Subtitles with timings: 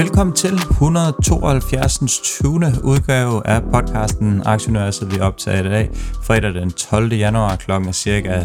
[0.00, 2.20] Velkommen til 172.
[2.20, 2.54] 20.
[2.84, 5.90] udgave af podcasten Aktionærset, vi optager i dag,
[6.22, 7.12] fredag den 12.
[7.12, 7.92] januar kl.
[7.92, 8.44] cirka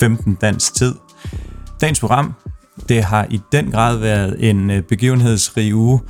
[0.00, 0.94] 15 dansk tid.
[1.80, 2.34] Dagens program,
[2.88, 6.00] det har i den grad været en øh, begivenhedsrig uge.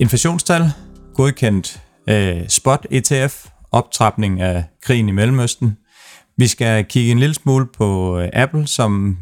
[0.00, 0.72] Inflationstal,
[1.14, 5.76] godkendt øh, spot ETF, optrapning af krigen i Mellemøsten.
[6.36, 9.16] Vi skal kigge en lille smule på øh, Apple, som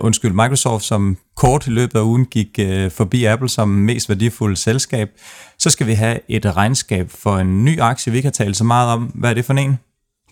[0.00, 4.56] undskyld, Microsoft, som kort i løbet af ugen gik øh, forbi Apple som mest værdifulde
[4.56, 5.08] selskab.
[5.58, 8.64] Så skal vi have et regnskab for en ny aktie, vi ikke har talt så
[8.64, 9.02] meget om.
[9.02, 9.78] Hvad er det for en?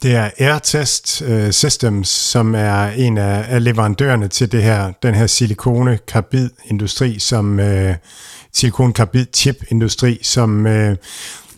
[0.02, 5.14] Det er Airtest uh, Systems, som er en af, af leverandørerne til det her, den
[5.14, 7.94] her silikone-karbid-industri, som øh, uh,
[8.52, 10.94] silikon-karbid-chip-industri, som, uh,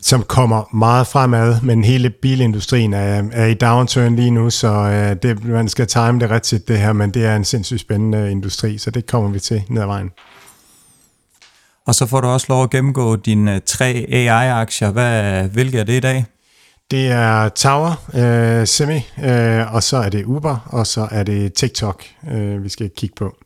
[0.02, 5.22] som kommer meget fremad, men hele bilindustrien er, er i downturn lige nu, så uh,
[5.22, 8.78] det, man skal time det rigtigt det her, men det er en sindssygt spændende industri,
[8.78, 10.10] så det kommer vi til ned ad vejen.
[11.86, 14.90] Og så får du også lov at gennemgå dine tre AI-aktier.
[14.90, 16.24] Hvad, hvilke er det i dag?
[16.90, 21.54] Det er Tower, øh, Semi, øh, og så er det Uber, og så er det
[21.54, 23.36] TikTok, øh, vi skal kigge på.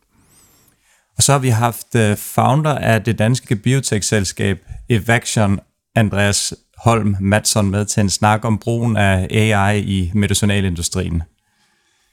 [1.17, 5.61] Og så har vi haft øh, founder af det danske biotech-selskab Evaction,
[5.97, 11.23] Andreas Holm Madsen, med til en snak om brugen af AI i medicinalindustrien.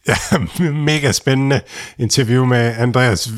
[0.08, 0.16] Ja,
[0.72, 1.62] mega spændende
[1.98, 3.30] interview med Andreas.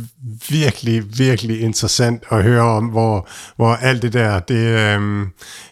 [0.49, 5.27] Virkelig, virkelig interessant at høre om, hvor, hvor alt det der, det, øhm,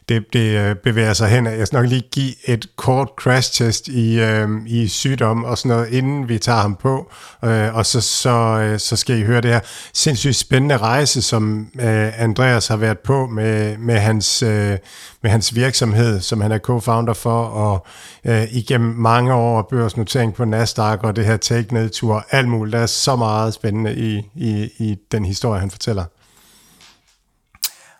[0.09, 1.45] det, det øh, bevæger sig hen.
[1.45, 5.70] Jeg skal nok lige give et kort crash test i, øhm, i sygdom og sådan
[5.70, 7.11] noget, inden vi tager ham på.
[7.43, 9.60] Øh, og så, så, øh, så skal I høre det her
[9.93, 14.77] sindssygt spændende rejse, som øh, Andreas har været på med, med, hans, øh,
[15.23, 17.86] med hans virksomhed, som han er co-founder for, og
[18.26, 22.73] øh, igennem mange år børsnotering på Nasdaq og det her take-nedtur, alt muligt.
[22.73, 26.04] Der er så meget spændende i, i, i den historie, han fortæller.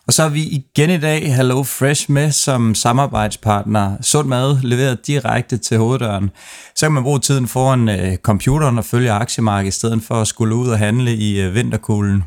[0.08, 3.98] Og så har vi igen i dag Hello Fresh med som samarbejdspartner.
[4.02, 6.30] Sund mad leveret direkte til hoveddøren.
[6.76, 10.28] Så kan man bruge tiden foran øh, computeren og følge aktiemarkedet, i stedet for at
[10.28, 12.24] skulle ud og handle i øh, vinterkuglen.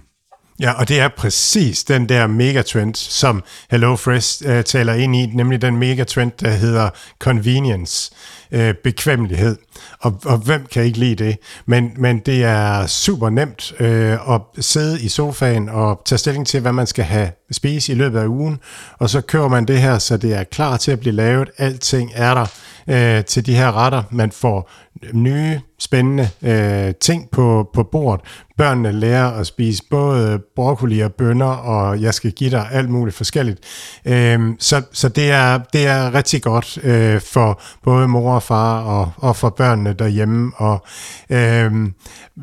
[0.60, 5.62] Ja, og det er præcis den der megatrend, som HelloFresh øh, taler ind i, nemlig
[5.62, 8.10] den megatrend, der hedder convenience,
[8.52, 9.56] øh, bekvemmelighed.
[10.00, 11.36] Og, og hvem kan ikke lide det?
[11.66, 16.60] Men, men det er super nemt øh, at sidde i sofaen og tage stilling til,
[16.60, 18.58] hvad man skal have spise i løbet af ugen,
[18.98, 21.50] og så kører man det her, så det er klar til at blive lavet.
[21.58, 22.46] Alting er der
[22.88, 24.02] øh, til de her retter.
[24.10, 24.70] Man får
[25.12, 28.20] nye, spændende øh, ting på, på bordet.
[28.58, 33.16] Børnene lærer at spise både broccoli og bønner, og jeg skal give dig alt muligt
[33.16, 33.58] forskelligt.
[34.04, 38.82] Øh, så så det, er, det er rigtig godt øh, for både mor og far
[38.82, 40.52] og, og for børnene derhjemme.
[40.56, 40.84] Og
[41.30, 41.72] øh,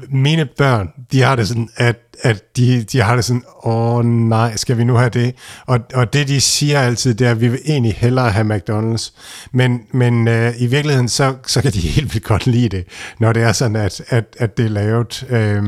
[0.10, 4.56] mine børn, de har det sådan, at at de, de har det sådan, åh nej,
[4.56, 5.36] skal vi nu have det?
[5.66, 9.12] Og, og det de siger altid, det er, at vi vil egentlig hellere have McDonald's.
[9.52, 12.86] Men, men øh, i virkeligheden, så, så kan de helt vildt godt lide det,
[13.20, 15.64] når det er sådan, at, at, at det er lavet, Øh,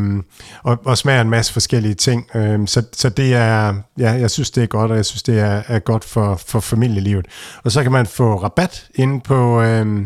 [0.63, 2.35] og, og smager en masse forskellige ting.
[2.35, 5.39] Øh, så, så det er, ja, jeg synes, det er godt, og jeg synes, det
[5.39, 7.25] er, er godt for, for familielivet.
[7.63, 10.05] Og så kan man få rabat inde på, øh,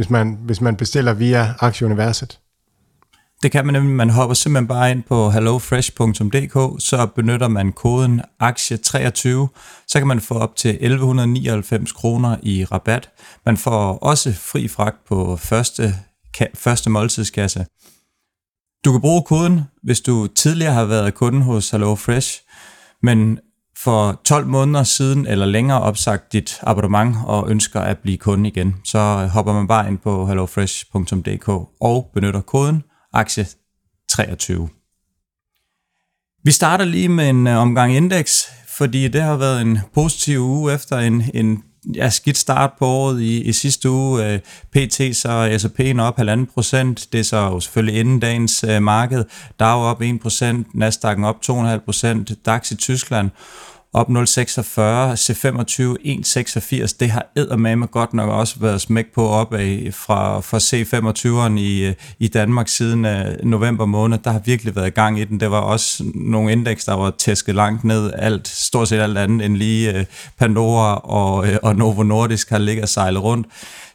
[0.00, 2.38] hvis, man, hvis man bestiller via Aktieuniverset.
[3.42, 8.20] Det kan man nemlig, man hopper simpelthen bare ind på hellofresh.dk, så benytter man koden
[8.42, 9.28] aktie23,
[9.86, 13.10] så kan man få op til 1199 kroner i rabat.
[13.46, 15.94] Man får også fri fragt på første,
[16.54, 17.66] første måltidskasse.
[18.84, 22.40] Du kan bruge koden, hvis du tidligere har været kunde hos HelloFresh,
[23.02, 23.38] men
[23.84, 28.74] for 12 måneder siden eller længere opsagt dit abonnement og ønsker at blive kunde igen,
[28.84, 31.48] så hopper man bare ind på hellofresh.dk
[31.80, 32.82] og benytter koden
[33.12, 33.46] aktie
[34.10, 34.68] 23.
[36.44, 38.46] Vi starter lige med en øh, omgang indeks,
[38.76, 41.62] fordi det har været en positiv uge efter en, en
[41.94, 44.26] ja, skidt start på året i, i sidste uge.
[44.26, 44.38] Øh,
[44.72, 47.08] PT så S&P'en op 1,5 procent.
[47.12, 49.24] Det er så jo selvfølgelig inden dagens øh, marked.
[49.60, 53.30] DAO op 1 procent, Nasdaq'en op 2,5 procent, DAX i Tyskland
[53.92, 56.96] op 0,46, C25 1,86.
[57.00, 61.94] Det har eddermame godt nok også været smæk på op af fra, fra C25'eren i,
[62.18, 64.18] i Danmark siden uh, november måned.
[64.18, 65.40] Der har virkelig været gang i den.
[65.40, 68.12] Det var også nogle indeks, der var tæsket langt ned.
[68.14, 70.04] Alt, stort set alt andet end lige uh,
[70.38, 73.46] Pandora og, uh, og Novo Nordisk har ligget og sejlet rundt.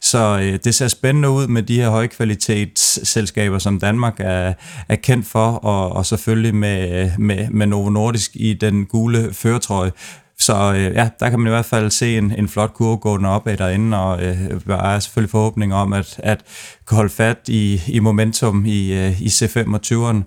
[0.06, 4.54] Så øh, det ser spændende ud med de her højkvalitetsselskaber, som Danmark er,
[4.90, 9.92] er kendt for, og, og selvfølgelig med, med, med Novo Nordisk i den gule føretrøje.
[10.40, 13.30] Så øh, ja, der kan man i hvert fald se en, en flot kurve gående
[13.30, 14.38] af derinde, og øh,
[14.68, 16.44] der er selvfølgelig forhåbning om at, at
[16.90, 20.24] holde fat i, i momentum i, øh, i C25'eren.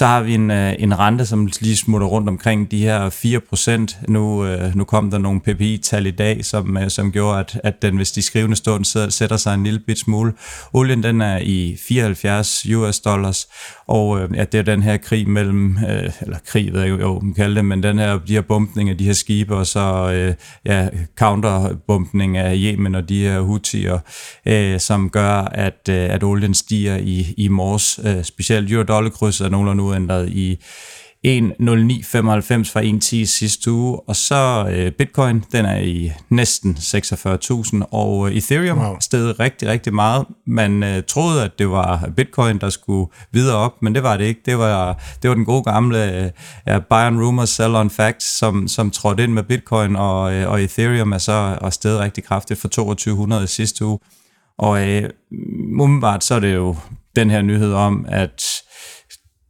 [0.00, 3.98] Så har vi en, øh, en rente, som lige smutter rundt omkring de her 4%.
[4.08, 7.82] Nu, øh, nu kom der nogle PPI-tal i dag, som, øh, som gjorde, at, at
[7.82, 10.32] den, hvis de skrivende stund sætter sig en lille bit smule.
[10.72, 13.48] Olien den er i 74 US dollars,
[13.86, 15.78] og ja, det er den her krig mellem,
[16.20, 18.98] eller krig ved jeg jo, man kalder det, men den her, de her bumpning af
[18.98, 20.88] de her skibe, og så ja,
[21.18, 23.98] counterbumpning af Yemen og de her Houthier,
[24.78, 28.00] som gør, at, at olien stiger i, i morges.
[28.26, 30.58] Specielt euro-dollar-krydset er nogenlunde uændret i
[31.26, 31.32] 1.0995
[32.72, 38.36] fra 1.10 sidste uge, og så øh, Bitcoin, den er i næsten 46.000, og øh,
[38.36, 38.96] Ethereum wow.
[39.00, 40.26] steg rigtig, rigtig meget.
[40.46, 44.24] Man øh, troede, at det var Bitcoin, der skulle videre op, men det var det
[44.24, 44.40] ikke.
[44.46, 46.24] Det var, det var den gode gamle
[46.68, 50.50] øh, buy on rumors, sell on facts, som, som trådte ind med Bitcoin, og, øh,
[50.50, 53.98] og Ethereum er så og steget rigtig kraftigt for 2200 sidste uge.
[54.58, 55.10] Og øh,
[55.80, 56.76] umiddelbart så er det jo
[57.16, 58.44] den her nyhed om, at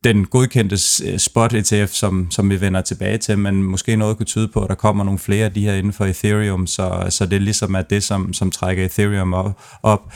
[0.05, 4.26] den godkendte øh, spot ETF, som, som vi vender tilbage til, men måske noget kunne
[4.26, 7.26] tyde på, at der kommer nogle flere af de her inden for Ethereum, så, så
[7.26, 10.12] det ligesom er ligesom at det, som, som trækker Ethereum op, op.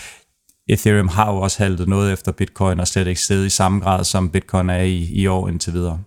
[0.69, 4.05] Ethereum har jo også haltet noget efter Bitcoin, og slet ikke stedet i samme grad,
[4.05, 5.99] som Bitcoin er i, i år indtil videre.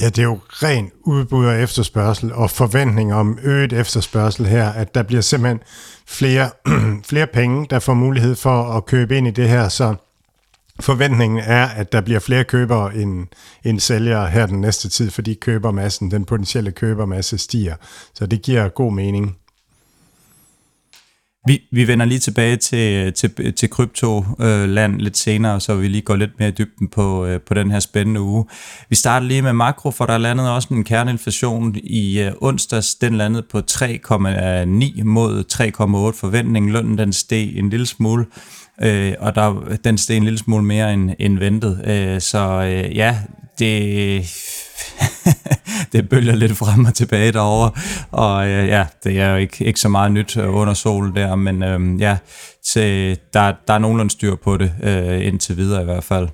[0.00, 4.94] Ja, det er jo ren udbud og efterspørgsel, og forventning om øget efterspørgsel her, at
[4.94, 5.60] der bliver simpelthen
[6.06, 6.50] flere,
[7.10, 9.94] flere penge, der får mulighed for at købe ind i det her, så
[10.80, 13.26] Forventningen er, at der bliver flere købere end,
[13.64, 17.74] end sælgere her den næste tid, fordi købermassen, den potentielle købermasse stiger.
[18.14, 19.36] Så det giver god mening.
[21.46, 26.02] Vi, vi vender lige tilbage til, til, til kryptoland øh, lidt senere, så vi lige
[26.02, 28.44] går lidt mere i dybden på, øh, på den her spændende uge.
[28.88, 32.94] Vi starter lige med makro, for der landede også en kerneinflation i øh, onsdags.
[32.94, 36.72] Den landede på 3,9 mod 3,8 forventning.
[36.72, 40.64] Lønnen den steg en lille smule øh, Øh, og der, den steg en lille smule
[40.64, 41.80] mere end, end ventet.
[41.86, 43.18] Øh, så øh, ja,
[43.58, 44.22] det,
[45.92, 47.70] det bølger lidt frem og tilbage derovre,
[48.10, 51.34] og øh, ja, det er jo ikke, ikke så meget nyt øh, under solen der,
[51.34, 52.16] men øh, ja,
[52.62, 52.80] så
[53.34, 56.28] der, der er nogenlunde styr på det øh, indtil videre i hvert fald.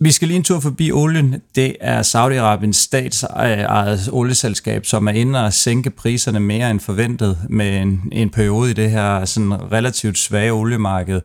[0.00, 1.42] Vi skal lige en tur forbi olien.
[1.54, 7.76] Det er Saudi-Arabiens statsejet olieselskab, som er inde og sænke priserne mere end forventet med
[7.82, 11.20] en, en periode i det her sådan relativt svage oliemarked.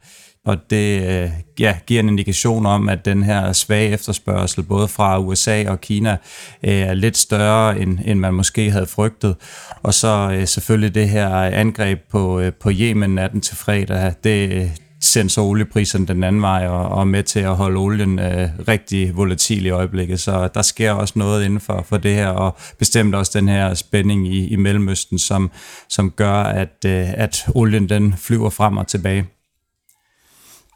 [0.46, 1.30] Og det øh,
[1.60, 6.18] ja, giver en indikation om, at den her svage efterspørgsel, både fra USA og Kina,
[6.64, 9.36] øh, er lidt større, end, end man måske havde frygtet.
[9.84, 14.72] Og så øh, selvfølgelig det her angreb på, på Yemen natten til fredag, det,
[15.12, 19.66] sensor oliepriserne den anden vej og, og med til at holde olien øh, rigtig volatil
[19.66, 20.20] i øjeblikket.
[20.20, 23.74] Så der sker også noget inden for, for det her, og bestemt også den her
[23.74, 25.52] spænding i, i Mellemøsten, som,
[25.90, 29.26] som gør, at, øh, at olien den flyver frem og tilbage.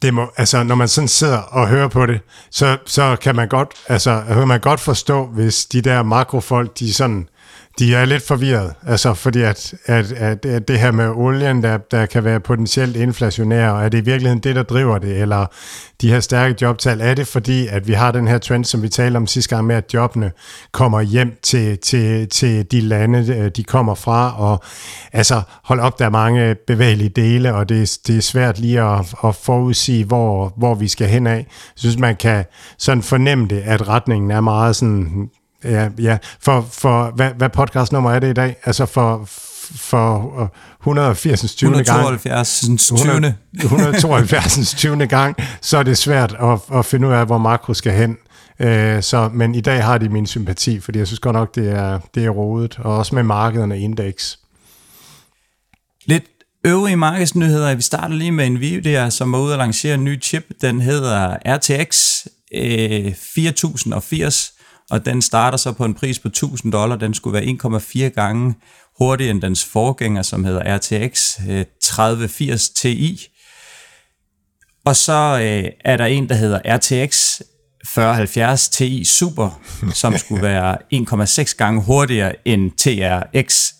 [0.02, 2.20] Det må, altså, når man sådan sidder og hører på det,
[2.52, 6.94] så, så kan man godt, altså, kan man godt forstå, hvis de der makrofolk, de
[6.94, 7.30] sådan
[7.80, 11.78] de er lidt forvirret, altså fordi at, at, at, at det her med olien, der,
[11.78, 15.46] der kan være potentielt inflationær, er det i virkeligheden det, der driver det, eller
[16.02, 18.90] de her stærke jobtal, er det fordi, at vi har den her trend, som vi
[18.90, 20.32] talte om sidste gang med, at jobbene
[20.72, 24.64] kommer hjem til, til, til de lande, øh, de kommer fra, og
[25.14, 29.14] altså hold op, der er mange bevægelige dele, og det, det er svært lige at,
[29.24, 31.38] at forudsige, hvor, hvor vi skal hen af.
[31.38, 32.46] Jeg synes, man kan
[32.78, 35.30] sådan fornemme det, at retningen er meget sådan
[35.64, 36.18] Ja, ja.
[36.40, 38.56] For, for hvad, hvad podcastnummer er det i dag?
[38.64, 39.26] Altså for,
[39.76, 41.56] for 180.
[41.56, 41.82] 20.
[41.82, 42.92] 172.
[42.94, 43.36] gang.
[43.54, 44.74] 172.
[44.76, 45.08] 20.
[45.08, 48.18] gang, så er det svært at, at finde ud af, hvor makro skal hen.
[48.60, 51.72] Uh, så, men i dag har de min sympati, fordi jeg synes godt nok, det
[51.72, 54.40] er, det er rodet, og også med markederne indeks.
[56.06, 56.24] Lidt
[56.66, 57.76] øvrige markedsnyheder.
[57.76, 60.46] Vi starter lige med Nvidia, som er ude at lancere en ny chip.
[60.62, 64.55] Den hedder RTX øh, 4080
[64.92, 66.96] og den starter så på en pris på 1000 dollar.
[66.96, 68.56] Den skulle være 1,4 gange
[68.98, 71.40] hurtigere end dens forgænger, som hedder RTX
[71.82, 73.28] 3080 øh, Ti.
[74.86, 77.42] Og så øh, er der en, der hedder RTX
[77.86, 79.62] 4070 Ti Super,
[79.94, 83.74] som skulle være 1,6 gange hurtigere end TRX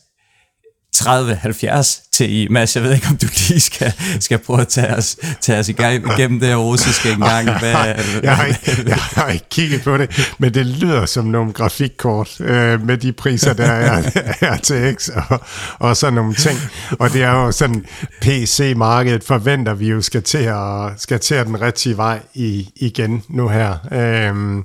[0.96, 2.48] 3070 Ti.
[2.50, 5.70] Mads, jeg ved ikke, om du lige skal, skal prøve at tage os, tage os
[5.70, 7.50] igennem det her russiske engang.
[7.60, 7.76] Hvad,
[8.24, 12.42] jeg, har ikke, jeg har ikke kigget på det, men det lyder som nogle grafikkort
[12.42, 14.04] øh, med de priser, der er
[14.42, 15.42] RTX og,
[15.80, 16.60] og sådan nogle ting.
[17.00, 17.86] Og det er jo sådan,
[18.22, 23.24] PC-markedet forventer vi jo skal til, at, skal til at den rigtige vej i, igen
[23.30, 23.78] nu her.
[23.92, 24.64] Øh,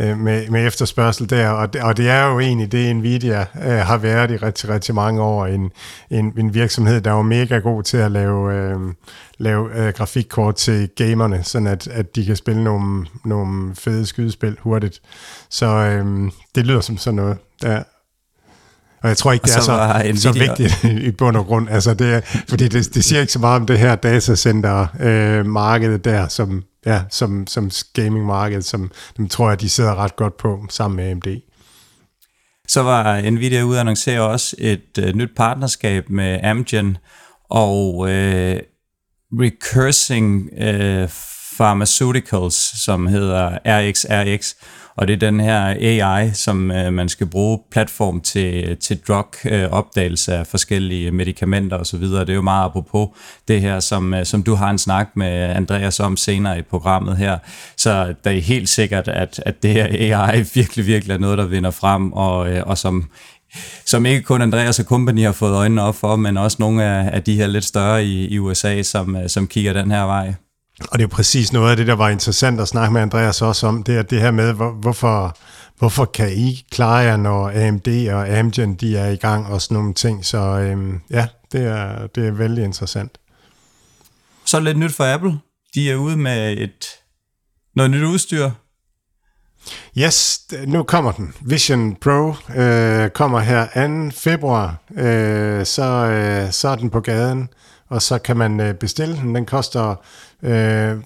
[0.00, 3.78] øh, med, med efterspørgsel der, og det, og det er jo egentlig det, Nvidia øh,
[3.78, 5.46] har været i rigtig, rigtig mange år.
[5.46, 5.70] En,
[6.10, 8.76] en, en virksomhed, der var mega god til at lave, øh,
[9.38, 14.56] lave øh, grafikkort til gamerne, sådan at, at de kan spille nogle, nogle fede skydespil
[14.60, 15.00] hurtigt.
[15.50, 17.38] Så øh, det lyder som sådan noget.
[17.62, 17.78] Ja.
[19.02, 21.68] Og jeg tror ikke, det er så, så, så vigtigt i bund og grund.
[21.70, 26.28] Altså det fordi det, det siger ikke så meget om det her datacenter-markedet øh, der,
[26.28, 30.96] som, ja, som, som gaming-marked, som dem tror jeg, de sidder ret godt på sammen
[30.96, 31.40] med AMD.
[32.68, 36.96] Så var Nvidia ude og annoncere også et øh, nyt partnerskab med Amgen
[37.50, 38.60] og øh,
[39.32, 41.08] Recursing øh,
[41.56, 44.54] Pharmaceuticals, som hedder RXRX,
[44.98, 50.32] og det er den her AI, som øh, man skal bruge platform til, til drug-opdagelse
[50.32, 52.02] øh, af forskellige medicamenter osv.
[52.02, 53.08] Det er jo meget apropos
[53.48, 57.16] det her, som, øh, som du har en snak med Andreas om senere i programmet
[57.16, 57.38] her.
[57.76, 61.46] Så det er helt sikkert, at, at det her AI virkelig, virkelig er noget, der
[61.46, 63.10] vinder frem, og, øh, og som
[63.84, 67.10] som ikke kun Andreas og company har fået øjnene op for, men også nogle af,
[67.12, 70.34] af de her lidt større i, i USA, som, øh, som kigger den her vej.
[70.90, 73.66] Og det er præcis noget af det, der var interessant at snakke med Andreas også
[73.66, 75.36] om, det er det her med, hvor, hvorfor,
[75.78, 79.74] hvorfor kan I klare jer, når AMD og Amgen de er i gang og sådan
[79.74, 80.24] nogle ting.
[80.24, 83.18] Så øhm, ja, det er, det er vældig interessant.
[84.44, 85.38] Så lidt nyt for Apple.
[85.74, 86.86] De er ude med et
[87.76, 88.50] noget nyt udstyr.
[89.98, 91.34] Yes, nu kommer den.
[91.40, 94.16] Vision Pro øh, kommer her 2.
[94.16, 94.76] februar.
[94.96, 97.48] Øh, så, øh, så er den på gaden,
[97.88, 99.34] og så kan man øh, bestille den.
[99.34, 99.94] Den koster
[100.42, 100.96] øh,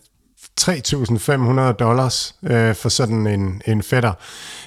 [0.60, 4.12] 3.500 dollars øh, for sådan en, en fætter.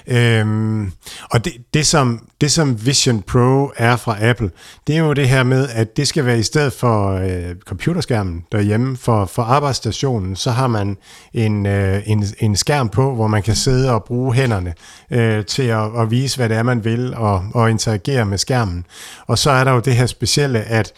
[0.06, 0.92] Øhm,
[1.30, 4.50] og det, det, som, det, som Vision Pro er fra Apple,
[4.86, 8.44] det er jo det her med, at det skal være i stedet for øh, computerskærmen
[8.52, 10.96] derhjemme, for, for arbejdsstationen, så har man
[11.32, 14.74] en, øh, en, en skærm på, hvor man kan sidde og bruge hænderne
[15.10, 18.84] øh, til at, at vise, hvad det er, man vil, og, og interagere med skærmen.
[19.26, 20.92] Og så er der jo det her specielle, at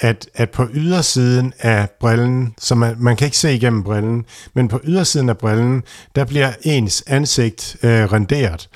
[0.00, 4.24] at, at på ydersiden af brillen, så man, man kan ikke se igennem brillen,
[4.54, 5.82] men på ydersiden af brillen,
[6.14, 8.68] der bliver ens ansigt øh, renderet,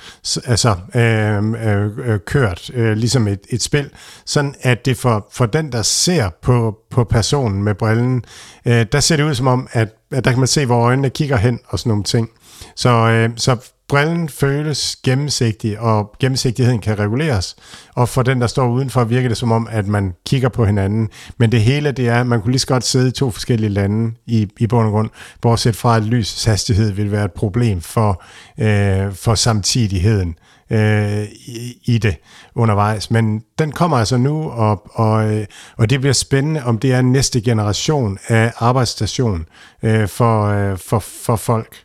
[0.45, 3.89] altså øh, øh, øh, kørt, øh, ligesom et, et spil,
[4.25, 8.25] sådan at det for, for den, der ser på, på personen med brillen,
[8.65, 11.09] øh, der ser det ud som om, at, at der kan man se, hvor øjnene
[11.09, 12.29] kigger hen og sådan nogle ting.
[12.75, 17.55] Så, øh, så brillen føles gennemsigtig, og gennemsigtigheden kan reguleres.
[17.95, 21.09] Og for den, der står udenfor, virker det som om, at man kigger på hinanden.
[21.37, 23.69] Men det hele, det er, at man kunne lige så godt sidde i to forskellige
[23.69, 25.09] lande i, i bund og grund,
[25.41, 28.23] bortset fra, at lysets hastighed vil være et problem for,
[28.59, 30.35] øh, for samtidigheden
[30.69, 32.15] øh, i, i det
[32.55, 33.11] undervejs.
[33.11, 35.45] Men den kommer altså nu, og, og, øh,
[35.77, 39.45] og det bliver spændende, om det er næste generation af arbejdsstation
[39.83, 41.82] øh, for, øh, for, for folk.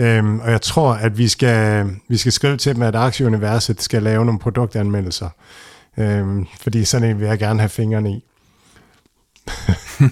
[0.00, 4.02] Øhm, og jeg tror, at vi skal, vi skal skrive til dem, at Aktieuniverset skal
[4.02, 5.28] lave nogle produktanmeldelser.
[5.98, 8.24] Øhm, fordi sådan en vil jeg gerne have fingrene i.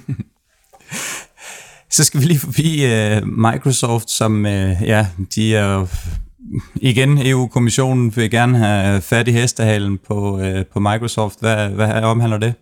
[1.91, 5.87] Så skal vi lige forbi uh, Microsoft, som uh, ja, de er
[6.75, 11.41] igen EU-kommissionen vil gerne have fat i hestehalen på, uh, på Microsoft.
[11.41, 12.55] Hvad, hvad omhandler det?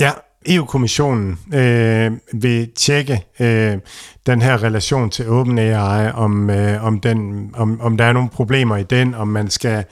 [0.00, 0.10] Ja,
[0.48, 3.78] EU-kommissionen øh, vil tjekke øh,
[4.26, 8.76] den her relation til OpenAI, om, øh, om, den, om, om der er nogle problemer
[8.76, 9.84] i den, om man skal,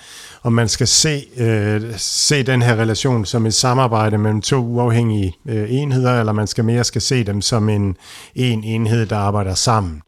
[0.42, 5.36] om man skal se, øh, se den her relation som et samarbejde mellem to uafhængige
[5.48, 7.96] øh, enheder, eller man skal mere skal se dem som en,
[8.34, 10.02] en enhed, der arbejder sammen.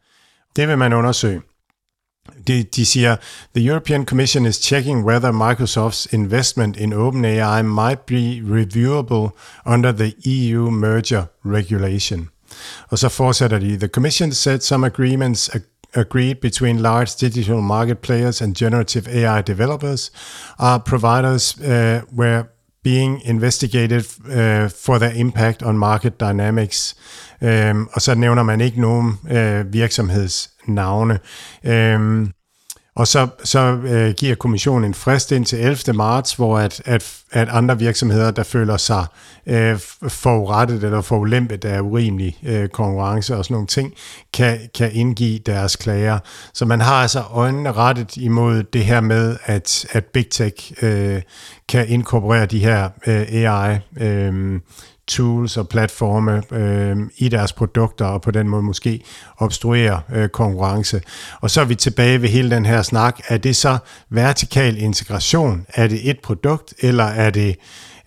[0.57, 1.41] Det vil man undersøge.
[2.47, 3.17] De, de siger,
[3.57, 9.31] the European Commission is checking whether Microsoft's investment in OpenAI might be reviewable
[9.67, 12.29] under the EU merger regulation.
[12.89, 15.51] Og så fortsætter de, the Commission said some agreements
[15.95, 20.11] agreed between large digital market players and generative AI developers
[20.59, 22.45] are providers uh, were
[22.85, 26.97] being investigated uh, for their impact on market dynamics.
[27.43, 31.19] Um, og så nævner man ikke nogen uh, virksomhedsnavne.
[31.69, 32.33] Um,
[33.01, 35.93] og så, så øh, giver kommissionen en frist ind til 11.
[35.93, 39.07] marts, hvor at, at, at andre virksomheder, der føler sig
[39.47, 39.79] øh,
[40.09, 43.95] forurettet eller forulæmpet af urimelig øh, konkurrence og sådan nogle ting,
[44.33, 46.19] kan, kan indgive deres klager.
[46.55, 51.23] Så man har altså øjnene rettet imod det her med, at, at Big Tech øh,
[51.69, 54.61] kan inkorporere de her øh, AI øh,
[55.11, 59.01] tools og platforme øh, i deres produkter, og på den måde måske
[59.39, 61.03] obstruere øh, konkurrence.
[61.41, 63.21] Og så er vi tilbage ved hele den her snak.
[63.29, 63.79] Er det så
[64.11, 65.67] vertikal integration?
[65.75, 67.57] Er det et produkt, eller er det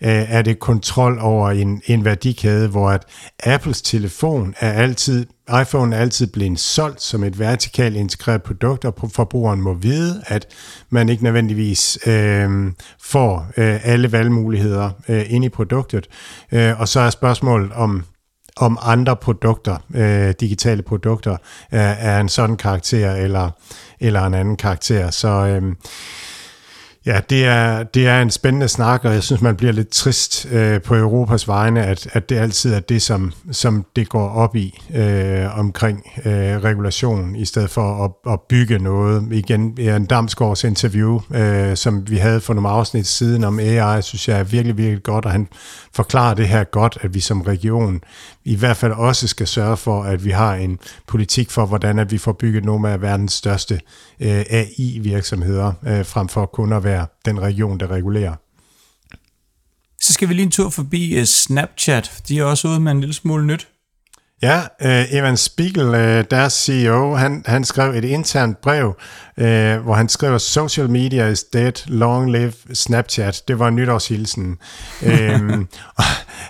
[0.04, 3.02] Øh, er det kontrol over en, en værdikæde, hvor at
[3.44, 5.26] Apples telefon er altid,
[5.60, 10.46] iPhone er altid blevet solgt som et vertikalt integreret produkt, og forbrugeren må vide, at
[10.90, 16.06] man ikke nødvendigvis øh, får øh, alle valgmuligheder øh, ind i produktet.
[16.52, 18.04] Øh, og så er spørgsmålet om,
[18.56, 21.36] om andre produkter, øh, digitale produkter,
[21.70, 23.50] er, er en sådan karakter eller,
[24.00, 25.10] eller en anden karakter.
[25.10, 25.74] Så øh,
[27.06, 30.46] Ja, det er, det er en spændende snak, og jeg synes, man bliver lidt trist
[30.50, 34.56] øh, på Europas vegne, at, at det altid er det, som, som det går op
[34.56, 39.28] i øh, omkring øh, regulation, i stedet for at, at bygge noget.
[39.32, 44.28] Igen, en Damsgaards interview, øh, som vi havde for nogle afsnit siden om AI, synes
[44.28, 45.48] jeg er virkelig, virkelig godt, og han
[45.94, 48.00] forklarer det her godt, at vi som region
[48.44, 52.12] i hvert fald også skal sørge for, at vi har en politik for, hvordan at
[52.12, 53.80] vi får bygget nogle af verdens største
[54.20, 58.34] øh, AI-virksomheder, øh, frem for kun at være den region, der regulerer.
[60.00, 62.22] Så skal vi lige en tur forbi øh, Snapchat.
[62.28, 63.68] De er også ude med en lille smule nyt.
[64.44, 69.44] Ja, uh, Evan Spiegel, uh, deres CEO, han, han skrev et internt brev, uh,
[69.84, 73.42] hvor han skriver, social media is dead, long live Snapchat.
[73.48, 74.44] Det var nytårshilsen.
[75.34, 75.68] um,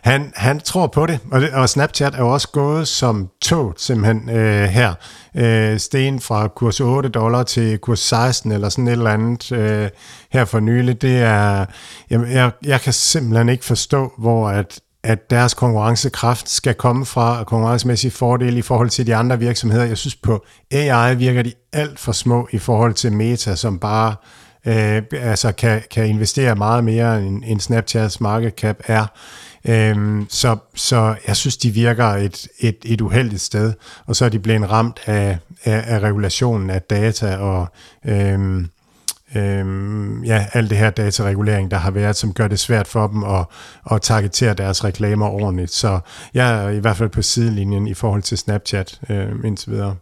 [0.02, 3.74] han, han tror på det, og, det, og Snapchat er jo også gået som tog
[3.76, 4.94] simpelthen uh, her.
[5.34, 9.88] Uh, sten fra kurs 8 dollar til kurs 16 eller sådan et eller andet uh,
[10.32, 11.02] her for nylig.
[11.02, 11.66] Det er,
[12.10, 17.44] jeg, jeg, jeg kan simpelthen ikke forstå, hvor at at deres konkurrencekraft skal komme fra
[17.44, 19.84] konkurrencemæssige fordele i forhold til de andre virksomheder.
[19.84, 24.14] Jeg synes på AI virker de alt for små i forhold til Meta, som bare
[24.66, 29.06] øh, altså kan, kan investere meget mere end, end Snapchats market cap er.
[29.68, 33.72] Øhm, så, så jeg synes, de virker et, et, et uheldigt sted,
[34.06, 37.68] og så er de blevet ramt af, af, af regulationen af data og
[38.06, 38.68] øhm,
[39.36, 43.24] øhm, ja, alt det her dataregulering, der har været, som gør det svært for dem
[43.24, 43.46] at,
[43.90, 45.70] at targetere deres reklamer ordentligt.
[45.70, 46.00] Så
[46.34, 49.96] jeg er i hvert fald på sidelinjen i forhold til Snapchat øh, indtil videre.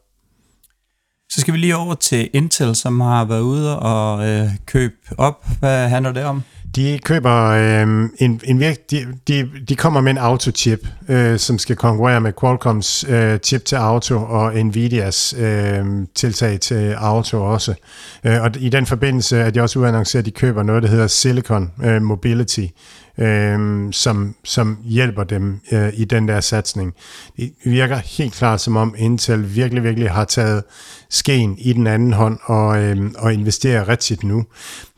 [1.35, 5.47] Så skal vi lige over til Intel, som har været ude og øh, købe op.
[5.59, 6.43] Hvad handler det om?
[6.77, 11.59] De køber øh, en, en virk, de, de, de kommer med en autochip, øh, som
[11.59, 17.75] skal konkurrere med Qualcomms øh, chip til auto og Nvidias øh, tiltag til auto også.
[18.25, 21.07] Øh, og i den forbindelse er de også uannonceret, at de køber noget, der hedder
[21.07, 22.67] Silicon øh, Mobility,
[23.19, 26.95] øh, som, som hjælper dem øh, i den der satsning.
[27.37, 30.65] Det virker helt klart som om Intel virkelig, virkelig har taget
[31.11, 34.45] skeen i den anden hånd og, øh, og investerer rigtigt nu.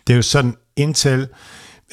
[0.06, 1.28] Det er jo sådan, Intel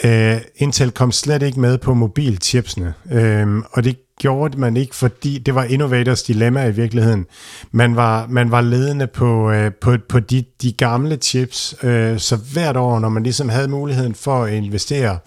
[0.05, 5.37] Øh, Intel kom slet ikke med på mobilchipsene, øh, og det gjorde man ikke, fordi
[5.37, 7.25] det var Innovators dilemma i virkeligheden.
[7.71, 12.35] Man var, man var ledende på, øh, på, på de, de gamle chips, øh, så
[12.35, 15.17] hvert år, når man ligesom havde muligheden for at investere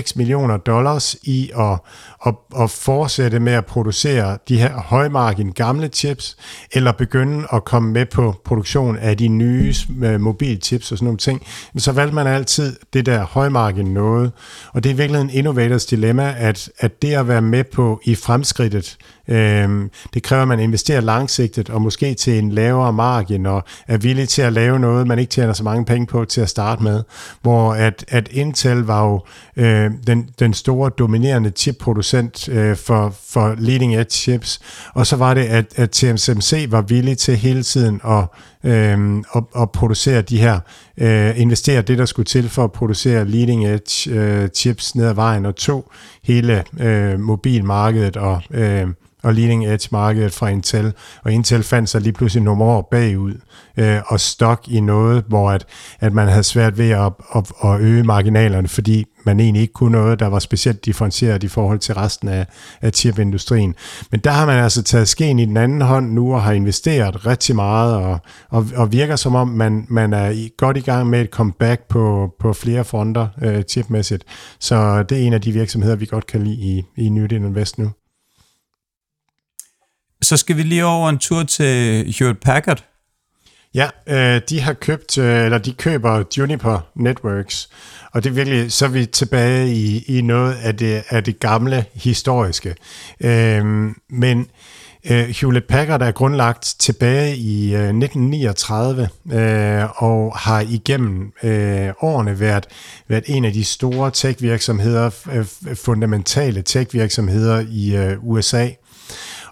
[0.00, 1.78] x millioner dollars i at,
[2.26, 6.36] at, at fortsætte med at producere de her højmargin gamle chips,
[6.72, 11.18] eller begynde at komme med på produktion af de nye øh, mobilchips og sådan nogle
[11.18, 11.42] ting,
[11.76, 14.32] så valgte man altid det der højmargin noget.
[14.72, 18.14] Og det er virkelig en innovators dilemma, at, at det at være med på i
[18.42, 18.96] fremskridtet,
[19.28, 23.96] øh, det kræver, at man investerer langsigtet og måske til en lavere margin og er
[23.96, 26.82] villig til at lave noget, man ikke tjener så mange penge på til at starte
[26.82, 27.02] med.
[27.42, 29.20] Hvor at, at Intel var jo
[29.56, 34.60] øh, den, den store dominerende chipproducent øh, for, for leading edge chips,
[34.94, 38.24] og så var det, at, at TSMC var villig til hele tiden at
[38.64, 40.60] øh, og, og producere de her,
[40.96, 45.14] øh, investere det, der skulle til for at producere leading edge øh, chips ned ad
[45.14, 45.90] vejen, og to
[46.22, 48.86] hele øh, mobilmarkedet og, øh,
[49.22, 50.92] og leading edge markedet fra Intel,
[51.24, 53.34] og Intel fandt sig lige pludselig nogle år bagud
[53.76, 55.64] øh, og stok i noget, hvor at,
[56.00, 59.92] at man havde svært ved at, at, at øge marginalerne, fordi man egentlig ikke kunne
[59.92, 62.46] noget, der var specielt differentieret i forhold til resten af,
[62.80, 63.74] af chipindustrien.
[64.10, 67.26] Men der har man altså taget skeen i den anden hånd nu og har investeret
[67.26, 71.10] rigtig meget og, og, og virker som om, man, man er i, godt i gang
[71.10, 74.24] med et comeback på, på flere fronter øh, chipmæssigt.
[74.60, 77.78] Så det er en af de virksomheder, vi godt kan lide i, i Nyt Invest
[77.78, 77.90] nu.
[80.22, 82.84] Så skal vi lige over en tur til Hewlett Packard.
[83.74, 87.68] Ja, øh, de har købt, øh, eller de køber Juniper Networks,
[88.12, 91.40] og det er virkelig, så er vi tilbage i, i noget af det, af det
[91.40, 92.74] gamle historiske.
[93.20, 93.64] Øh,
[94.10, 94.46] men
[95.10, 102.40] øh, Hewlett Packard er grundlagt tilbage i øh, 1939 øh, og har igennem øh, årene
[102.40, 102.66] været,
[103.08, 108.68] været en af de store tech-virksomheder, øh, fundamentale tech-virksomheder i øh, USA.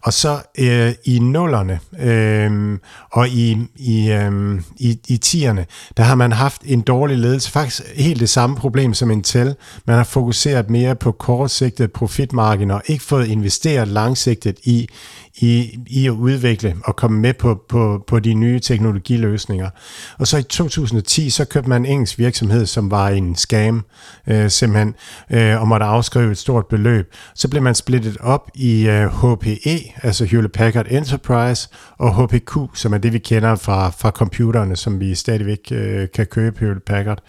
[0.03, 2.79] Og så øh, i nullerne øh,
[3.13, 7.51] og i, i, øh, i, i tierne, der har man haft en dårlig ledelse.
[7.51, 9.55] Faktisk helt det samme problem som Intel.
[9.87, 14.89] Man har fokuseret mere på kortsigtet profitmarginer, og ikke fået investeret langsigtet i,
[15.37, 19.71] i, i at udvikle og komme med på, på, på de nye teknologiløsninger.
[20.19, 23.85] Og så i 2010, så købte man en engelsk virksomhed, som var en scam,
[24.27, 24.95] øh, simpelthen,
[25.31, 27.15] øh, og måtte afskrive et stort beløb.
[27.35, 32.93] Så blev man splittet op i øh, HPE, altså Hewlett Packard Enterprise, og HPQ, som
[32.93, 37.23] er det, vi kender fra, fra computerne, som vi stadigvæk øh, kan købe Hewlett Packard.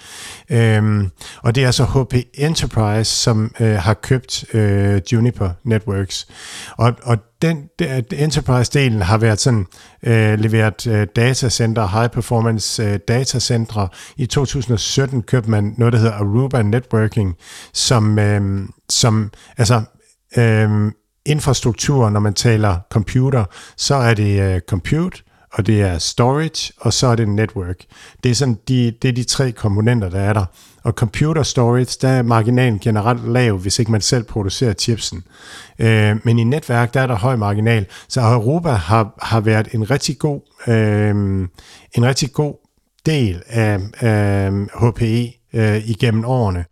[0.49, 1.03] Øh,
[1.43, 6.27] og det er altså HP Enterprise, som øh, har købt øh, Juniper Networks.
[6.77, 7.69] Og, og den,
[8.13, 9.65] Enterprise-delen har været sådan,
[10.03, 13.87] øh, leveret øh, datacenter, high performance øh, datacenter.
[14.17, 17.35] I 2017 købte man noget, der hedder Aruba Networking,
[17.73, 19.81] som, øh, som altså,
[20.37, 20.91] øh,
[21.25, 23.45] infrastruktur, når man taler computer,
[23.77, 25.23] så er det øh, compute,
[25.53, 27.77] og det er storage, og så er det network.
[28.23, 30.45] Det er, sådan de, det er de tre komponenter, der er der.
[30.83, 35.23] Og computer storage, der er marginalen generelt lav, hvis ikke man selv producerer chipsen.
[35.79, 37.85] Øh, men i netværk, der er der høj marginal.
[38.07, 41.09] Så Europa har, har været en rigtig god, øh,
[41.95, 42.53] en rigtig god
[43.05, 46.65] del af øh, HPE øh, igennem årene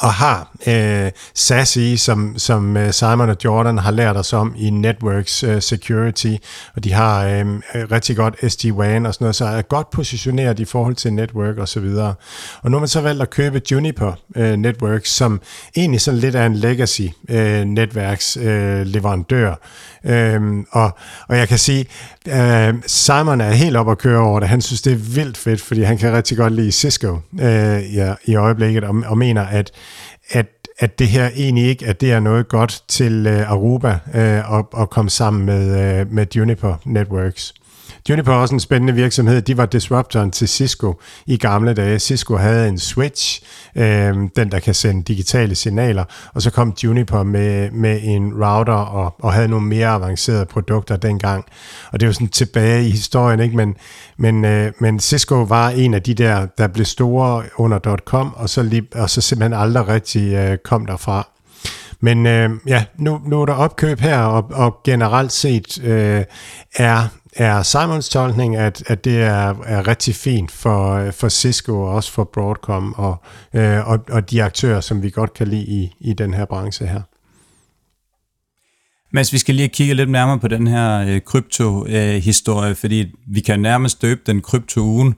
[0.00, 4.70] og har øh, SASE, som, som øh, Simon og Jordan har lært os om i
[4.70, 6.34] Networks øh, Security,
[6.76, 10.64] og de har øh, rigtig godt SD-WAN og sådan noget, så er godt positioneret i
[10.64, 12.14] forhold til network og så videre.
[12.62, 15.40] Og nu har man så valgt at købe Juniper øh, Networks, som
[15.76, 19.54] egentlig sådan lidt er en legacy uh, netværks Øh, leverandør.
[20.04, 21.86] Øhm, og, og jeg kan sige,
[22.28, 24.48] øh, Simon er helt op at køre over det.
[24.48, 28.14] Han synes, det er vildt fedt, fordi han kan rigtig godt lide Cisco øh, ja,
[28.24, 29.70] i øjeblikket, og, og mener, at
[30.30, 30.46] at,
[30.78, 34.64] at det her egentlig ikke, at det er noget godt til øh, Aruba øh, at,
[34.78, 37.54] at komme sammen med, øh, med Juniper Networks.
[38.08, 39.42] Juniper er også en spændende virksomhed.
[39.42, 41.98] De var disruptoren til Cisco i gamle dage.
[41.98, 43.42] Cisco havde en switch,
[43.76, 48.72] øh, den der kan sende digitale signaler, og så kom Juniper med, med en router
[48.72, 51.44] og, og havde nogle mere avancerede produkter dengang.
[51.92, 53.56] Og det er jo sådan tilbage i historien, ikke?
[53.56, 53.74] Men,
[54.16, 58.48] men, øh, men Cisco var en af de der, der blev store under .com, og
[58.48, 61.33] så, lige, og så simpelthen aldrig rigtig øh, kom derfra.
[62.04, 66.24] Men øh, ja, nu, nu er der opkøb her, og, og generelt set øh,
[66.76, 71.80] er er Simons tolkning, at, at det er, er rigtig fint for, øh, for Cisco
[71.80, 73.16] og også for Broadcom og,
[73.54, 76.86] øh, og, og de aktører, som vi godt kan lide i, i den her branche
[76.86, 77.00] her.
[79.12, 83.40] Men vi skal lige kigge lidt nærmere på den her øh, krypto-historie, øh, fordi vi
[83.40, 85.14] kan nærmest døbe den krypto-ugen.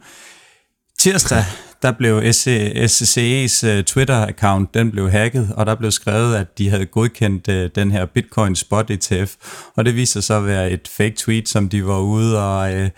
[1.07, 1.45] Tirsdag,
[1.83, 6.87] der blev SCCE's uh, Twitter-account, den blev hacket, og der blev skrevet, at de havde
[6.87, 9.35] godkendt uh, den her Bitcoin Spot ETF,
[9.77, 12.88] og det viser sig at være et fake tweet, som de var ude og, uh,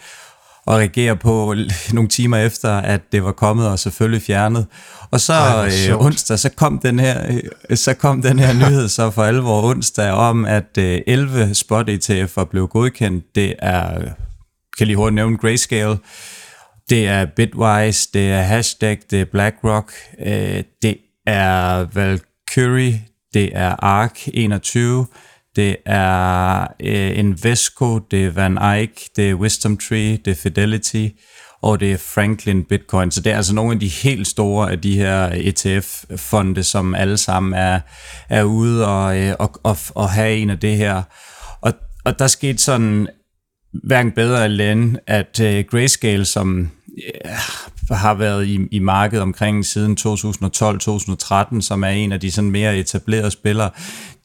[0.66, 1.55] og reagere på
[1.92, 4.66] nogle timer efter, at det var kommet og selvfølgelig fjernet.
[5.11, 7.40] Og så Ej, onsdag, så kom den her
[7.75, 12.44] så kom den her nyhed så for alvor onsdag om, at uh, 11 spot ETF'er
[12.44, 13.25] blev godkendt.
[13.35, 14.01] Det er,
[14.79, 15.99] kan lige hurtigt nævne Grayscale,
[16.90, 19.92] det er Bitwise, det er Hashtag, det er BlackRock,
[20.27, 20.96] øh, det
[21.27, 23.03] er Valkyrie,
[23.35, 23.74] det er
[24.05, 24.79] ARK21,
[25.57, 31.09] det er øh, Invesco, det er Van Eyck, det er Wisdom Tree, det er Fidelity,
[31.62, 33.11] og det er Franklin Bitcoin.
[33.11, 37.16] Så det er altså nogle af de helt store af de her ETF-fonde, som alle
[37.16, 37.81] sammen er,
[38.29, 41.03] er ude og, øh, og, og, og have en af det her.
[41.61, 41.72] Og,
[42.05, 43.09] og der skete sådan
[43.72, 46.70] hverken bedre eller end, at øh, Grayscale, som
[47.91, 52.77] har været i, i markedet omkring siden 2012-2013, som er en af de sådan mere
[52.77, 53.71] etablerede spillere,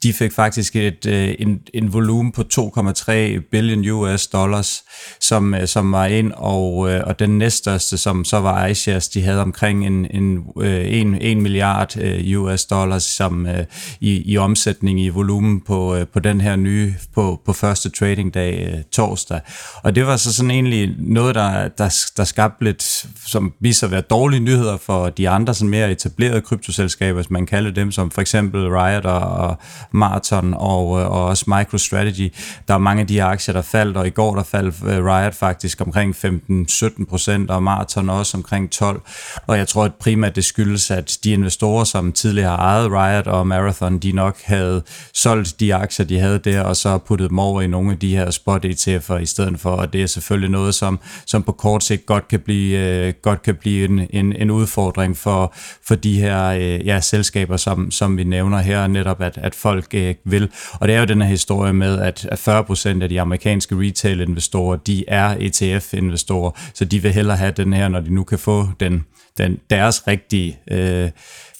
[0.04, 3.12] de fik faktisk et, øh, en, en volumen på 2,3
[3.50, 4.84] billion US dollars,
[5.20, 9.22] som, øh, som var ind, og, øh, og den næststørste, som så var iShares, de
[9.22, 13.64] havde omkring en, en, øh, en, en milliard øh, US dollars som, øh,
[14.00, 18.84] i, i omsætning i volumen på, på den her nye, på, på første trading dag
[18.92, 19.40] torsdag.
[19.82, 23.90] Og det var så sådan egentlig noget, der, der, der skabte lidt, som viser at
[23.90, 28.10] være dårlige nyheder for de andre sådan mere etablerede kryptoselskaber, hvis man kalder dem, som
[28.10, 29.58] for eksempel Riot og
[29.94, 32.34] Marathon og, øh, og også MicroStrategy.
[32.68, 35.04] Der er mange af de her aktier, der faldt, og i går der faldt øh,
[35.04, 39.02] Riot faktisk omkring 15-17 procent, og Marathon også omkring 12.
[39.46, 43.26] Og jeg tror at primært det skyldes, at de investorer, som tidligere har ejet Riot
[43.26, 44.82] og Marathon, de nok havde
[45.14, 48.16] solgt de aktier, de havde der, og så puttet dem over i nogle af de
[48.16, 51.84] her spot ETF'er i stedet for, og det er selvfølgelig noget, som, som på kort
[51.84, 55.54] sigt godt kan blive, øh, godt kan blive en, en, en udfordring for,
[55.86, 59.83] for de her øh, ja, selskaber, som, som vi nævner her, netop at, at folk
[59.94, 60.48] øh, vil.
[60.72, 65.04] Og det er jo den her historie med, at 40% af de amerikanske retail-investorer, de
[65.08, 69.04] er ETF-investorer, så de vil hellere have den her, når de nu kan få den,
[69.38, 71.10] den deres rigtige, øh,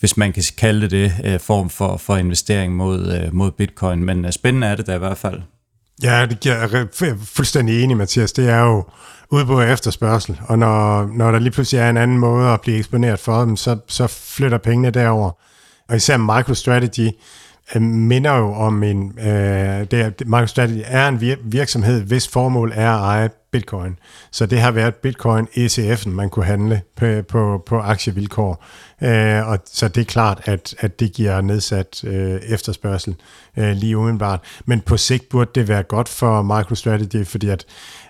[0.01, 4.05] hvis man kan kalde det det, øh, form for, for investering mod, øh, mod bitcoin.
[4.05, 5.41] Men øh, spændende er det da i hvert fald.
[6.03, 8.33] Ja, det giver jeg fuldstændig enig, Mathias.
[8.33, 8.85] Det er jo
[9.31, 12.79] udbud og efterspørgsel, og når, når der lige pludselig er en anden måde at blive
[12.79, 15.31] eksponeret for dem, så, så flytter pengene derover.
[15.89, 17.11] Og især MicroStrategy
[17.75, 22.73] øh, minder jo om en, øh, det er, MicroStrategy er en vir- virksomhed, hvis formål
[22.75, 23.99] er at eje bitcoin.
[24.31, 28.65] Så det har været bitcoin ECF'en, man kunne handle på, på, på aktievilkår.
[29.03, 33.15] Øh, og så det er klart, at, at det giver nedsat øh, efterspørgsel
[33.57, 34.41] øh, lige umiddelbart.
[34.65, 37.65] Men på sigt burde det være godt for MicroStrategy, fordi at,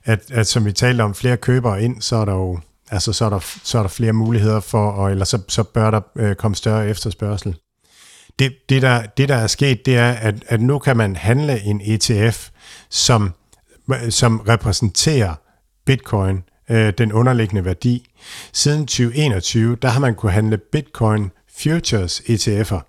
[0.05, 2.59] at, at som vi talte om, flere købere ind, så er der jo
[2.91, 5.91] altså så er der, så er der flere muligheder for, og, eller så, så bør
[5.91, 7.57] der øh, komme større efterspørgsel.
[8.39, 11.61] Det, det, der, det, der er sket, det er, at, at nu kan man handle
[11.61, 12.49] en ETF,
[12.91, 13.33] som
[14.11, 15.35] som repræsenterer
[15.87, 18.11] bitcoin, øh, den underliggende værdi.
[18.53, 22.81] Siden 2021, der har man kunne handle bitcoin futures ETF'er,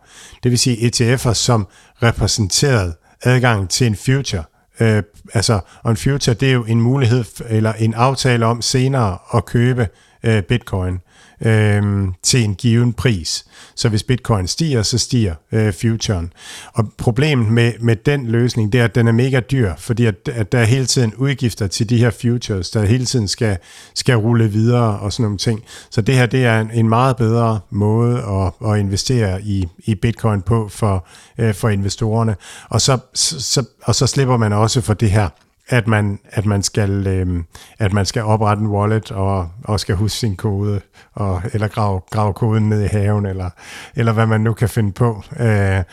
[0.44, 1.68] det vil sige ETF'er, som
[2.04, 4.44] repræsenterede adgang til en future.
[4.80, 5.04] Øh,
[5.34, 9.46] altså, og en future, det er jo en mulighed, eller en aftale om senere at
[9.46, 9.88] købe
[10.24, 11.00] øh, bitcoin
[11.42, 13.46] øh, til en given pris.
[13.76, 16.34] Så hvis bitcoin stiger, så stiger øh, futuren.
[16.74, 20.16] Og problemet med, med den løsning, det er, at den er mega dyr, fordi at,
[20.34, 23.58] at der er hele tiden udgifter til de her futures, der hele tiden skal,
[23.94, 25.64] skal rulle videre og sådan nogle ting.
[25.90, 29.96] Så det her, det er en, en meget bedre måde at, at investere i, i
[29.96, 32.36] bitcoin på for, øh, for investorerne.
[32.70, 35.30] Og så, så, og så slipper man også for det her
[35.70, 37.44] at man, at man, skal, øh,
[37.80, 40.82] at man skal oprette en wallet og, og skal huske sin kode,
[41.14, 43.50] og, eller grave, grave koden ned i haven, eller,
[43.96, 45.24] eller hvad man nu kan finde på.
[45.40, 45.84] Øh,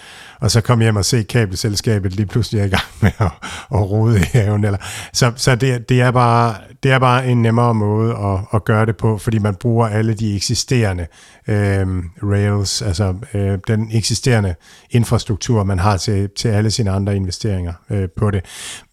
[0.43, 3.31] og så komme hjem og se kabelselskabet lige pludselig er i gang med at,
[3.75, 4.65] at rode i haven.
[4.65, 4.79] Eller,
[5.13, 8.87] så så det, det, er bare, det er bare en nemmere måde at, at gøre
[8.87, 11.07] det på, fordi man bruger alle de eksisterende
[11.49, 11.87] øh,
[12.23, 14.55] rails, altså øh, den eksisterende
[14.91, 18.45] infrastruktur, man har til, til alle sine andre investeringer øh, på det.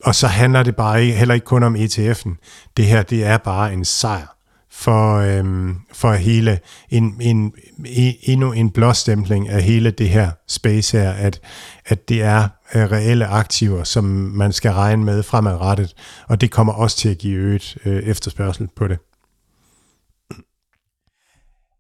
[0.04, 2.36] Og så handler det bare ikke, heller ikke kun om ETF'en.
[2.78, 4.39] Det her, det er bare en sejr
[4.80, 7.54] for, øhm, for hele en, en,
[7.86, 11.42] en, endnu en blåstempling af hele det her space her, at,
[11.86, 15.94] at det er øh, reelle aktiver, som man skal regne med fremadrettet,
[16.28, 19.00] og det kommer også til at give øget øh, efterspørgsel på det.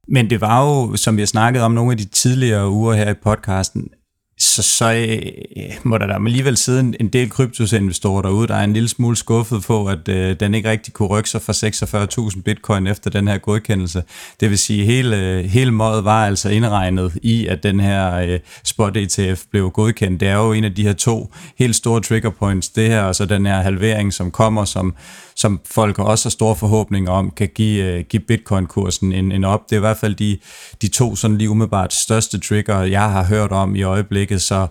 [0.08, 3.10] Men det var jo, som vi har snakket om nogle af de tidligere uger her
[3.10, 3.90] i podcasten,
[4.40, 8.64] så, så øh, må der da alligevel sidde en, en del kryptosinvestorer derude, der er
[8.64, 12.42] en lille smule skuffet på, at øh, den ikke rigtig kunne rykke sig for 46.000
[12.42, 14.04] bitcoin efter den her godkendelse.
[14.40, 18.98] Det vil sige, hele, hele mådet var altså indregnet i, at den her øh, spot
[18.98, 20.20] ETF blev godkendt.
[20.20, 23.16] Det er jo en af de her to helt store trigger points, det her og
[23.16, 24.96] så den her halvering, som kommer, som,
[25.40, 29.70] som folk også har store forhåbninger om, kan give, øh, give bitcoin-kursen en, en op.
[29.70, 30.38] Det er i hvert fald de,
[30.82, 34.68] de to sådan lige umiddelbart største trigger, jeg har hørt om i øjeblikket, så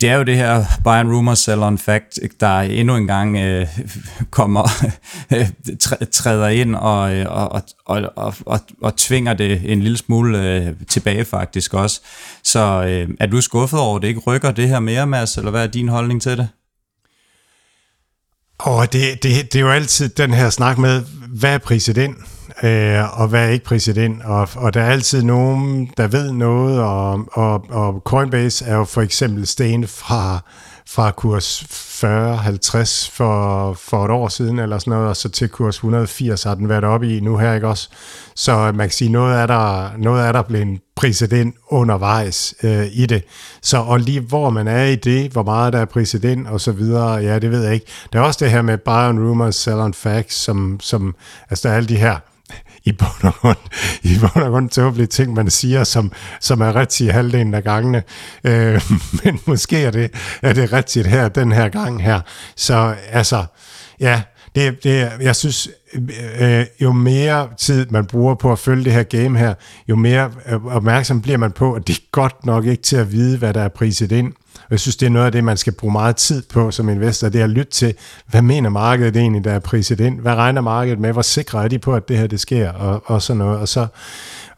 [0.00, 3.36] det er jo det her buy and rumor, sell on fact, der endnu en gang
[3.36, 3.66] øh,
[4.30, 4.68] kommer,
[6.12, 10.74] træder ind øh, og, og, og, og, og, og tvinger det en lille smule øh,
[10.88, 12.00] tilbage faktisk også.
[12.44, 15.50] Så øh, er du skuffet over, at det ikke rykker det her mere, Mads, eller
[15.50, 16.48] hvad er din holdning til det?
[18.58, 22.16] Og det, det, det er jo altid den her snak med, hvad er præsident,
[22.62, 26.80] øh, og hvad er ikke præsident, og, og der er altid nogen, der ved noget,
[26.80, 30.44] og, og, og Coinbase er jo for eksempel sten fra,
[30.88, 35.76] fra kurs 40-50 for, for et år siden, eller sådan noget, og så til kurs
[35.76, 37.88] 180 har den været oppe i nu her, ikke også?
[38.34, 43.06] Så man kan sige, noget er der, noget er der blevet præsident undervejs øh, i
[43.06, 43.22] det.
[43.62, 46.72] Så og lige hvor man er i det, hvor meget der er præsident og så
[46.72, 47.86] videre, ja, det ved jeg ikke.
[48.12, 51.14] Der er også det her med buy on rumors, sell on facts, som, som
[51.50, 52.18] altså der er alle de her
[52.84, 53.56] i bund og grund,
[54.02, 58.02] i bund og grund tåbelige ting, man siger, som, som er rigtigt halvdelen af gangene.
[58.44, 58.82] Øh,
[59.24, 60.10] men måske er det,
[60.42, 62.20] er det rigtigt her, den her gang her.
[62.56, 63.44] Så altså,
[64.00, 64.22] ja,
[64.54, 65.68] det, det, jeg synes,
[66.40, 69.54] øh, jo mere tid man bruger på at følge det her game her,
[69.88, 70.30] jo mere
[70.66, 73.62] opmærksom bliver man på, at det er godt nok ikke til at vide, hvad der
[73.62, 74.32] er priset ind.
[74.64, 76.88] Og jeg synes, det er noget af det, man skal bruge meget tid på som
[76.88, 77.94] investor, det er at lytte til,
[78.26, 80.20] hvad mener markedet egentlig, der er priset ind?
[80.20, 81.12] Hvad regner markedet med?
[81.12, 82.72] Hvor sikre er de på, at det her det sker?
[82.72, 83.58] Og, og sådan noget.
[83.58, 83.86] Og så,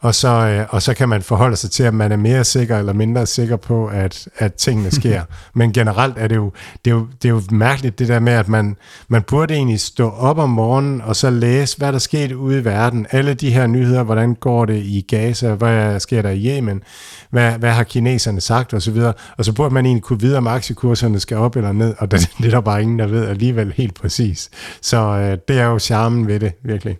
[0.01, 2.77] og så, øh, og så kan man forholde sig til, at man er mere sikker
[2.77, 5.21] eller mindre sikker på, at, at tingene sker.
[5.53, 6.51] Men generelt er det, jo,
[6.85, 9.79] det, er jo, det er jo mærkeligt det der med, at man, man burde egentlig
[9.79, 13.07] stå op om morgenen og så læse, hvad der sket ude i verden.
[13.11, 16.83] Alle de her nyheder, hvordan går det i Gaza, hvad sker der i Yemen,
[17.29, 18.97] hvad, hvad har kineserne sagt osv.
[18.97, 22.11] Og, og så burde man egentlig kunne vide, om aktiekurserne skal op eller ned, og
[22.11, 24.49] det, det er der bare ingen, der ved alligevel helt præcis.
[24.81, 26.97] Så øh, det er jo charmen ved det, virkelig.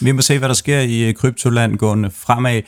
[0.00, 2.62] Vi må se, hvad der sker i øh, kryptoland gående fremad.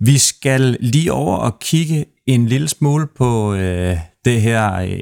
[0.00, 5.00] Vi skal lige over og kigge en lille smule på øh, det her øh,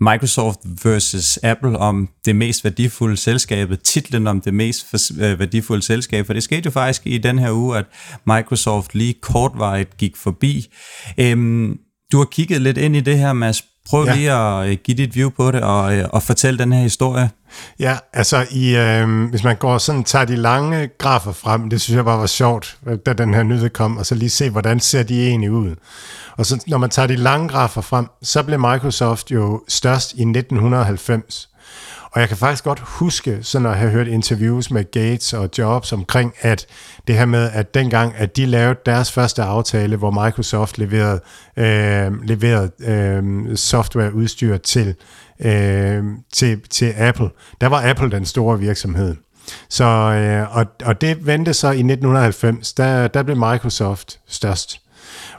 [0.00, 6.26] Microsoft versus Apple om det mest værdifulde selskab, titlen om det mest øh, værdifulde selskab,
[6.26, 7.84] for det skete jo faktisk i den her uge, at
[8.26, 10.66] Microsoft lige kortvarigt gik forbi.
[11.18, 11.78] Øhm,
[12.12, 13.64] du har kigget lidt ind i det her, Mads.
[13.90, 14.14] Prøv ja.
[14.14, 17.30] lige at øh, give dit view på det og, øh, og fortælle den her historie.
[17.78, 21.96] Ja, altså i, øh, hvis man går sådan tager de lange grafer frem, det synes
[21.96, 25.02] jeg bare var sjovt, da den her nyhed kom, og så lige se, hvordan ser
[25.02, 25.74] de egentlig ud.
[26.36, 30.22] Og så når man tager de lange grafer frem, så blev Microsoft jo størst i
[30.22, 31.49] 1990.
[32.12, 35.92] Og jeg kan faktisk godt huske, sådan at have hørt interviews med Gates og Jobs
[35.92, 36.66] omkring, at
[37.08, 41.20] det her med, at dengang, at de lavede deres første aftale, hvor Microsoft leverede,
[41.56, 44.94] øh, leverede øh, softwareudstyr til,
[45.40, 49.16] øh, til, til Apple, der var Apple den store virksomhed.
[49.68, 54.80] Så, øh, og, og det vendte så i 1990, der, der blev Microsoft størst.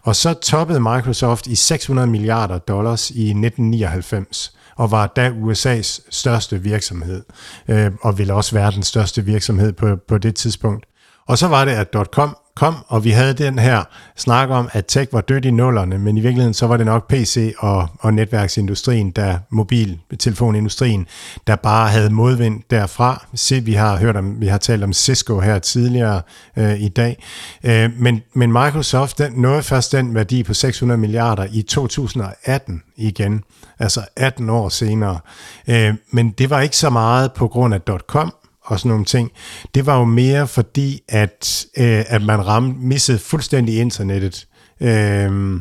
[0.03, 6.61] Og så toppede Microsoft i 600 milliarder dollars i 1999 og var da USA's største
[6.61, 7.23] virksomhed,
[7.67, 10.85] øh, og ville også være den største virksomhed på, på det tidspunkt.
[11.27, 13.83] Og så var det, at .com kom, og vi havde den her
[14.17, 17.09] snak om, at tech var dødt i nullerne, men i virkeligheden så var det nok
[17.09, 21.07] PC og, og netværksindustrien, der mobiltelefonindustrien,
[21.47, 23.25] der bare havde modvind derfra.
[23.33, 26.21] Se, vi har hørt om, vi har talt om Cisco her tidligere
[26.57, 27.23] øh, i dag,
[27.63, 33.43] øh, men, men Microsoft den, nåede først den værdi på 600 milliarder i 2018 igen,
[33.81, 35.19] altså 18 år senere.
[35.67, 39.31] Øh, men det var ikke så meget på grund af .com, og sådan nogle ting.
[39.75, 44.47] Det var jo mere fordi, at, øh, at man ramte, missede fuldstændig internettet.
[44.81, 45.59] Øh,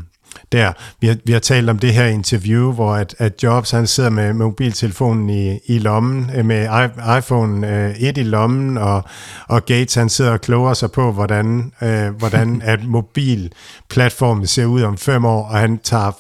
[0.53, 0.73] der.
[1.01, 4.11] Vi har, vi har talt om det her interview, hvor at, at Jobs han sidder
[4.11, 9.05] med mobiltelefonen i, i lommen, øh, med iPhone øh, 1 i lommen, og,
[9.49, 14.83] og Gates han sidder og kloger sig på, hvordan, øh, hvordan at mobilplatformen ser ud
[14.83, 16.13] om fem år, og han tager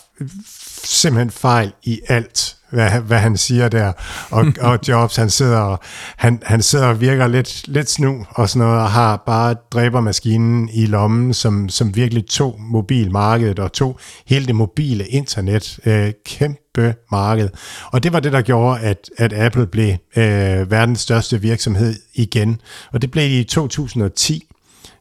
[0.85, 3.93] simpelthen fejl i alt, hvad, hvad han siger der.
[4.31, 5.77] Og, og Jobs, han sidder,
[6.17, 10.69] han, han sidder og virker lidt, lidt snu og sådan noget, og har bare dræbermaskinen
[10.73, 15.79] i lommen, som, som virkelig tog mobilmarkedet og tog hele det mobile internet.
[15.87, 17.49] Øh, kæmpe marked.
[17.93, 22.61] Og det var det, der gjorde, at, at Apple blev øh, verdens største virksomhed igen.
[22.93, 24.47] Og det blev i 2010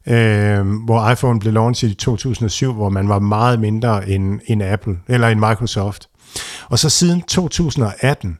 [0.07, 4.97] øh, hvor iPhone blev launchet i 2007, hvor man var meget mindre end, end Apple,
[5.07, 6.09] eller end Microsoft.
[6.69, 8.37] Og så siden 2018,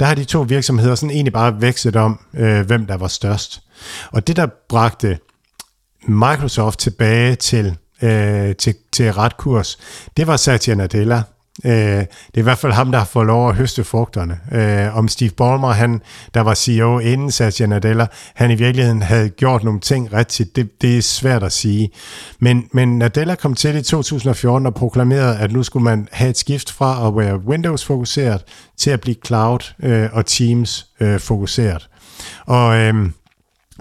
[0.00, 3.62] der har de to virksomheder sådan egentlig bare vækset om, øh, hvem der var størst.
[4.12, 5.18] Og det, der bragte
[6.08, 9.78] Microsoft tilbage til, øh, til, til ret kurs,
[10.16, 11.22] det var Satya Nadella,
[11.64, 14.38] Øh, det er i hvert fald ham, der har fået lov at høste frugterne.
[14.52, 16.00] Øh, om Steve Ballmer, han,
[16.34, 20.82] der var CEO inden Satya Nadella, han i virkeligheden havde gjort nogle ting rigtigt, det,
[20.82, 21.90] det er svært at sige.
[22.38, 26.38] Men, men Nadella kom til i 2014 og proklamerede, at nu skulle man have et
[26.38, 28.44] skift fra at være Windows-fokuseret
[28.76, 31.88] til at blive Cloud øh, og Teams-fokuseret.
[31.92, 32.76] Øh, og...
[32.76, 33.10] Øh,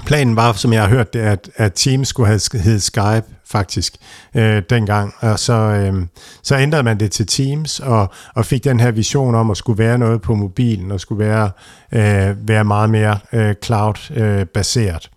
[0.06, 3.96] Planen var, som jeg har hørt det, at, at Teams skulle have hedde Skype faktisk
[4.36, 6.06] øh, dengang, og så, øh,
[6.44, 9.84] så ændrede man det til Teams og, og fik den her vision om at skulle
[9.84, 11.52] være noget på mobilen og skulle være,
[11.92, 15.10] øh, være meget mere øh, cloud-baseret.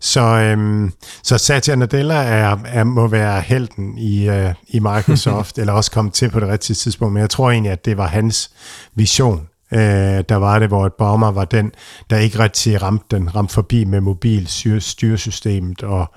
[0.00, 0.90] så, øh,
[1.22, 6.14] så Satya Nadella er, er, må være helten i, øh, i Microsoft, eller også kommet
[6.14, 8.50] til på det rigtige tidspunkt, men jeg tror egentlig, at det var hans
[8.94, 11.72] vision øh, der var det, hvor et bomber var den,
[12.10, 14.46] der ikke rigtig ramte den, ramte forbi med mobil
[14.80, 16.12] styresystemet og,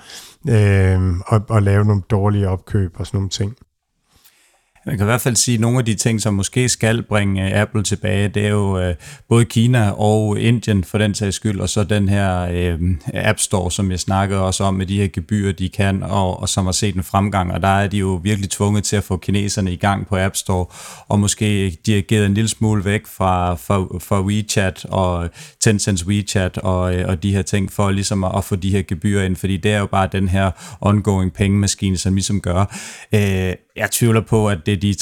[0.49, 3.55] øh, og, og lave nogle dårlige opkøb og sådan nogle ting
[4.85, 7.45] man kan i hvert fald sige, at nogle af de ting, som måske skal bringe
[7.45, 8.95] øh, Apple tilbage, det er jo øh,
[9.29, 12.79] både Kina og Indien for den sags skyld, og så den her øh,
[13.13, 16.49] App Store, som jeg snakkede også om med de her gebyrer, de kan, og, og
[16.49, 19.17] som har set en fremgang, og der er de jo virkelig tvunget til at få
[19.17, 20.65] kineserne i gang på App Store,
[21.07, 25.29] og måske dirigeret en lille smule væk fra, fra, fra WeChat og
[25.67, 28.81] Tencent's WeChat og, øh, og de her ting, for ligesom at, at få de her
[28.81, 30.51] gebyrer ind, fordi det er jo bare den her
[30.81, 32.77] ongoing pengemaskine, som ligesom gør.
[33.13, 34.95] Øh, jeg tvivler på, at det er de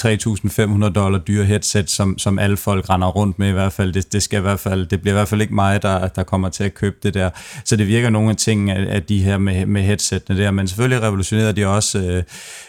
[0.85, 3.93] 3.500 dollar dyre headset, som, som alle folk render rundt med i hvert fald.
[3.93, 6.23] Det, det, skal i hvert fald, det bliver i hvert fald ikke mig, der, der
[6.23, 7.29] kommer til at købe det der.
[7.65, 10.51] Så det virker nogle af tingene af, af de her med, med headsetene der.
[10.51, 12.23] Men selvfølgelig revolutionerede de også øh,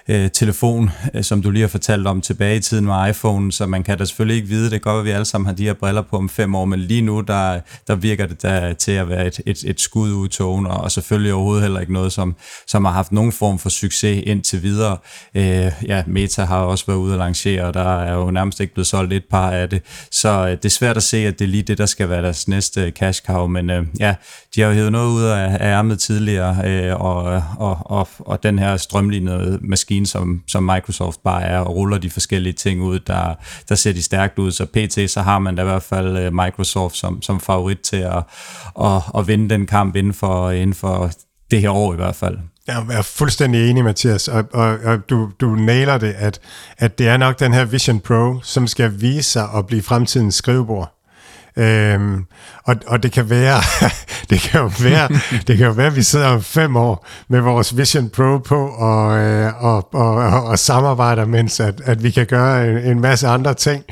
[0.09, 3.67] øh, telefon, øh, som du lige har fortalt om tilbage i tiden med iPhone, så
[3.67, 4.65] man kan da selvfølgelig ikke vide.
[4.65, 6.65] Det kan godt at vi alle sammen har de her briller på om fem år,
[6.65, 10.13] men lige nu, der, der virker det der til at være et, et, et skud
[10.13, 12.37] ud togen, og selvfølgelig overhovedet heller ikke noget, som,
[12.67, 14.97] som har haft nogen form for succes indtil videre.
[15.35, 18.75] Øh, ja, Meta har også været ude og lancere, og der er jo nærmest ikke
[18.75, 19.83] blevet solgt et par af det.
[20.11, 22.23] Så øh, det er svært at se, at det er lige det, der skal være
[22.23, 24.15] deres næste øh, cash cow, men øh, ja,
[24.55, 28.09] de har jo hævet noget ud af, af ærmet tidligere, øh, og, øh, og, og,
[28.19, 32.83] og den her strømlignede maskine, som, som Microsoft bare er, og ruller de forskellige ting
[32.83, 33.35] ud, der,
[33.69, 34.51] der ser de stærkt ud.
[34.51, 35.11] Så pt.
[35.11, 38.23] så har man da i hvert fald øh, Microsoft som, som favorit til at,
[38.81, 41.11] at, at vinde den kamp inden for, inden for
[41.51, 42.39] det her år i hvert fald.
[42.67, 46.41] Jeg er fuldstændig enig, Mathias, og, og, og du, du nailer det, at,
[46.79, 50.35] at det er nok den her Vision Pro, som skal vise sig at blive fremtidens
[50.35, 50.99] skrivebord.
[51.57, 52.27] Øhm,
[52.65, 53.63] og, og det kan være,
[54.31, 55.09] det kan jo være,
[55.47, 58.67] det kan jo være, at vi sidder om fem år med vores Vision Pro på
[58.67, 63.01] og, øh, og, og, og, og samarbejder, mens at, at vi kan gøre en, en
[63.01, 63.85] masse andre ting.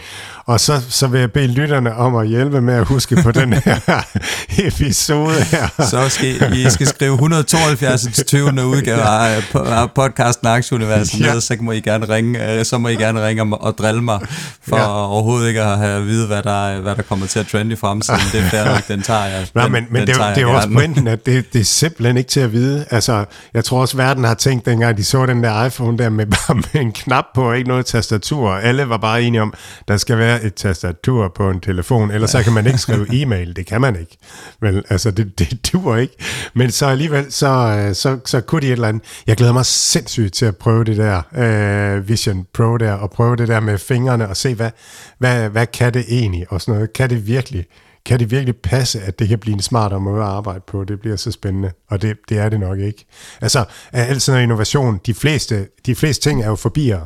[0.46, 3.52] Og så, så vil jeg bede lytterne om at hjælpe med at huske på den
[3.52, 4.04] her
[4.68, 5.68] episode her.
[5.78, 8.66] Så skal I skal skrive 172 til 20.
[8.66, 11.40] udgave af podcasten Aktieuniverset ja.
[11.40, 14.20] så må I gerne ringe, øh, så må I gerne ringe og drille mig,
[14.68, 15.06] for ja.
[15.06, 17.76] overhovedet ikke at have at vide, hvad der, hvad der kommer til at trende i
[17.76, 18.20] fremtiden.
[18.32, 19.46] Det er nok, den tager jeg.
[19.54, 22.28] Nej, men, men det, det er jo også pointen, at det, det er simpelthen ikke
[22.28, 22.84] til at vide.
[22.90, 26.26] Altså, jeg tror også, verden har tænkt, dengang de så den der iPhone der med,
[26.48, 28.50] bare med en knap på, og ikke noget tastatur.
[28.50, 29.54] Alle var bare enige om,
[29.88, 32.38] der skal være et tastatur på en telefon, ellers ja.
[32.38, 33.56] så kan man ikke skrive e-mail.
[33.56, 34.18] Det kan man ikke.
[34.60, 36.14] Men altså, det, det duer ikke.
[36.54, 39.02] Men så alligevel, så, øh, så, så kunne de et eller andet.
[39.26, 43.36] Jeg glæder mig sindssygt til at prøve det der uh, Vision Pro der, og prøve
[43.36, 44.70] det der med fingrene, og se, hvad,
[45.18, 46.92] hvad, hvad kan det egentlig, og sådan noget.
[46.92, 47.66] Kan det virkelig
[48.06, 50.84] kan det virkelig passe, at det kan blive en smartere måde at arbejde på?
[50.84, 53.06] Det bliver så spændende, og det, det er det nok ikke.
[53.40, 57.00] Altså, alt sådan noget innovation, de fleste, de fleste ting er jo forbier.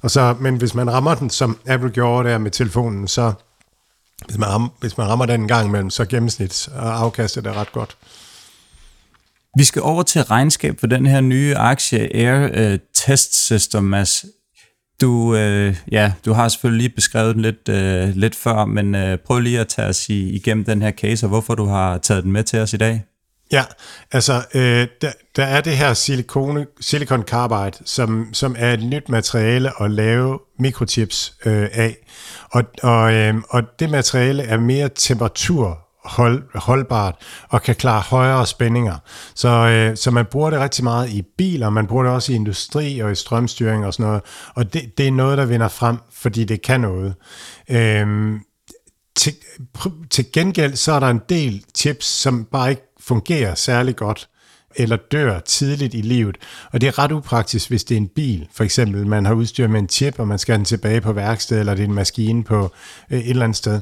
[0.00, 3.32] Og så, men hvis man rammer den, som Apple gjorde der med telefonen, så
[4.26, 7.52] hvis man rammer, hvis man rammer den en gang imellem, så gennemsnit og afkastet er
[7.52, 7.96] ret godt.
[9.56, 14.24] Vi skal over til regnskab for den her nye aktie Air uh, Test System, Mads.
[15.00, 19.18] Du, øh, ja, du har selvfølgelig lige beskrevet den lidt, øh, lidt før, men øh,
[19.18, 22.32] prøv lige at tage os igennem den her case, og hvorfor du har taget den
[22.32, 23.04] med til os i dag.
[23.52, 23.64] Ja,
[24.12, 29.08] altså øh, der, der er det her silikone, silicon carbide, som, som er et nyt
[29.08, 31.96] materiale at lave mikrochips øh, af.
[32.50, 37.14] Og, og, øh, og det materiale er mere temperatur hold, holdbart
[37.48, 38.96] og kan klare højere spændinger.
[39.34, 42.34] Så, øh, så man bruger det rigtig meget i biler, man bruger det også i
[42.34, 44.22] industri og i strømstyring og sådan noget.
[44.54, 47.14] Og det, det er noget, der vinder frem, fordi det kan noget.
[47.70, 48.36] Øh,
[49.16, 49.34] til,
[50.10, 54.28] til gengæld så er der en del chips, som bare ikke fungerer særlig godt
[54.76, 56.36] eller dør tidligt i livet.
[56.72, 58.48] Og det er ret upraktisk, hvis det er en bil.
[58.54, 61.60] For eksempel, man har udstyr med en chip, og man skal den tilbage på værksted,
[61.60, 62.72] eller det er en maskine på
[63.10, 63.80] øh, et eller andet sted.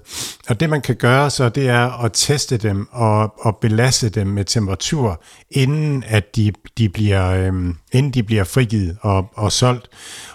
[0.49, 4.26] Og det man kan gøre så, det er at teste dem og, og belaste dem
[4.26, 7.53] med temperatur, inden at de, de bliver, øh,
[7.93, 9.88] inden de bliver frigivet og, og solgt.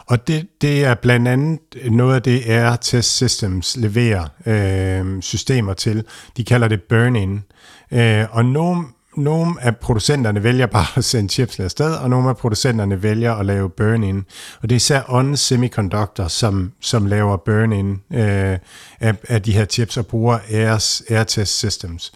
[0.08, 5.22] Og det, det er blandt andet øh, noget af det, Air Test Systems leverer øh,
[5.22, 6.04] systemer til.
[6.38, 7.44] De kalder det burn-in.
[7.92, 8.86] Øh, og nogle,
[9.18, 13.46] nogle af producenterne vælger bare at sende chips afsted, og nogle af producenterne vælger at
[13.46, 14.26] lave burn-in.
[14.62, 18.58] Og det er især On Semiconductor, som, som laver burn-in øh,
[19.00, 22.12] af, af de her chips og bruger Airs, Airtest Systems.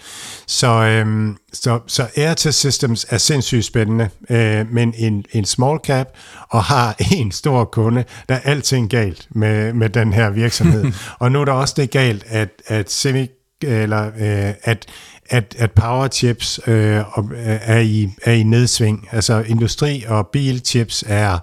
[0.47, 6.07] Så, øh, så, så Airtest Systems er sindssygt spændende, øh, men en, en small cap
[6.49, 10.85] og har en stor kunde, der er alting galt med, med den her virksomhed.
[11.19, 13.27] og nu er der også det galt, at, at semi
[13.63, 14.85] eller øh, at
[15.29, 17.03] at, at power chips øh, øh,
[17.43, 19.07] er, i, er i nedsving.
[19.11, 21.33] Altså industri og bilchips er,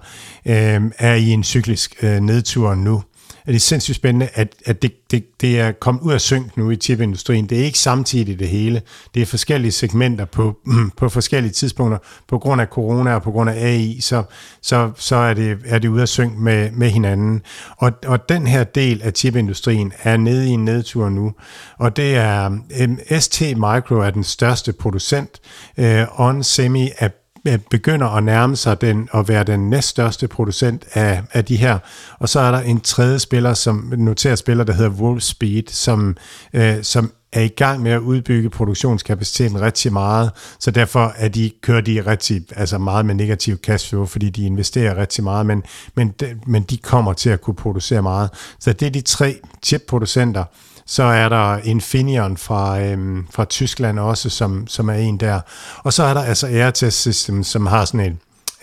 [0.45, 3.03] øh, er i en cyklisk øh, nedtur nu
[3.47, 6.57] at det er sindssygt spændende, at, at det, det, det er kommet ud af synk
[6.57, 7.49] nu i chipindustrien.
[7.49, 8.81] Det er ikke samtidig det hele.
[9.13, 10.57] Det er forskellige segmenter på,
[10.97, 11.97] på forskellige tidspunkter.
[12.27, 14.23] På grund af corona og på grund af AI, så,
[14.61, 17.41] så, så er, det, er det ude af synk med, med hinanden.
[17.77, 21.33] Og, og den her del af chipindustrien er nede i en nedtur nu.
[21.77, 22.57] Og det er,
[23.19, 25.39] ST Micro er den største producent.
[25.77, 27.09] Øh, On Semi er
[27.69, 31.79] begynder at nærme sig den at være den næststørste producent af, af de her.
[32.19, 36.17] Og så er der en tredje spiller, som noterer spiller, der hedder Wolfspeed, som,
[36.53, 41.51] øh, som er i gang med at udbygge produktionskapaciteten rigtig meget, så derfor er de,
[41.61, 45.63] kører de rigtig, altså meget med negativ cashflow, fordi de investerer rigtig meget, men,
[45.95, 48.29] men, de, men de kommer til at kunne producere meget.
[48.59, 50.43] Så det er de tre chipproducenter,
[50.87, 55.39] så er der Infineon fra, øhm, fra Tyskland også, som, som er en der.
[55.77, 58.19] Og så er der altså Airtest System, som har sådan en,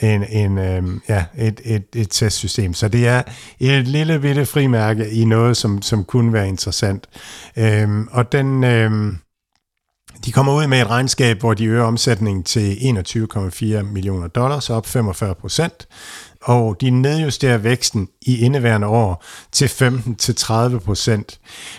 [0.08, 2.74] en, en, øhm, ja, et, et, et testsystem.
[2.74, 3.22] Så det er
[3.60, 7.06] et lille bitte frimærke i noget, som, som kunne være interessant.
[7.56, 8.64] Øhm, og den...
[8.64, 9.18] Øhm,
[10.24, 14.86] de kommer ud med et regnskab, hvor de øger omsætningen til 21,4 millioner dollars, op
[14.86, 15.88] 45 procent
[16.44, 21.38] og de nedjusterer væksten i indeværende år til 15-30 procent.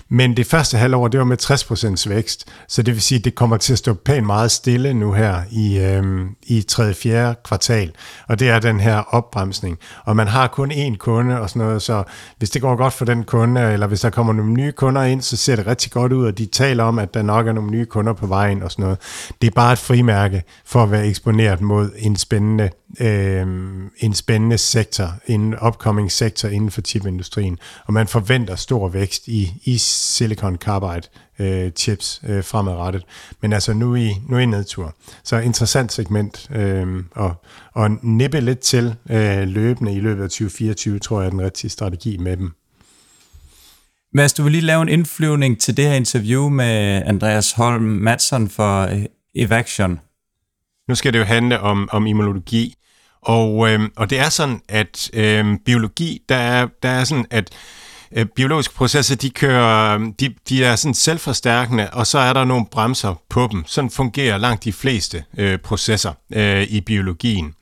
[0.09, 3.25] Men det første halvår, det var med 60 procents vækst, så det vil sige, at
[3.25, 6.93] det kommer til at stå pænt meget stille nu her i, øhm, i 3.
[6.93, 7.35] 4.
[7.45, 7.91] kvartal,
[8.27, 9.77] og det er den her opbremsning.
[10.05, 12.03] Og man har kun én kunde og sådan noget, så
[12.37, 15.21] hvis det går godt for den kunde, eller hvis der kommer nogle nye kunder ind,
[15.21, 17.71] så ser det rigtig godt ud, og de taler om, at der nok er nogle
[17.71, 18.97] nye kunder på vejen og sådan noget.
[19.41, 23.47] Det er bare et frimærke for at være eksponeret mod en spændende øh,
[23.97, 29.53] en spændende sektor, en upcoming sektor inden for chipindustrien, og man forventer stor vækst i,
[29.63, 31.07] i silicon carbide
[31.39, 33.03] øh, chips øh, fremadrettet,
[33.41, 34.95] men altså nu i, nu i nedtur.
[35.23, 37.43] Så interessant segment, øh, og,
[37.73, 41.71] og nippe lidt til øh, løbende i løbet af 2024, tror jeg er den rigtige
[41.71, 42.51] strategi med dem.
[44.13, 48.49] Mads, du vil lige lave en indflyvning til det her interview med Andreas Holm Madsen
[48.49, 49.99] for øh, Evaction.
[50.87, 52.75] Nu skal det jo handle om, om immunologi,
[53.25, 57.49] og, øh, og det er sådan, at øh, biologi, der er, der er sådan, at
[58.11, 62.65] øh, biologiske processer, de kører, de, de er sådan selvforstærkende, og så er der nogle
[62.71, 63.63] bremser på dem.
[63.67, 67.53] Sådan fungerer langt de fleste øh, processer øh, i biologien.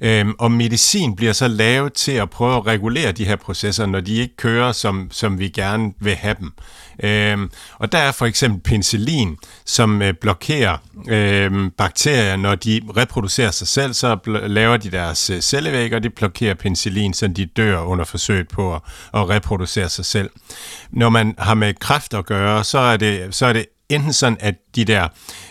[0.00, 4.00] Øhm, og medicin bliver så lavet til at prøve at regulere de her processer, når
[4.00, 6.52] de ikke kører, som, som vi gerne vil have dem.
[7.02, 10.76] Øhm, og der er for eksempel penicillin, som øh, blokerer
[11.08, 16.10] øh, bakterier, når de reproducerer sig selv, så laver de deres øh, cellevæg, og de
[16.10, 18.80] blokerer penicillin, så de dør under forsøget på at,
[19.14, 20.30] at reproducere sig selv.
[20.90, 24.38] Når man har med kræft at gøre, så er det, så er det enten sådan,
[24.40, 25.08] at de der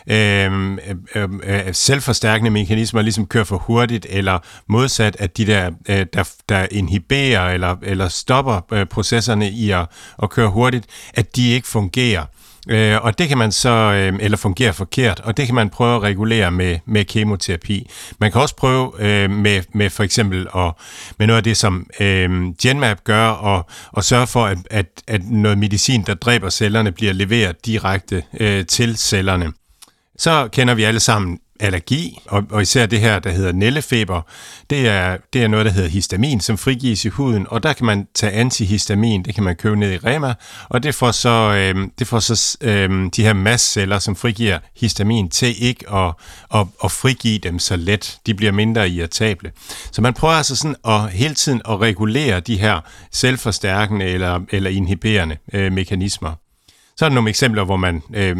[0.08, 0.78] øh,
[1.16, 6.30] øh, øh, selvforstærkende mekanismer ligesom kører for hurtigt, eller modsat, at de der, øh, der,
[6.50, 9.86] der inhiberer eller, eller stopper øh, processerne i at,
[10.24, 12.26] at køre hurtigt, at de ikke fungerer.
[12.70, 15.96] Øh, og det kan man så, øh, eller fungerer forkert, og det kan man prøve
[15.96, 17.90] at regulere med, med kemoterapi.
[18.20, 20.72] Man kan også prøve øh, med, med for eksempel at,
[21.20, 25.22] med noget af det, som øh, Genmap gør, og, og sørge for, at, at, at
[25.24, 29.52] noget medicin, der dræber cellerne, bliver leveret direkte øh, til cellerne.
[30.20, 34.22] Så kender vi alle sammen allergi, og, og især det her, der hedder nællefeber,
[34.70, 37.86] det er, det er noget, der hedder histamin, som frigives i huden, og der kan
[37.86, 40.34] man tage antihistamin, det kan man købe ned i Rema,
[40.70, 45.30] og det får så, øh, det får så øh, de her mastceller, som frigiver histamin,
[45.30, 46.14] til ikke at,
[46.54, 48.20] at, at frigive dem så let.
[48.26, 49.52] De bliver mindre irritable.
[49.92, 52.80] Så man prøver altså sådan at hele tiden at regulere de her
[53.12, 56.34] selvforstærkende eller, eller inhiberende øh, mekanismer.
[56.98, 58.38] Så er der nogle eksempler, hvor man øh,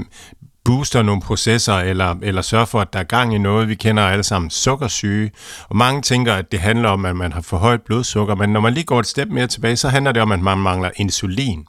[0.68, 3.68] booster nogle processer, eller, eller sørger for, at der er gang i noget.
[3.68, 5.32] Vi kender alle sammen sukkersyge,
[5.70, 8.60] og mange tænker, at det handler om, at man har for højt blodsukker, men når
[8.60, 11.66] man lige går et step mere tilbage, så handler det om, at man mangler insulin,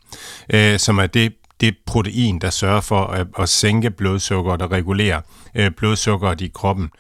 [0.55, 5.22] øh, som er det det protein, der sørger for at, at sænke blodsukker og regulere
[5.55, 6.90] øh, blodsukkeret i kroppen.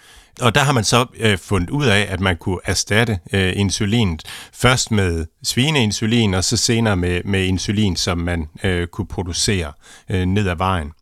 [0.40, 4.22] Og der har man så øh, fundet ud af, at man kunne erstatte øh, insulinet
[4.54, 9.72] først med svineinsulin, og så senere med, med insulin, som man øh, kunne producere
[10.10, 10.92] øh, ned ad vejen.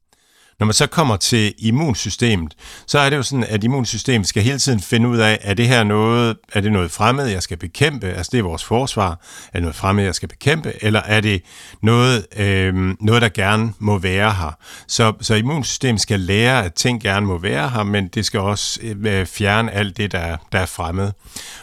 [0.58, 2.54] Når man så kommer til immunsystemet,
[2.86, 5.68] så er det jo sådan, at immunsystemet skal hele tiden finde ud af, er det
[5.68, 8.06] her noget, er det noget fremmed, jeg skal bekæmpe?
[8.06, 9.10] Altså det er vores forsvar.
[9.10, 10.72] Er det noget fremmed, jeg skal bekæmpe?
[10.80, 11.42] Eller er det
[11.82, 14.56] noget, øh, noget der gerne må være her?
[14.88, 18.80] Så, så immunsystemet skal lære, at ting gerne må være her, men det skal også
[18.82, 21.12] øh, øh, fjerne alt det, der, der er fremmed.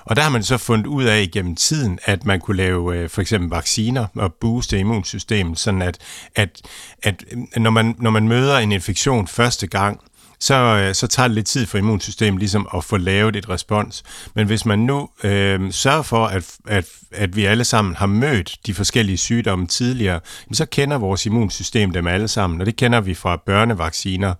[0.05, 3.09] Og der har man så fundet ud af igennem tiden, at man kunne lave øh,
[3.09, 5.97] for eksempel vacciner og booste immunsystemet, sådan at,
[6.35, 6.61] at,
[7.03, 9.99] at øh, når, man, når man møder en infektion første gang,
[10.43, 14.03] så, øh, så tager det lidt tid for immunsystemet ligesom at få lavet et respons.
[14.35, 18.57] Men hvis man nu øh, sørger for, at, at, at vi alle sammen har mødt
[18.65, 20.19] de forskellige sygdomme tidligere,
[20.53, 24.33] så kender vores immunsystem dem alle sammen, og det kender vi fra børnevacciner.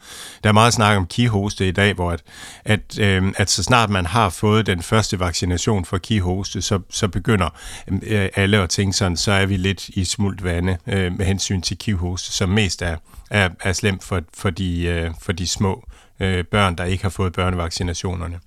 [0.43, 2.23] Der er meget snak om kihoste i dag, hvor at,
[2.65, 7.07] at, øh, at så snart man har fået den første vaccination for kihoste, så, så
[7.07, 7.49] begynder
[8.03, 11.61] øh, alle at tænke sådan, så er vi lidt i smult vande øh, med hensyn
[11.61, 12.95] til kihoste, som mest er,
[13.33, 15.83] er, er slemt for, for, de, øh, for de små
[16.19, 18.39] øh, børn, der ikke har fået børnevaccinationerne.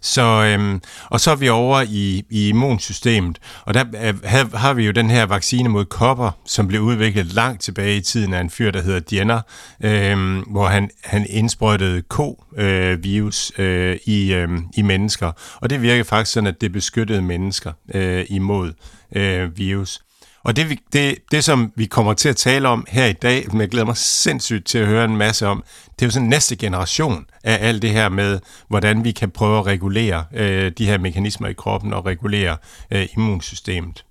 [0.00, 0.80] Så, øhm,
[1.10, 5.10] og så er vi over i, i immunsystemet, og der øh, har vi jo den
[5.10, 8.82] her vaccine mod kopper, som blev udviklet langt tilbage i tiden af en fyr, der
[8.82, 9.40] hedder Jenner,
[9.80, 16.32] øh, hvor han, han indsprøjtede ko-virus øh, i, øh, i mennesker, og det virker faktisk
[16.32, 18.72] sådan, at det beskyttede mennesker øh, imod
[19.16, 20.00] øh, virus.
[20.44, 23.60] Og det, det, det, som vi kommer til at tale om her i dag, men
[23.60, 26.56] jeg glæder mig sindssygt til at høre en masse om, det er jo sådan næste
[26.56, 30.98] generation af alt det her med, hvordan vi kan prøve at regulere øh, de her
[30.98, 32.56] mekanismer i kroppen og regulere
[32.90, 34.04] øh, immunsystemet.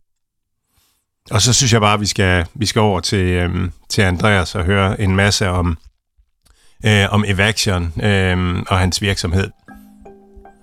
[1.32, 4.56] Og så synes jeg bare, at vi skal, vi skal over til, øh, til Andreas
[4.56, 5.78] og høre en masse om,
[6.86, 9.50] øh, om Evaction øh, og hans virksomhed.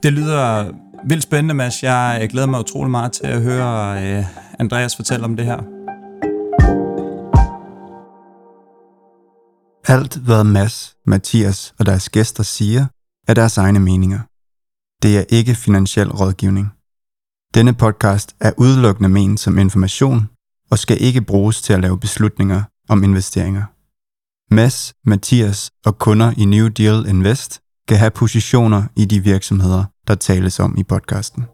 [0.03, 0.71] Det lyder
[1.05, 1.83] vildt spændende, Mads.
[1.83, 4.25] Jeg glæder mig utrolig meget til at høre øh,
[4.61, 5.59] Andreas fortælle om det her.
[9.95, 12.87] Alt, hvad Mads, Mathias og deres gæster siger,
[13.29, 14.21] er deres egne meninger.
[15.03, 16.69] Det er ikke finansiel rådgivning.
[17.55, 20.29] Denne podcast er udelukkende ment som information
[20.71, 23.65] og skal ikke bruges til at lave beslutninger om investeringer.
[24.55, 30.15] Mads, Mathias og kunder i New Deal Invest kan have positioner i de virksomheder, der
[30.15, 31.45] tales om i podcasten.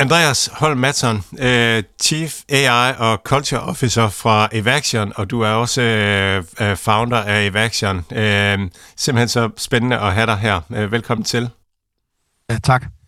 [0.00, 5.82] Andreas Holm Madsen, øh, Chief AI og Culture Officer fra Evaction, og du er også
[5.82, 8.04] øh, øh, founder af Evaction.
[8.96, 10.60] Simpelthen så spændende at have dig her.
[10.86, 11.50] Velkommen til.
[12.50, 12.99] Ja, tak.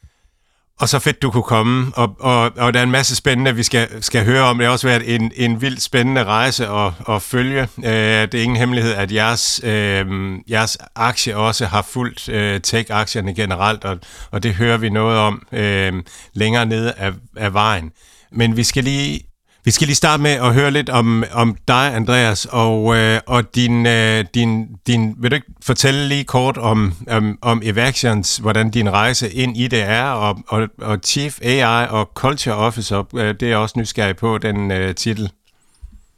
[0.80, 3.62] Og så fedt, du kunne komme, og, og, og der er en masse spændende, vi
[3.62, 4.58] skal, skal høre om.
[4.58, 7.62] Det har også været en, en vild spændende rejse at, at følge.
[7.62, 7.84] Øh,
[8.32, 10.06] det er ingen hemmelighed, at jeres, øh,
[10.50, 13.98] jeres aktie også har fulgt øh, tech-aktierne generelt, og,
[14.30, 15.92] og det hører vi noget om øh,
[16.34, 17.90] længere nede af, af vejen.
[18.32, 19.20] Men vi skal lige
[19.64, 23.54] vi skal lige starte med at høre lidt om, om dig, Andreas, og, øh, og
[23.54, 28.70] din, øh, din, din, vil du ikke fortælle lige kort om, om, om Evaxions, hvordan
[28.70, 33.34] din rejse ind i det er, og, og, og Chief AI og Culture Officer, øh,
[33.40, 35.30] det er også nysgerrig på, den øh, titel.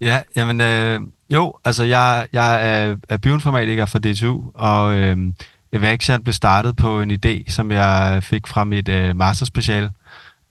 [0.00, 5.16] Ja, jamen øh, jo, altså jeg, jeg er, er bioinformatiker for DTU, og øh,
[5.72, 9.90] Evaxion blev startet på en idé, som jeg fik fra mit øh, masterspecial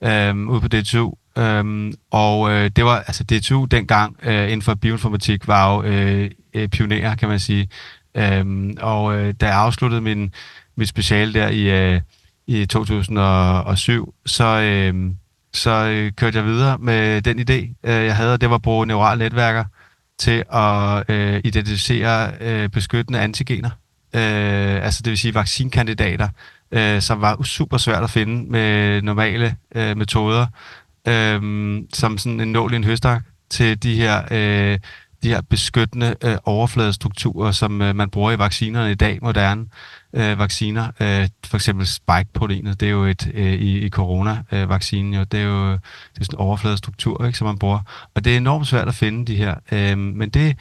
[0.04, 4.74] øh, ude på DTU, Øhm, og øh, det var, altså DTU dengang øh, inden for
[4.74, 7.68] bioinformatik var jo øh, øh, pionerer, kan man sige.
[8.14, 10.34] Øhm, og øh, da jeg afsluttede min,
[10.76, 12.00] mit speciale der i, øh,
[12.46, 15.10] i 2007, så, øh,
[15.52, 18.62] så øh, kørte jeg videre med den idé, øh, jeg havde, og det var at
[18.62, 19.64] bruge neurale netværker
[20.18, 23.70] til at øh, identificere øh, beskyttende antigener.
[24.14, 26.28] Øh, altså det vil sige vaccinkandidater,
[26.72, 30.46] øh, som var super svært at finde med normale øh, metoder
[31.08, 34.78] øhm, som sådan en nål i en høstak til de her, øh,
[35.22, 39.66] de her beskyttende øh, overfladestrukturer, som øh, man bruger i vaccinerne i dag, moderne
[40.14, 40.86] øh, vacciner.
[41.00, 45.44] Øh, for eksempel spike-proteinet, det er jo et øh, i, i corona-vaccinen, jo, det er
[45.44, 47.80] jo det er sådan en overfladestruktur, ikke, som man bruger.
[48.14, 49.54] Og det er enormt svært at finde de her.
[49.72, 50.56] Øh, men det,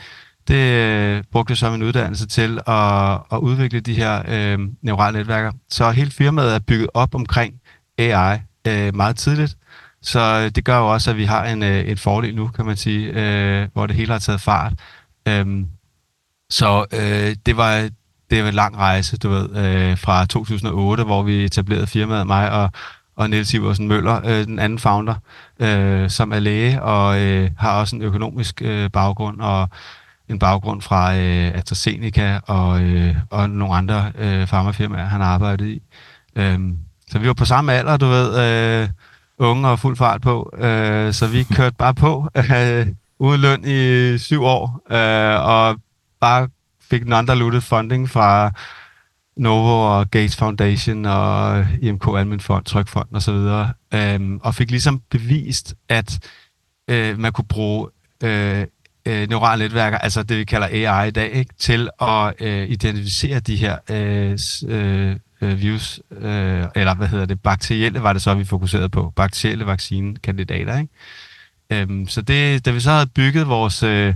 [0.47, 5.17] det øh, brugte jeg så min uddannelse til at, at udvikle de her øh, neurale
[5.17, 5.51] netværker.
[5.69, 7.53] Så hele firmaet er bygget op omkring
[7.97, 8.37] AI
[8.67, 9.57] øh, meget tidligt,
[10.03, 12.65] så øh, det gør jo også, at vi har en, øh, en fordel nu, kan
[12.65, 14.73] man sige, øh, hvor det hele har taget fart.
[15.27, 15.67] Øhm,
[16.49, 17.89] så øh, det var
[18.29, 22.51] det var en lang rejse, du ved, øh, fra 2008, hvor vi etablerede firmaet, mig
[22.51, 22.69] og,
[23.15, 25.15] og Niels Iversen Møller, øh, den anden founder,
[25.59, 29.69] øh, som er læge og øh, har også en økonomisk øh, baggrund og
[30.29, 35.67] en baggrund fra øh, AstraZeneca og, øh, og nogle andre øh, farmafirmaer, han har arbejdet
[35.67, 35.81] i.
[36.35, 36.59] Øh,
[37.11, 38.89] så vi var på samme alder, du ved, øh,
[39.37, 42.87] unge og fuld fart på, øh, så vi kørte bare på øh,
[43.19, 45.79] uden løn i syv år, øh, og
[46.21, 46.47] bare
[46.81, 48.51] fik non-diluted funding fra
[49.37, 54.71] Novo og Gates Foundation og IMK Almen Fond, Trykfond og så videre, øh, og fik
[54.71, 56.19] ligesom bevist, at
[56.87, 57.89] øh, man kunne bruge
[58.23, 58.65] øh,
[59.05, 63.39] øh, neurale netværker, altså det vi kalder AI i dag, ikke, til at øh, identificere
[63.39, 68.33] de her øh, øh, øh, virus, øh, eller hvad hedder det, bakterielle var det så,
[68.33, 70.93] vi fokuserede på, bakterielle vaccinekandidater, ikke?
[71.71, 74.13] Øhm, så det, da vi så havde bygget vores, øh,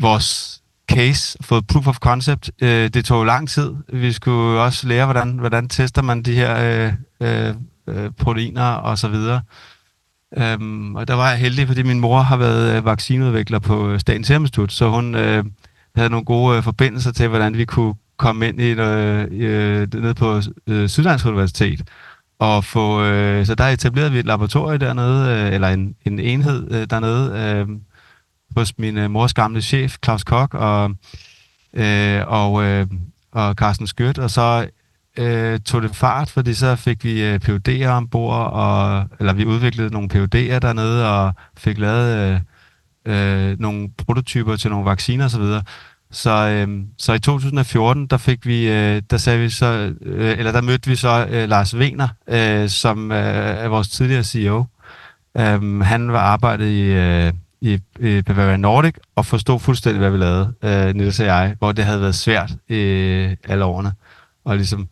[0.00, 0.60] vores
[0.92, 2.50] case, fået proof of concept.
[2.62, 3.74] Øh, det tog lang tid.
[3.92, 7.54] Vi skulle også lære, hvordan, hvordan tester man de her øh, øh,
[7.86, 9.40] øh, proteiner og så videre.
[10.36, 14.26] Øhm, og der var jeg heldig, fordi min mor har været øh, vaccineudvikler på Statens
[14.26, 15.44] Serum Institut, så hun øh,
[15.96, 20.14] havde nogle gode øh, forbindelser til, hvordan vi kunne komme ind i, øh, øh, ned
[20.14, 21.82] på øh, Sydlands Universitet
[22.38, 26.72] og få, øh, så der etablerede vi et laboratorium dernede, øh, eller en, en enhed
[26.72, 27.68] øh, dernede, øh,
[28.56, 30.90] hos min øh, mors gamle chef, Claus Kok, og,
[31.74, 32.86] øh, og, øh,
[33.32, 34.68] og Carsten Skødt, og så
[35.18, 39.90] øh, tog det fart, fordi så fik vi øh, PUD'er ombord, og, eller vi udviklede
[39.90, 42.40] nogle PUD'er dernede, og fik lavet øh,
[43.14, 45.42] øh, nogle prototyper til nogle vacciner osv.,
[46.14, 50.52] så, øh, så i 2014, der fik vi, øh, der sagde vi så, øh, eller
[50.52, 54.64] der mødte vi så øh, Lars Vener, øh, som øh, er vores tidligere CEO.
[55.38, 60.18] Øh, han var arbejdet i, øh, i, i Bavaria Nordic og forstod fuldstændig, hvad vi
[60.18, 63.92] lavede, øh, Niels og jeg, hvor det havde været svært øh, alle årene,
[64.44, 64.88] og ligesom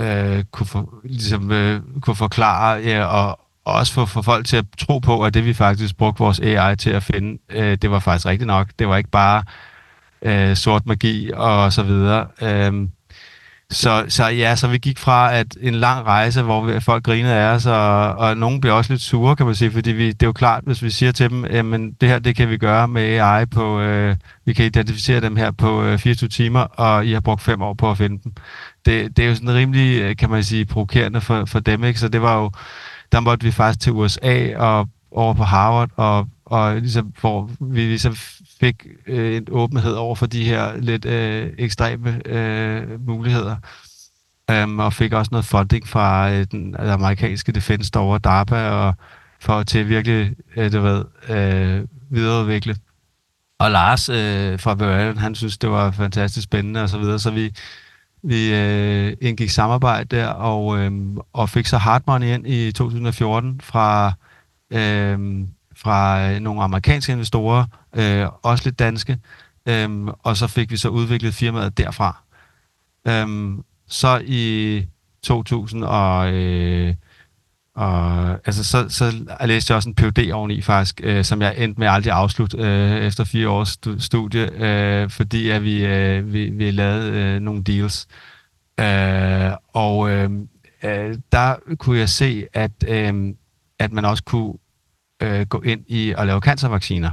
[0.00, 4.56] øh, kunne, for, ligesom, øh, kunne forklare ja, og, og også få for folk til
[4.56, 7.90] at tro på, at det vi faktisk brugte vores AI til at finde, øh, det
[7.90, 8.68] var faktisk rigtigt nok.
[8.78, 9.42] Det var ikke bare
[10.22, 12.26] øh, sort magi og så videre.
[12.42, 12.88] Øh,
[13.70, 17.34] så, så ja, så vi gik fra at en lang rejse, hvor vi, folk grinede
[17.34, 20.22] af os, og, og nogen blev også lidt sure, kan man sige, fordi vi, det
[20.22, 22.88] er jo klart, hvis vi siger til dem, jamen det her, det kan vi gøre
[22.88, 27.12] med AI på, øh, vi kan identificere dem her på øh, 24 timer, og I
[27.12, 28.32] har brugt fem år på at finde dem.
[28.86, 32.00] Det, det er jo sådan rimelig, øh, kan man sige, provokerende for, for dem, ikke?
[32.00, 32.50] Så det var jo,
[33.12, 37.80] der måtte vi faktisk til USA og over på Harvard, og, og ligesom, hvor vi
[37.80, 38.16] ligesom
[38.60, 43.56] fik øh, en åbenhed over for de her lidt øh, ekstreme øh, muligheder.
[44.52, 48.94] Um, og fik også noget funding fra øh, den amerikanske defense over DARPA, og
[49.40, 52.76] for til virkelig, øh, du ved, øh, videreudvikle.
[53.58, 57.30] Og Lars øh, fra Bavarian, han synes, det var fantastisk spændende og så videre, så
[57.30, 57.52] vi,
[58.22, 60.92] vi øh, indgik samarbejde der, og, øh,
[61.32, 64.12] og fik så hard money ind i 2014 øhm, fra,
[64.70, 65.18] øh,
[65.76, 67.64] fra nogle amerikanske investorer,
[67.96, 69.18] øh, også lidt danske,
[69.68, 72.22] øh, og så fik vi så udviklet firmaet derfra.
[73.08, 74.86] Øh, så i
[75.22, 76.94] 2000 og, øh,
[77.74, 79.12] og altså, så, så
[79.44, 82.58] læste jeg også en PhD oveni faktisk, øh, som jeg endte med aldrig at afslutte
[82.58, 87.62] øh, efter fire års studie, øh, fordi at vi, øh, vi, vi lavede øh, nogle
[87.62, 88.06] deals.
[88.80, 90.30] Øh, og øh,
[90.82, 93.34] øh, der kunne jeg se, at, øh,
[93.78, 94.54] at man også kunne
[95.22, 97.10] øh, gå ind i at lave cancervacciner.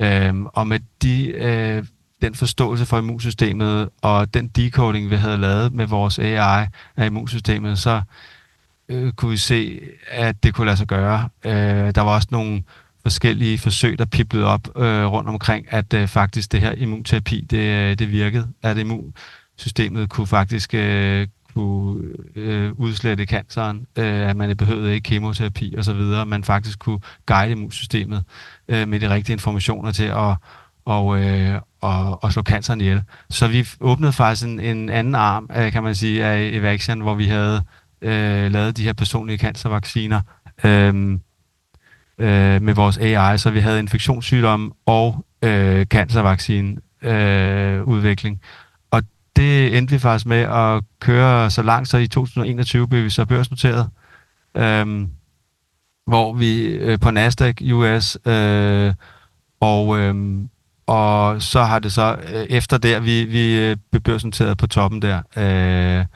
[0.00, 1.84] Øh, og med de, øh,
[2.22, 7.78] den forståelse for immunsystemet og den decoding, vi havde lavet med vores AI af immunsystemet,
[7.78, 8.02] så
[8.88, 11.28] øh, kunne vi se, at det kunne lade sig gøre.
[11.44, 12.62] Øh, der var også nogle
[13.02, 17.90] forskellige forsøg, der piblede op øh, rundt omkring, at øh, faktisk det her immunterapi, det,
[17.90, 18.48] øh, det virkede.
[18.62, 22.02] At immunsystemet kunne faktisk øh, kunne
[22.36, 27.00] øh, udslette canceren, øh, at man behøvede ikke kemoterapi og så videre, man faktisk kunne
[27.26, 28.24] guide immunsystemet
[28.68, 30.36] øh, med de rigtige informationer til at
[30.84, 33.02] og, øh, og, og slå canceren ihjel.
[33.30, 37.14] Så vi åbnede faktisk en, en anden arm, øh, kan man sige, af Evaxion, hvor
[37.14, 37.62] vi havde
[38.02, 40.20] øh, lavet de her personlige cancervacciner
[40.64, 41.18] øh,
[42.18, 48.40] øh, med vores AI, så vi havde infektionssygdomme og øh, cancervaccine øh, udvikling
[49.36, 53.24] det endte vi faktisk med at køre så langt, så i 2021 blev vi så
[53.24, 53.90] børsnoteret,
[54.56, 55.08] øhm,
[56.06, 58.94] hvor vi øh, på Nasdaq US, øh,
[59.60, 60.14] og, øh,
[60.86, 65.02] og så har det så, øh, efter der, vi, vi øh, blev børsnoteret på toppen
[65.02, 66.06] der, øh,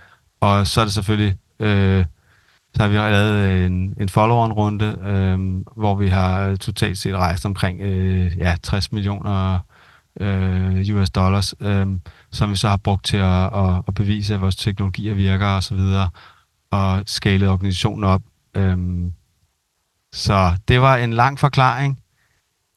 [0.41, 2.05] og så er det selvfølgelig, øh,
[2.75, 7.81] så har vi lavet en, en follow-on-runde, øh, hvor vi har totalt set rejst omkring
[7.81, 9.59] øh, ja, 60 millioner
[10.21, 11.87] øh, US dollars, øh,
[12.35, 15.63] som vi så har brugt til at, at, at bevise, at vores teknologier virker og
[15.63, 16.11] så videre,
[16.71, 18.23] og skalet organisationen op.
[18.57, 18.77] Øh,
[20.13, 22.01] så det var en lang forklaring.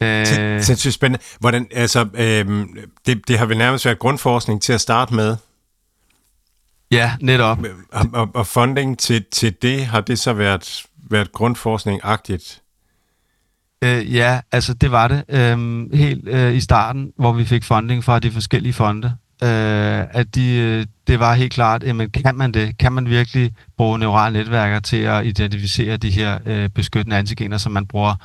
[0.04, 0.26] Øh,
[0.62, 1.26] Sindssygt spændende.
[1.40, 2.66] Hvordan, altså, øh,
[3.06, 5.38] det, det har vel nærmest været grundforskning til at starte med.
[6.92, 7.60] Ja, netop.
[7.92, 12.62] Og, og, og funding til, til det, har det så været, været grundforskning-agtigt?
[13.84, 15.24] Øh, ja, altså det var det.
[15.30, 19.18] Øh, helt øh, i starten, hvor vi fik funding fra de forskellige fonde.
[19.44, 22.78] Øh, at de, øh, det var helt klart, jamen kan man det?
[22.78, 27.72] Kan man virkelig bruge neurale netværker til at identificere de her øh, beskyttende antigener, som
[27.72, 28.16] man bruger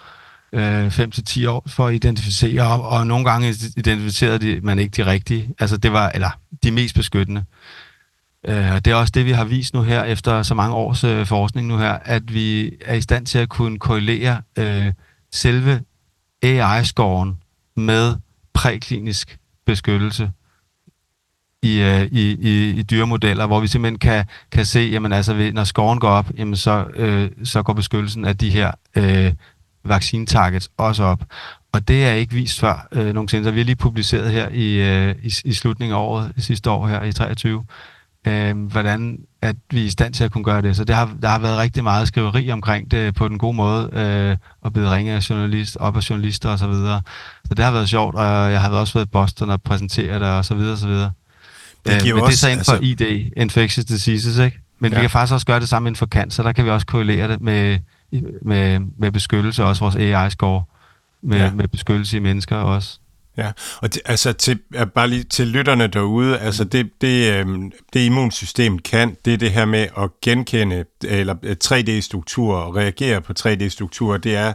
[0.52, 5.06] øh, 5-10 år for at identificere, og, og nogle gange identificerede de, man ikke de
[5.06, 5.54] rigtige.
[5.58, 6.30] Altså det var, eller
[6.62, 7.44] de mest beskyttende.
[8.48, 11.26] Øh, det er også det, vi har vist nu her, efter så mange års øh,
[11.26, 14.92] forskning nu her, at vi er i stand til at kunne korrelere øh,
[15.32, 15.80] selve
[16.42, 17.38] AI-scoren
[17.76, 18.16] med
[18.52, 20.30] præklinisk beskyttelse
[21.62, 25.64] i, øh, i, i, i dyremodeller, hvor vi simpelthen kan, kan se, jamen altså, når
[25.64, 29.32] skoven går op, jamen så, øh, så går beskyttelsen af de her øh,
[29.84, 31.24] vaccinetargets også op.
[31.72, 33.44] Og det er ikke vist før øh, nogensinde.
[33.44, 36.86] Så vi har lige publiceret her i, øh, i, i slutningen af året, sidste år
[36.86, 37.64] her i 23,
[38.26, 40.76] øh, hvordan at vi er i stand til at kunne gøre det.
[40.76, 43.90] Så det har, der har været rigtig meget skriveri omkring det på den gode måde,
[43.92, 47.02] øh, og blevet ringet af journalist, op af journalister og så videre.
[47.44, 50.28] Så det har været sjovt, og jeg har også været i Boston og præsenteret det
[50.28, 51.10] og så videre og så videre.
[51.86, 53.04] Det øh, giver men også, det er så inden for altså...
[53.04, 54.58] ID, infectious diseases, ikke?
[54.78, 54.98] Men ja.
[54.98, 56.42] vi kan faktisk også gøre det samme inden for cancer.
[56.42, 57.78] Der kan vi også korrelere det med,
[58.42, 60.64] med, med beskyttelse, også vores AI-score,
[61.22, 61.52] med, ja.
[61.52, 62.98] med beskyttelse i mennesker også.
[63.36, 64.58] Ja, og det, altså til,
[64.94, 67.46] bare lige til lytterne derude, altså det, det, øh,
[67.92, 73.32] det immunsystem kan, det er det her med at genkende eller 3D-strukturer og reagere på
[73.40, 74.52] 3D-strukturer, det er,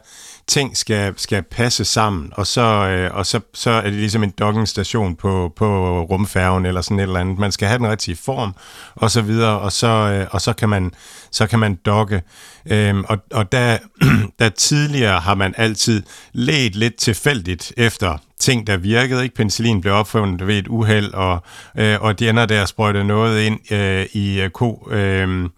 [0.48, 4.34] ting skal, skal passe sammen, og så, øh, og så, så er det ligesom en
[4.40, 7.40] dockingstation på, på rumfærgen eller sådan et eller andet.
[7.40, 8.56] Man skal have den rigtige form,
[8.96, 10.92] og så videre, og så, øh, og så kan man,
[11.32, 12.22] så kan man dokke.
[12.66, 13.78] Øhm, og og der,
[14.40, 19.24] der tidligere har man altid let lidt tilfældigt efter ting, der virkede.
[19.24, 19.36] Ikke?
[19.36, 21.44] Penicillin blev opfundet ved et uheld, og,
[21.78, 24.88] øh, og de ender der sprøjtet noget ind øh, i øh, ko...
[24.92, 25.50] Øh,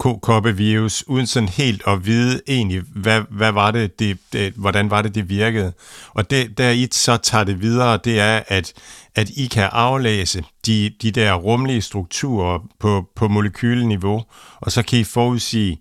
[0.00, 5.02] kokoppevirus, uden sådan helt at vide egentlig, hvad, hvad var det, det, det, hvordan var
[5.02, 5.72] det, det virkede.
[6.10, 8.72] Og det, der I så tager det videre, det er, at,
[9.14, 14.22] at I kan aflæse de, de der rumlige strukturer på, på molekyleniveau,
[14.56, 15.80] og så kan I forudsige,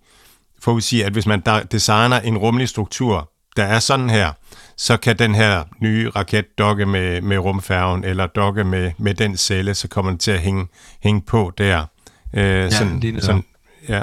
[0.63, 4.31] forudsige, at hvis man designer en rumlig struktur, der er sådan her,
[4.77, 9.37] så kan den her nye raket dokke med, med rumfærgen, eller dokke med, med den
[9.37, 10.67] celle, så kommer den til at hænge,
[11.03, 11.85] hænge på der.
[12.33, 13.43] Øh, ja, sådan, sådan,
[13.89, 14.01] Ja.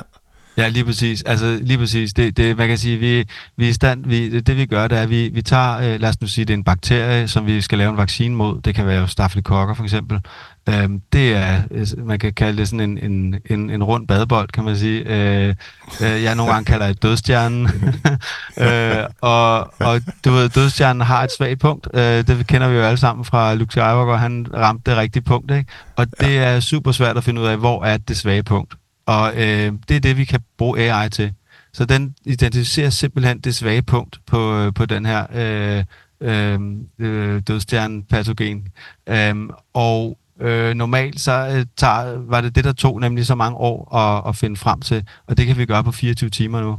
[0.57, 1.23] Ja, lige præcis.
[1.23, 2.13] Altså, lige præcis.
[2.13, 3.25] Det, det, man kan sige, vi,
[3.57, 6.09] vi er stand, vi, det vi gør, det er, at vi, vi tager, øh, lad
[6.09, 8.61] os nu sige, det er en bakterie, som vi skal lave en vaccine mod.
[8.61, 10.21] Det kan være stafylokokker for eksempel.
[10.69, 14.49] Øhm, det er, øh, man kan kalde det sådan en, en, en, en rund badebold,
[14.49, 15.01] kan man sige.
[15.01, 15.55] Øh,
[16.01, 17.69] øh, jeg nogle gange kalder det dødstjernen.
[18.65, 21.89] øh, og, og du ved, dødstjernen har et svagt punkt.
[21.95, 24.17] Øh, det kender vi jo alle sammen fra Luke Skywalker.
[24.17, 25.71] Han ramte det rigtige punkt, ikke?
[25.97, 28.75] Og det er super svært at finde ud af, hvor er det svage punkt.
[29.07, 31.33] Og øh, det er det, vi kan bruge AI til.
[31.73, 35.85] Så den identificerer simpelthen det svage punkt på, øh, på den her øh,
[36.21, 36.61] øh,
[36.99, 38.71] øh dødstjernepatogen.
[39.09, 39.49] dødstjerne-patogen.
[39.49, 43.57] Øh, og øh, normalt så øh, tager, var det det, der tog nemlig så mange
[43.57, 46.79] år at, at finde frem til, og det kan vi gøre på 24 timer nu.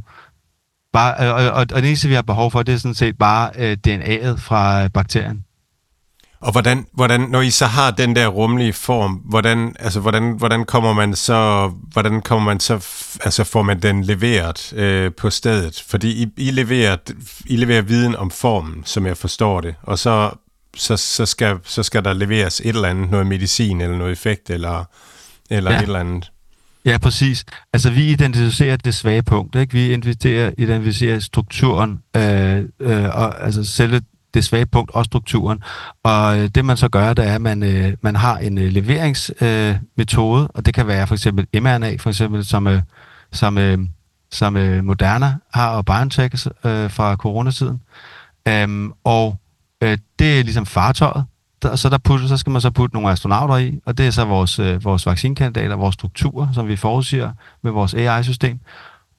[0.94, 3.18] Bare, øh, og, og, og det eneste, vi har behov for, det er sådan set
[3.18, 5.44] bare øh, DNA'et fra bakterien.
[6.40, 10.66] Og hvordan, hvordan, når I så har den der rumlige form, hvordan, altså, hvordan, hvordan
[10.66, 12.74] kommer man så, hvordan kommer man så,
[13.22, 15.84] altså får man den leveret øh, på stedet?
[15.88, 16.98] Fordi I, I, leverer,
[17.46, 20.32] I leverer viden om formen, som jeg forstår det, og så,
[20.76, 24.50] så, så, skal, så skal der leveres et eller andet, noget medicin eller noget effekt,
[24.50, 24.84] eller,
[25.50, 25.78] eller ja.
[25.78, 26.32] et eller andet.
[26.86, 27.46] Ja, præcis.
[27.74, 29.74] Altså, vi identificerer det svage punkt, ikke?
[29.74, 34.02] Vi identificerer, identificerer strukturen, øh, øh, og altså selve
[34.38, 35.60] det svage punkt og strukturen.
[36.04, 38.72] Og øh, det man så gør, det er, at man, øh, man har en øh,
[38.72, 42.82] leveringsmetode, øh, og det kan være for eksempel mRNA, for eksempel, som, øh,
[43.32, 43.78] som, øh,
[44.32, 47.82] som øh, Moderna har, og BioNTech øh, fra coronatiden.
[48.48, 49.36] Øhm, og
[49.82, 51.26] øh, det er ligesom fartøjet,
[51.62, 54.12] der, så, der putte, så skal man så putte nogle astronauter i, og det er
[54.12, 57.32] så vores, øh, vores vaccinkandidater, vores strukturer, som vi forudsiger
[57.64, 58.60] med vores AI-system.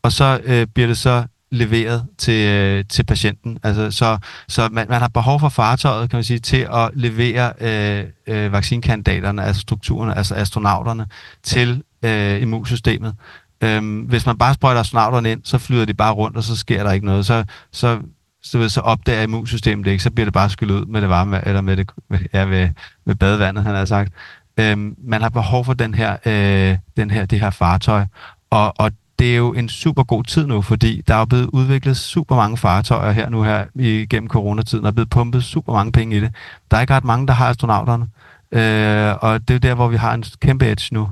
[0.02, 3.58] Og så øh, bliver det så leveret til, øh, til patienten.
[3.62, 4.18] Altså, så
[4.48, 8.52] så man, man har behov for fartøjet, kan man sige, til at levere øh, øh,
[8.52, 11.06] vaccinkandidaterne, altså strukturerne, altså astronauterne,
[11.42, 13.14] til øh, immunsystemet.
[13.60, 16.82] Øhm, hvis man bare sprøjter astronauterne ind, så flyder de bare rundt, og så sker
[16.82, 17.26] der ikke noget.
[17.26, 18.00] Så, så,
[18.42, 21.46] så, så opdager immunsystemet det ikke, så bliver det bare skyllet ud med det varme,
[21.46, 21.90] eller med, det,
[22.32, 22.68] ja, med,
[23.04, 24.12] med badevandet, han har sagt.
[24.60, 28.04] Øhm, man har behov for den her, øh, den her, det her fartøj,
[28.50, 31.96] og, og det er jo en super god tid nu, fordi der er blevet udviklet
[31.96, 36.16] super mange fartøjer her nu her igennem coronatiden, og er blevet pumpet super mange penge
[36.16, 36.34] i det.
[36.70, 38.06] Der er ikke ret mange, der har astronauterne,
[38.52, 41.08] øh, og det er der, hvor vi har en kæmpe edge nu.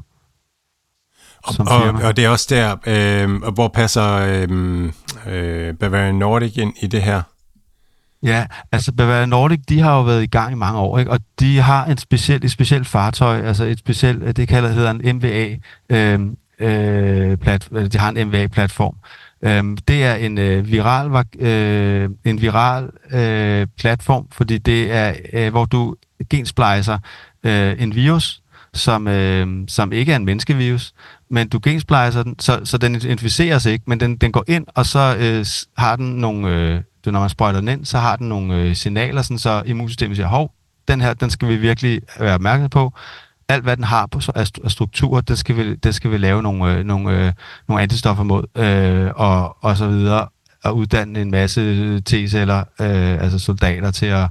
[1.42, 4.84] Og, og, og det er også der, øh, hvor passer øh,
[5.26, 7.22] øh, Bavarian Nordic ind i det her?
[8.22, 11.10] Ja, altså Bavarian Nordic, de har jo været i gang i mange år, ikke?
[11.10, 15.16] og de har en speciel, et specielt fartøj, altså et specielt, det kalder hedder en
[15.16, 15.56] MVA,
[15.90, 16.20] øh,
[16.60, 18.96] øh, plat, de har en MVA-platform.
[19.42, 25.50] Øh, det er en øh, viral, øh, en viral øh, platform, fordi det er, øh,
[25.50, 25.96] hvor du
[26.30, 26.98] gensplejser
[27.44, 28.42] øh, en virus,
[28.74, 30.92] som, øh, som ikke er en menneskevirus,
[31.30, 34.86] men du gensplejser den, så, så den inficeres ikke, men den, den går ind, og
[34.86, 35.46] så øh,
[35.78, 38.76] har den nogle, øh, det, når man sprøjter den ind, så har den nogle øh,
[38.76, 40.52] signaler, sådan, så immunsystemet siger, hov,
[40.88, 42.92] den her, den skal vi virkelig være opmærksom på.
[43.48, 46.72] Alt, hvad den har på af struktur, det skal vi, det skal vi lave nogle,
[46.72, 47.32] øh, nogle, øh,
[47.68, 50.28] nogle antistoffer mod, øh, og, og så videre,
[50.64, 54.28] og uddanne en masse T-celler, øh, altså soldater til at,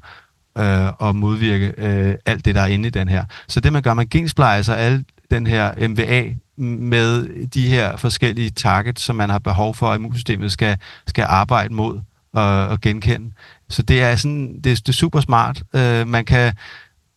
[0.58, 3.26] øh, at modvirke øh, alt det, der er inde i den her.
[3.48, 9.02] Så det, man gør, man gensplejser alle den her MVA med de her forskellige targets,
[9.02, 12.00] som man har behov for, at immunsystemet skal, skal arbejde mod
[12.34, 13.32] og, og genkende.
[13.70, 15.64] Så det er sådan, det, det er super smart.
[15.74, 16.54] Øh, man kan,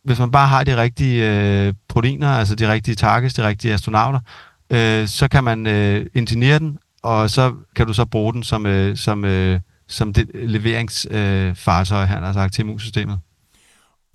[0.09, 4.19] hvis man bare har de rigtige øh, proteiner, altså de rigtige targets, de rigtige astronauter,
[4.69, 8.65] øh, så kan man øh, ingeniere den, og så kan du så bruge den som,
[8.65, 13.19] øh, som, øh, som det leveringsfartøj, øh, han har sagt, til immunsystemet.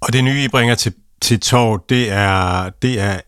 [0.01, 3.21] Og det nye, I bringer til, til tår, det er, det er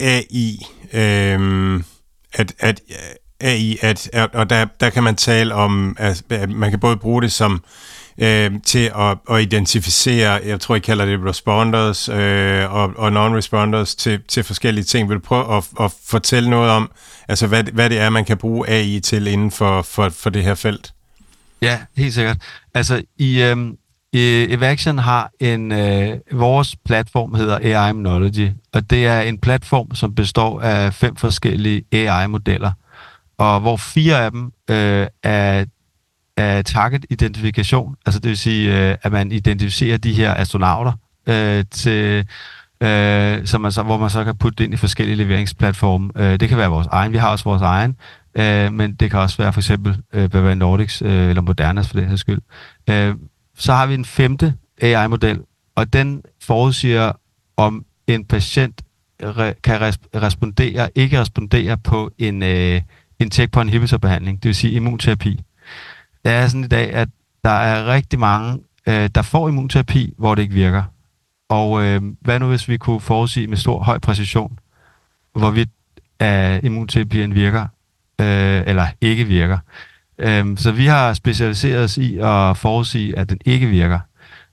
[0.00, 0.66] AI.
[0.92, 1.84] Øhm,
[2.32, 2.80] at, at
[3.40, 7.22] AI, at, og der, der kan man tale om, at, at man kan både bruge
[7.22, 7.60] det som øh,
[8.18, 13.94] øh, til at, at identificere, jeg tror, I kalder det responders øh, og, og non-responders
[13.94, 15.08] til, til forskellige ting.
[15.08, 16.90] Vil du prøve at, at fortælle noget om,
[17.28, 20.42] altså hvad, hvad det er, man kan bruge AI til inden for, for, for det
[20.42, 20.92] her felt?
[21.62, 22.36] Ja, helt sikkert.
[22.74, 23.56] Altså i, øh,
[24.12, 30.14] Evaction har en, øh, vores platform hedder AI Monology, og det er en platform, som
[30.14, 32.72] består af fem forskellige AI-modeller,
[33.38, 35.64] og hvor fire af dem øh, er,
[36.38, 40.92] af target-identifikation, altså det vil sige, øh, at man identificerer de her astronauter,
[41.26, 42.26] øh, til,
[42.80, 46.10] øh, som man så, hvor man så kan putte det ind i forskellige leveringsplatforme.
[46.16, 47.96] Øh, det kan være vores egen, vi har også vores egen,
[48.34, 52.00] øh, men det kan også være for eksempel øh, Bavaria Nordics øh, eller Modernas for
[52.00, 52.40] den her skyld.
[52.90, 53.14] Øh,
[53.58, 55.40] så har vi en femte AI-model,
[55.76, 57.12] og den forudsiger,
[57.56, 58.82] om en patient
[59.22, 62.82] re- kan res- respondere, ikke respondere på en, øh,
[63.18, 65.40] en checkpoint inhibitor-behandling, det vil sige immunterapi.
[66.28, 67.08] Det er sådan i dag, at
[67.44, 70.82] der er rigtig mange, øh, der får immunterapi, hvor det ikke virker.
[71.48, 74.58] Og øh, hvad nu, hvis vi kunne forudsige med stor høj præcision,
[75.32, 75.68] hvorvidt
[76.22, 77.66] øh, immunterapien virker,
[78.20, 79.58] øh, eller ikke virker.
[80.18, 84.00] Øh, så vi har specialiseret os i at forudsige, at den ikke virker.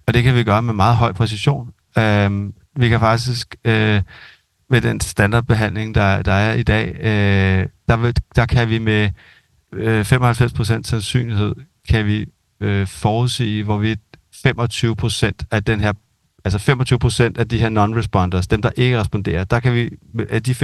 [0.08, 1.70] Og det kan vi gøre med meget høj præcision.
[1.98, 4.02] Øh, vi kan faktisk øh,
[4.70, 9.10] med den standardbehandling, der, der er i dag, øh, der, vil, der kan vi med
[9.76, 11.56] øh, 95% sandsynlighed
[11.90, 12.26] kan vi
[12.60, 14.00] øh, forudsige, hvorvidt
[14.36, 15.94] 25% af den her
[16.46, 19.90] altså 25% af de her non-responders, dem der ikke responderer, der kan vi,
[20.30, 20.58] af de 25%,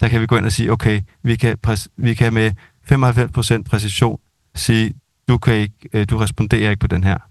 [0.00, 1.58] der kan vi gå ind og sige, okay, vi kan,
[1.96, 2.52] vi kan med
[2.92, 4.20] 95% præcision
[4.54, 4.94] sige,
[5.28, 7.29] du, kan ikke, øh, du responderer ikke på den her.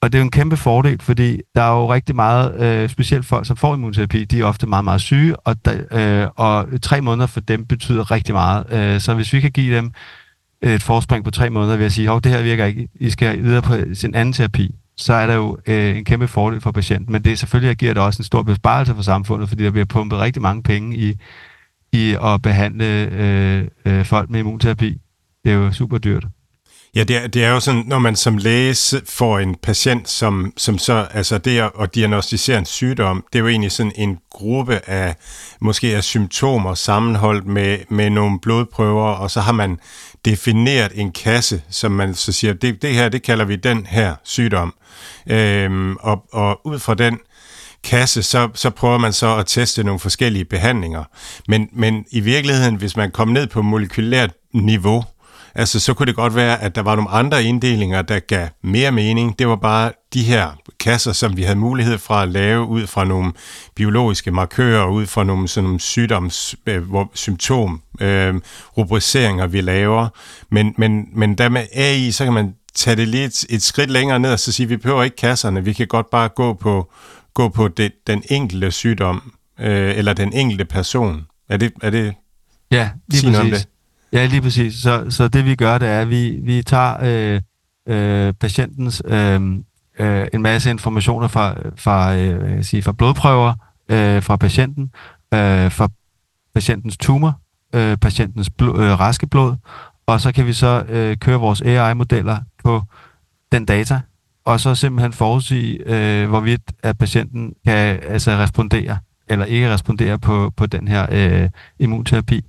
[0.00, 3.26] Og det er jo en kæmpe fordel, fordi der er jo rigtig meget, øh, specielt
[3.26, 7.00] folk, som får immunterapi, de er ofte meget, meget syge, og, der, øh, og tre
[7.00, 8.72] måneder for dem betyder rigtig meget.
[8.72, 9.92] Øh, så hvis vi kan give dem
[10.62, 13.42] et forspring på tre måneder ved at sige, at det her virker ikke, I skal
[13.42, 17.12] videre på sin anden terapi, så er der jo øh, en kæmpe fordel for patienten.
[17.12, 19.84] Men det er selvfølgelig giver det også en stor besparelse for samfundet, fordi der bliver
[19.84, 21.14] pumpet rigtig mange penge i,
[21.92, 25.00] i at behandle øh, øh, folk med immunterapi.
[25.44, 26.26] Det er jo super dyrt.
[26.98, 28.76] Ja, det er, det er jo sådan, når man som læge
[29.06, 33.42] får en patient, som, som så, altså det at, at diagnostisere en sygdom, det er
[33.42, 35.16] jo egentlig sådan en gruppe af,
[35.60, 39.78] måske af symptomer sammenholdt med, med nogle blodprøver, og så har man
[40.24, 44.14] defineret en kasse, som man så siger, det, det her, det kalder vi den her
[44.24, 44.74] sygdom.
[45.30, 47.18] Øhm, og, og ud fra den
[47.84, 51.04] kasse, så, så prøver man så at teste nogle forskellige behandlinger.
[51.48, 55.04] Men, men i virkeligheden, hvis man kommer ned på molekylært niveau,
[55.58, 58.92] altså så kunne det godt være, at der var nogle andre inddelinger, der gav mere
[58.92, 59.38] mening.
[59.38, 60.50] Det var bare de her
[60.80, 63.32] kasser, som vi havde mulighed for at lave ud fra nogle
[63.74, 66.82] biologiske markører, ud fra nogle, sådan nogle sygdoms, øh,
[67.14, 68.34] symptom, øh,
[68.76, 70.08] rubriceringer, vi laver.
[70.50, 74.18] Men, men, men der med AI, så kan man tage det lidt et skridt længere
[74.18, 76.92] ned og så sige, at vi behøver ikke kasserne, vi kan godt bare gå på,
[77.34, 81.26] gå på det, den enkelte sygdom, øh, eller den enkelte person.
[81.48, 82.14] Er det, er det
[82.70, 83.52] ja, lige præcis.
[83.52, 83.68] det?
[84.12, 84.74] Ja, lige præcis.
[84.74, 87.40] Så, så det vi gør, det er, at vi, vi tager øh,
[87.88, 89.42] øh, patientens øh,
[89.98, 93.54] øh, en masse informationer fra, fra, øh, jeg sige, fra blodprøver
[93.88, 94.82] øh, fra patienten,
[95.34, 95.88] øh, fra
[96.54, 97.40] patientens tumor,
[97.74, 99.56] øh, patientens bl- øh, raske blod,
[100.06, 102.82] og så kan vi så øh, køre vores AI-modeller på
[103.52, 104.00] den data,
[104.44, 108.98] og så simpelthen forudsige, øh, hvorvidt at patienten kan altså respondere
[109.28, 111.48] eller ikke respondere på, på den her øh,
[111.78, 112.44] immunterapi.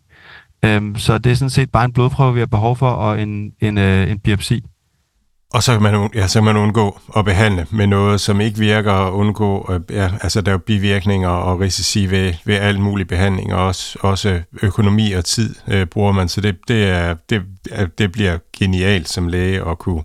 [0.65, 3.51] Øhm, så det er sådan set bare en blodprøve, vi har behov for, og en,
[3.61, 4.63] en, øh, en biopsi.
[5.53, 8.59] Og så kan, man, ja, så kan man undgå at behandle med noget, som ikke
[8.59, 12.79] virker, og undgå, øh, ja, altså der er jo bivirkninger og risici ved, ved al
[12.79, 17.15] mulig behandling, og også, også økonomi og tid øh, bruger man, så det, det, er,
[17.29, 17.41] det,
[17.97, 20.03] det bliver genialt som læge at kunne,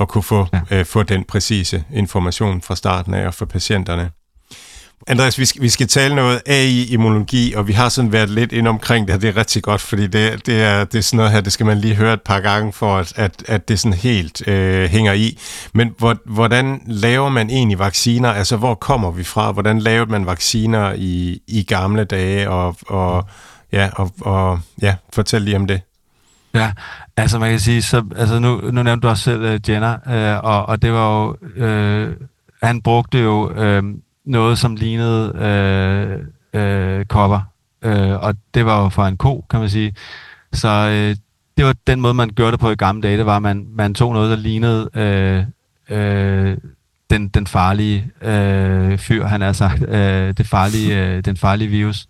[0.00, 0.78] at kunne få, ja.
[0.78, 4.10] øh, få den præcise information fra starten af og for patienterne.
[5.08, 8.68] Andreas, vi skal, vi skal tale noget AI-immunologi, og vi har sådan været lidt ind
[8.68, 9.20] omkring det, her.
[9.20, 11.66] det er rigtig godt, fordi det, det, er, det er sådan noget her, det skal
[11.66, 15.12] man lige høre et par gange, for at, at, at det sådan helt øh, hænger
[15.12, 15.38] i.
[15.72, 18.28] Men hvor, hvordan laver man egentlig vacciner?
[18.28, 19.52] Altså, hvor kommer vi fra?
[19.52, 22.50] Hvordan lavede man vacciner i, i gamle dage?
[22.50, 23.24] Og, og,
[23.72, 25.80] ja, og, og ja, fortæl lige om det.
[26.54, 26.72] Ja,
[27.16, 30.44] altså man kan sige, så, altså nu, nu nævnte du også selv uh, Jenner, uh,
[30.50, 32.12] og, og det var jo, uh,
[32.62, 33.84] han brugte jo uh,
[34.26, 35.32] noget, som lignede
[36.52, 37.40] øh, øh, kopper.
[37.82, 39.94] Øh, og det var jo fra en ko, kan man sige.
[40.52, 41.16] Så øh,
[41.56, 43.18] det var den måde, man gjorde det på i gamle dage.
[43.18, 45.44] Det var, at man, man tog noget, der lignede øh,
[45.98, 46.56] øh,
[47.10, 49.82] den, den farlige øh, fyr, han har sagt.
[49.88, 52.06] Øh, det farlige, øh, den farlige virus.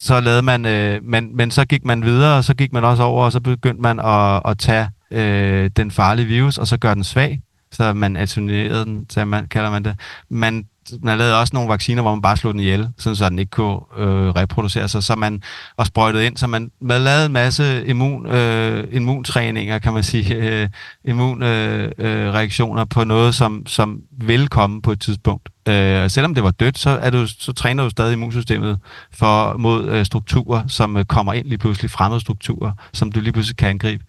[0.00, 3.02] Så lavede man, øh, men, men så gik man videre, og så gik man også
[3.02, 6.94] over, og så begyndte man at, at tage øh, den farlige virus, og så gøre
[6.94, 7.40] den svag
[7.74, 9.96] så man attenuerede den, så man, kalder man det.
[10.28, 10.66] Man
[11.02, 13.50] man lavede også nogle vacciner, hvor man bare slog den ihjel, sådan så den ikke
[13.50, 15.42] kunne øh, reproducere sig, så man
[15.76, 20.34] og sprøjtede ind, så man, man lavede en masse immun, øh, immuntræninger, kan man sige,
[20.34, 20.68] øh,
[21.04, 25.48] immunreaktioner øh, på noget, som, som vil komme på et tidspunkt.
[25.68, 28.78] Øh, selvom det var dødt, så, er du, så træner du stadig immunsystemet
[29.12, 33.32] for, mod øh, strukturer, som øh, kommer ind lige pludselig, fremmede strukturer, som du lige
[33.32, 34.04] pludselig kan angribe.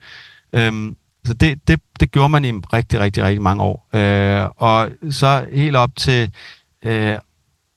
[0.54, 0.92] Øh,
[1.26, 3.90] så det, det, det gjorde man i rigtig, rigtig, rigtig mange år.
[3.94, 6.32] Øh, og så helt op til
[6.86, 7.18] øh,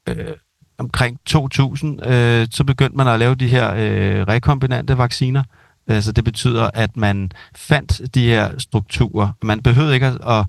[0.09, 0.36] øh,
[0.78, 5.42] omkring 2000, øh, så begyndte man at lave de her øh, rekombinante vacciner.
[5.88, 9.28] Altså det betyder, at man fandt de her strukturer.
[9.42, 10.44] Man behøvede ikke at, at,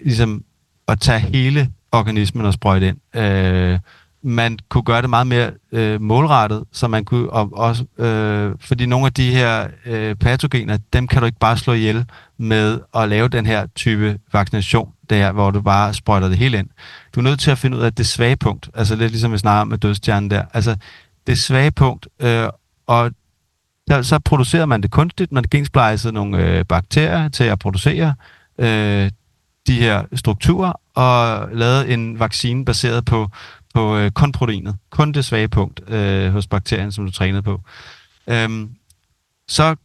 [0.00, 0.44] ligesom,
[0.88, 3.16] at tage hele organismen og sprøjte ind.
[3.16, 3.78] Øh,
[4.26, 8.86] man kunne gøre det meget mere øh, målrettet, så man kunne og, også, øh, fordi
[8.86, 12.04] nogle af de her øh, patogener, dem kan du ikke bare slå ihjel
[12.38, 16.68] med at lave den her type vaccination, der hvor du bare sprøjter det hele ind.
[17.14, 19.38] Du er nødt til at finde ud af det svage punkt, altså lidt ligesom vi
[19.38, 20.76] snakker med dødstjernen der, altså
[21.26, 22.48] det svage punkt, øh,
[22.86, 23.10] og
[23.88, 28.14] der, så producerer man det kunstigt, man gensplejser nogle øh, bakterier til at producere
[28.58, 29.10] øh,
[29.66, 33.28] de her strukturer, og lavet en vaccine baseret på
[33.76, 37.60] på øh, kun proteinet, kun det svage punkt øh, hos bakterien, som du trænede på.
[38.26, 38.70] Øhm,
[39.48, 39.76] så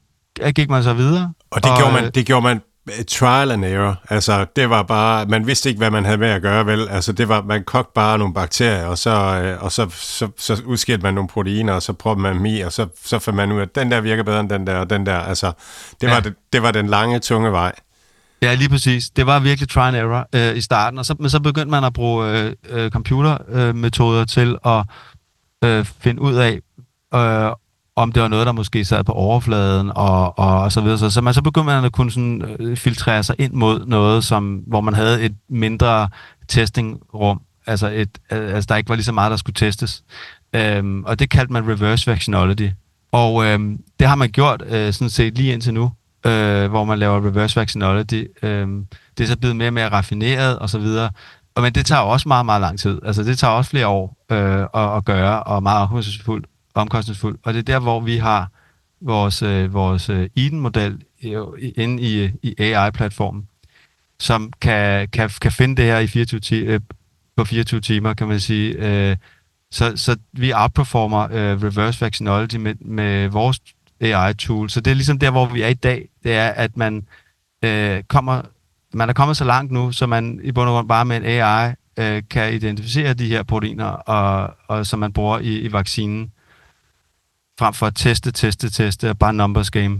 [0.55, 1.33] gik man så videre.
[1.51, 4.01] Og det, og, gjorde, man, øh, det gjorde man øh, trial and error.
[4.09, 6.89] Altså, det var bare, man vidste ikke, hvad man havde med at gøre, vel?
[6.89, 9.09] Altså, det var, man kogte bare nogle bakterier, og så,
[9.43, 12.59] øh, og så, så, så udskilte man nogle proteiner, og så prøvede man dem i,
[12.59, 14.75] og så, så fandt man ud af, at den der virker bedre end den der,
[14.75, 15.19] og den der.
[15.19, 15.51] Altså,
[16.01, 16.13] det, ja.
[16.13, 17.75] var, det, det var den lange, tunge vej.
[18.41, 19.09] Ja, lige præcis.
[19.09, 21.83] Det var virkelig try and error øh, i starten, og så, men så begyndte man
[21.83, 24.85] at bruge øh, øh, computermetoder øh, til at
[25.63, 26.59] øh, finde ud af,
[27.15, 27.51] øh,
[27.95, 30.97] om det var noget, der måske sad på overfladen og, og, og så videre.
[30.97, 34.23] Så, så man så begyndte man at kunne sådan, øh, filtrere sig ind mod noget,
[34.23, 36.09] som, hvor man havde et mindre
[36.47, 40.03] testingrum, altså, et, øh, altså der ikke var lige så meget, der skulle testes.
[40.53, 42.69] Øhm, og det kaldte man reverse vaccinology.
[43.11, 45.91] Og øhm, det har man gjort øh, sådan set lige indtil nu
[46.25, 48.27] øh, hvor man laver reverse vaccinology.
[48.43, 48.67] Øh,
[49.17, 51.09] det er så blevet mere og mere raffineret og så videre.
[51.55, 52.99] Og, men det tager også meget, meget lang tid.
[53.05, 56.45] Altså det tager også flere år øh, at, at gøre, og meget omkostningsfuldt.
[56.73, 57.39] omkostningsfuldt.
[57.43, 58.49] Og det er der, hvor vi har
[59.01, 61.03] vores, øh, vores øh, Eden-model
[61.75, 63.47] inde i, i AI-platformen,
[64.19, 66.79] som kan, kan, kan finde det her i 24 ti, øh,
[67.37, 68.73] på 24 timer, kan man sige.
[68.73, 69.17] Øh,
[69.71, 73.59] så, så vi outperformer øh, reverse vaccinology med, med vores
[74.01, 74.69] AI-tool.
[74.69, 76.09] Så det er ligesom der, hvor vi er i dag.
[76.23, 77.07] Det er, at man
[77.63, 78.41] øh, kommer,
[78.93, 81.25] man er kommet så langt nu, så man i bund og grund bare med en
[81.25, 86.31] AI øh, kan identificere de her proteiner, og, og som man bruger i, i vaccinen,
[87.59, 89.99] frem for at teste, teste, teste, bare numbers game.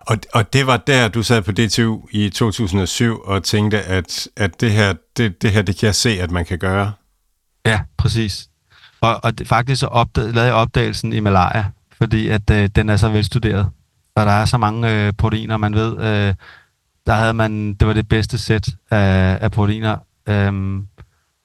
[0.00, 4.60] Og, og det var der, du sad på DTU i 2007 og tænkte, at, at
[4.60, 6.92] det, her, det, det her, det kan jeg se, at man kan gøre.
[7.66, 8.48] Ja, præcis.
[9.00, 11.64] Og, og det, faktisk så opdagede, lavede jeg opdagelsen i malaria,
[11.98, 13.70] fordi at øh, den er så velstuderet.
[14.16, 15.98] Og der er så mange øh, proteiner, man ved.
[15.98, 16.34] Øh,
[17.06, 19.96] der havde man, det var det bedste sæt af, af proteiner.
[20.28, 20.86] Øhm,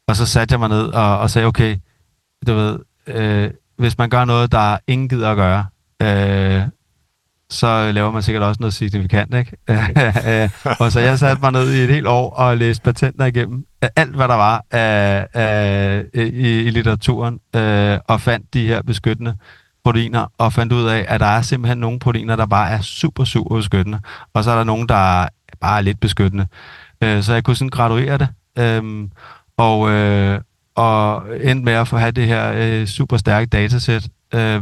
[0.07, 1.77] og så satte jeg mig ned og, og sagde, okay,
[2.47, 5.65] du ved, øh, hvis man gør noget, der ingen gider at gøre,
[6.01, 6.61] øh,
[7.49, 9.57] så laver man sikkert også noget signifikant, ikke?
[10.27, 13.65] Øh, og så jeg satte mig ned i et helt år og læste patenter igennem
[13.95, 19.35] alt, hvad der var af, af, i, i litteraturen, øh, og fandt de her beskyttende
[19.89, 23.23] proteiner, og fandt ud af, at der er simpelthen nogle proteiner, der bare er super,
[23.23, 23.99] super beskyttende,
[24.33, 25.27] og så er der nogle, der
[25.59, 26.47] bare er lidt beskyttende.
[27.03, 28.27] Øh, så jeg kunne sådan graduere det,
[28.59, 29.07] øh,
[29.57, 30.41] og, øh,
[30.75, 34.61] og endte med at få have det her øh, super stærke datasæt, øh,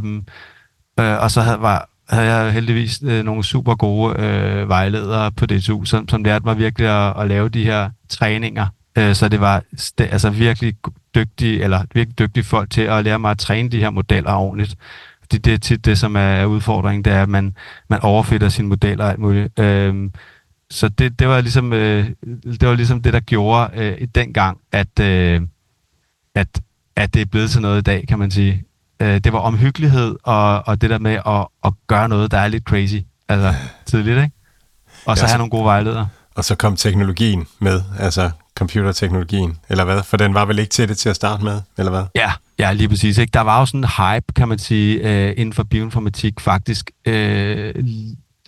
[1.00, 5.46] øh, og så havde, var, havde jeg heldigvis øh, nogle super gode øh, vejledere på
[5.46, 8.68] DTU, som, som lærte mig virkelig at, at lave de her træninger.
[8.98, 10.74] Øh, så det var st- altså virkelig
[11.16, 14.76] dygtige, eller virkelig dygtige folk til at lære mig at træne de her modeller ordentligt.
[15.28, 17.56] Fordi det er tit det, som er udfordringen, det er, at man,
[17.90, 19.60] man overfitter sine modeller og alt muligt.
[19.60, 20.10] Øh,
[20.72, 22.10] så det, det, var ligesom, øh,
[22.44, 25.42] det var ligesom det, der gjorde øh, dengang, at, øh,
[26.36, 26.48] at,
[26.96, 28.64] at det er blevet til noget i dag, kan man sige.
[29.00, 32.48] Øh, det var omhyggelighed og, og det der med at, at gøre noget, der er
[32.48, 32.98] lidt crazy.
[33.30, 33.54] Altså
[33.86, 34.32] tidligt, ikke?
[35.06, 36.08] Og så ja, have nogle gode vejledere.
[36.36, 40.04] Og så kom teknologien med, altså computerteknologien, eller hvad?
[40.04, 42.04] For den var vel ikke til det til at starte med, eller hvad?
[42.16, 43.18] Ja, ja lige præcis.
[43.18, 43.32] Ikke?
[43.32, 46.92] Der var jo sådan en hype, kan man sige, øh, inden for bioinformatik faktisk.
[47.06, 47.74] Øh,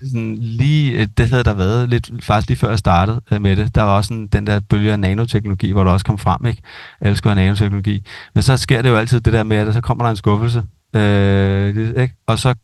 [0.02, 3.56] sådan lige, øh, det havde der været lidt, faktisk lige før jeg startede øh, med
[3.56, 3.76] det.
[3.76, 6.62] Der var også sådan, den der bølge af nanoteknologi, hvor der også kom frem, ikke?
[7.02, 8.06] Jeg elsker nanoteknologi.
[8.34, 10.64] Men så sker det jo altid det der med, at så kommer der en skuffelse,
[10.96, 12.14] øh, ikke?
[12.28, 12.56] Og, så,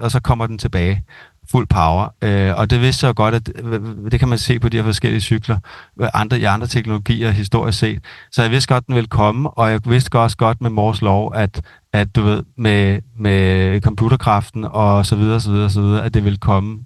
[0.00, 1.04] og så kommer den tilbage
[1.50, 2.08] fuld power.
[2.22, 4.76] Øh, og det vidste jeg godt, at øh, øh, det kan man se på de
[4.76, 5.58] her forskellige cykler,
[6.00, 8.04] øh, andre, i andre teknologier historisk set.
[8.32, 11.02] Så jeg vidste godt, at den ville komme, og jeg vidste også godt med Mors
[11.02, 11.62] lov, at,
[11.92, 16.24] at du ved, med, med computerkraften og så videre, så videre, så videre, at det
[16.24, 16.78] ville komme.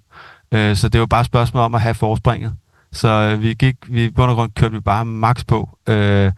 [0.51, 2.53] Øh, så det var bare et spørgsmål om at have forspringet.
[2.91, 6.31] Så øh, vi gik, vi på grund kørte vi bare max på, øh,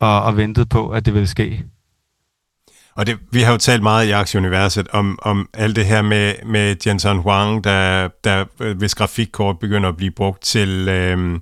[0.00, 1.64] og, og ventede på, at det ville ske.
[2.98, 6.34] Og det, vi har jo talt meget i Aktieuniverset om, om alt det her med,
[6.46, 8.44] med Jensen Huang, der, der
[8.74, 11.40] hvis grafikkort begynder at blive brugt til øh,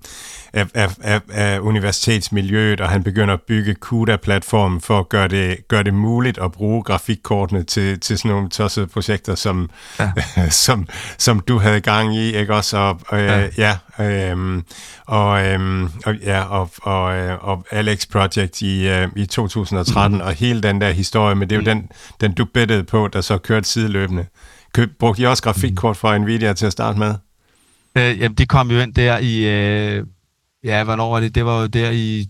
[0.52, 5.68] af, af, af, af universitetsmiljøet, og han begynder at bygge CUDA-platformen for at gøre det,
[5.68, 10.12] gøre det muligt at bruge grafikkortene til, til sådan nogle tossede projekter, som, ja.
[10.50, 10.86] som,
[11.18, 12.76] som du havde gang i, ikke også?
[12.76, 13.48] Og, og, ja.
[13.58, 14.62] ja øhm,
[15.06, 20.24] og, øhm, og, ja, og, og, øh, og Alex Project i, øh, i 2013, mm.
[20.24, 21.81] og hele den der historie, men det er jo mm.
[21.81, 21.90] den,
[22.20, 24.27] den du bettede på, der så kørte sideløbende.
[24.74, 27.14] Køb, brugte I også grafikkort fra Nvidia til at starte med?
[27.98, 29.47] Øh, jamen, de kom jo ind der i...
[29.48, 30.06] Øh
[30.66, 31.35] ja, hvornår var det?
[31.35, 32.27] Det var jo der i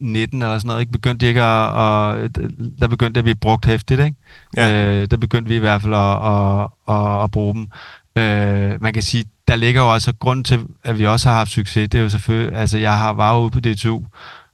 [0.00, 0.92] 19 eller sådan noget, ikke?
[0.92, 2.36] Begyndte ikke at, at
[2.80, 4.16] der begyndte at blive brugt hæftigt, ikke?
[4.56, 5.00] Ja.
[5.02, 7.66] Øh, der begyndte vi i hvert fald at, at, at, at bruge dem.
[8.16, 11.50] Øh, man kan sige, der ligger jo altså grund til, at vi også har haft
[11.50, 14.02] succes, det er jo selvfølgelig, altså jeg har var ude på DTU,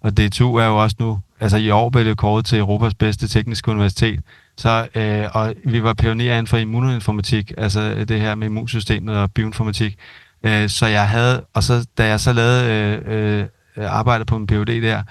[0.01, 3.28] og DTU er jo også nu, altså i år blev det kåret til Europas bedste
[3.28, 4.20] tekniske universitet,
[4.56, 9.32] så, øh, og vi var pionerer inden for immuninformatik, altså det her med immunsystemet og
[9.32, 9.98] bioinformatik,
[10.43, 14.47] Øh, så jeg havde, og så da jeg så lavede øh, øh, arbejde på en
[14.47, 15.02] PhD der,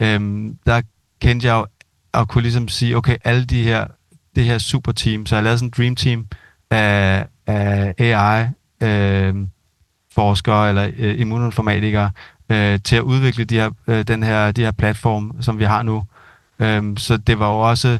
[0.00, 0.82] øh, der
[1.20, 1.66] kendte jeg jo
[2.14, 3.86] at kunne ligesom sige, okay, alle de her,
[4.36, 6.26] det her super team, så jeg lavede sådan en dream team
[6.70, 8.48] af, af AI,
[8.80, 9.34] øh,
[10.12, 12.10] forskere eller øh, immuninformatikere,
[12.50, 15.82] øh, til at udvikle de her, øh, den her, de her platform, som vi har
[15.82, 16.04] nu.
[16.58, 17.98] Øh, så det var jo også,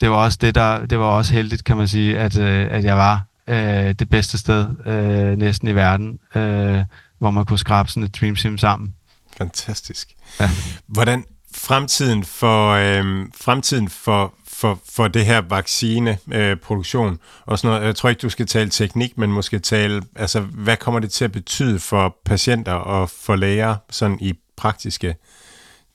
[0.00, 2.84] det var også det der, det var også heldigt, kan man sige, at, øh, at
[2.84, 6.84] jeg var øh, det bedste sted øh, næsten i verden, øh,
[7.18, 8.94] hvor man kunne skrabe sådan et Dream Sim sammen.
[9.38, 10.08] Fantastisk.
[10.40, 10.50] Ja.
[10.86, 11.24] Hvordan
[11.54, 17.86] fremtiden for øh, fremtiden for for, for det her vaccineproduktion øh, og sådan noget.
[17.86, 21.24] Jeg tror ikke, du skal tale teknik, men måske tale, altså, hvad kommer det til
[21.24, 25.14] at betyde for patienter og for læger, sådan i praktiske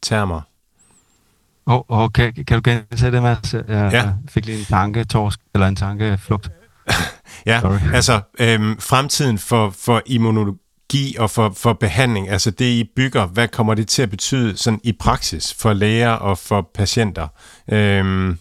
[0.01, 0.41] termer?
[1.65, 2.31] Oh, okay.
[2.31, 3.53] Kan du gentage det, Mads?
[3.53, 4.13] Jeg ja.
[4.29, 6.49] fik lige en tanke, torsk, eller en tankeflugt.
[7.45, 7.93] ja, Sorry.
[7.93, 13.47] altså øhm, fremtiden for, for immunologi og for, for behandling, altså det I bygger, hvad
[13.47, 17.27] kommer det til at betyde sådan i praksis for læger og for patienter?
[17.71, 18.39] Øhm,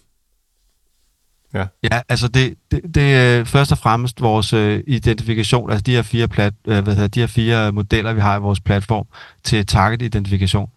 [1.55, 1.67] Ja.
[1.83, 6.03] ja, altså det, det, det er først og fremmest vores øh, identifikation, altså de her
[6.03, 9.07] fire plat, øh, hvad hedder, de her fire modeller, vi har i vores platform
[9.45, 10.71] til target identifikation.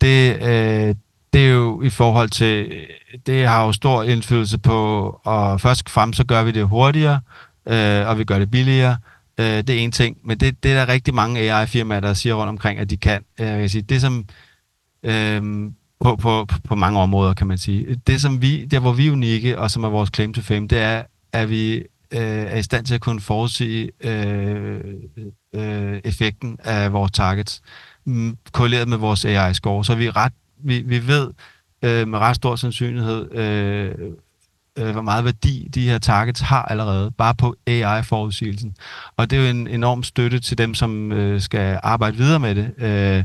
[0.00, 0.94] Det, øh,
[1.32, 2.72] det er jo i forhold til,
[3.26, 7.20] det har jo stor indflydelse på, og først og fremmest så gør vi det hurtigere,
[7.68, 8.98] øh, og vi gør det billigere.
[9.40, 12.34] Øh, det er en ting, men det, det er der rigtig mange AI-firmaer, der siger
[12.34, 13.24] rundt omkring, at de kan.
[13.40, 14.24] Øh, jeg kan sige, det som
[15.02, 15.70] øh,
[16.00, 18.00] på, på, på mange områder, kan man sige.
[18.06, 20.66] Det, som vi, der hvor vi er unikke, og som er vores claim to fame,
[20.66, 21.02] det er,
[21.32, 24.80] at vi øh, er i stand til at kunne forudsige øh,
[25.54, 27.62] øh, effekten af vores targets,
[28.04, 29.84] mm, korreleret med vores AI-score.
[29.84, 31.30] Så vi ret vi, vi ved
[31.82, 33.94] øh, med ret stor sandsynlighed, øh,
[34.78, 38.76] øh, hvor meget værdi de her targets har allerede, bare på AI-forudsigelsen.
[39.16, 42.54] Og det er jo en enorm støtte til dem, som øh, skal arbejde videre med
[42.54, 43.24] det, øh,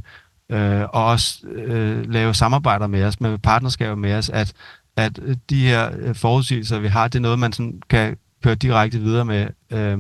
[0.52, 4.54] øh, og også øh, lave samarbejder med os, med partnerskaber med os, at,
[4.96, 5.20] at
[5.50, 9.26] de her øh, forudsigelser, vi har, det er noget, man sådan kan køre direkte videre
[9.26, 9.48] med.
[9.72, 10.00] Øh,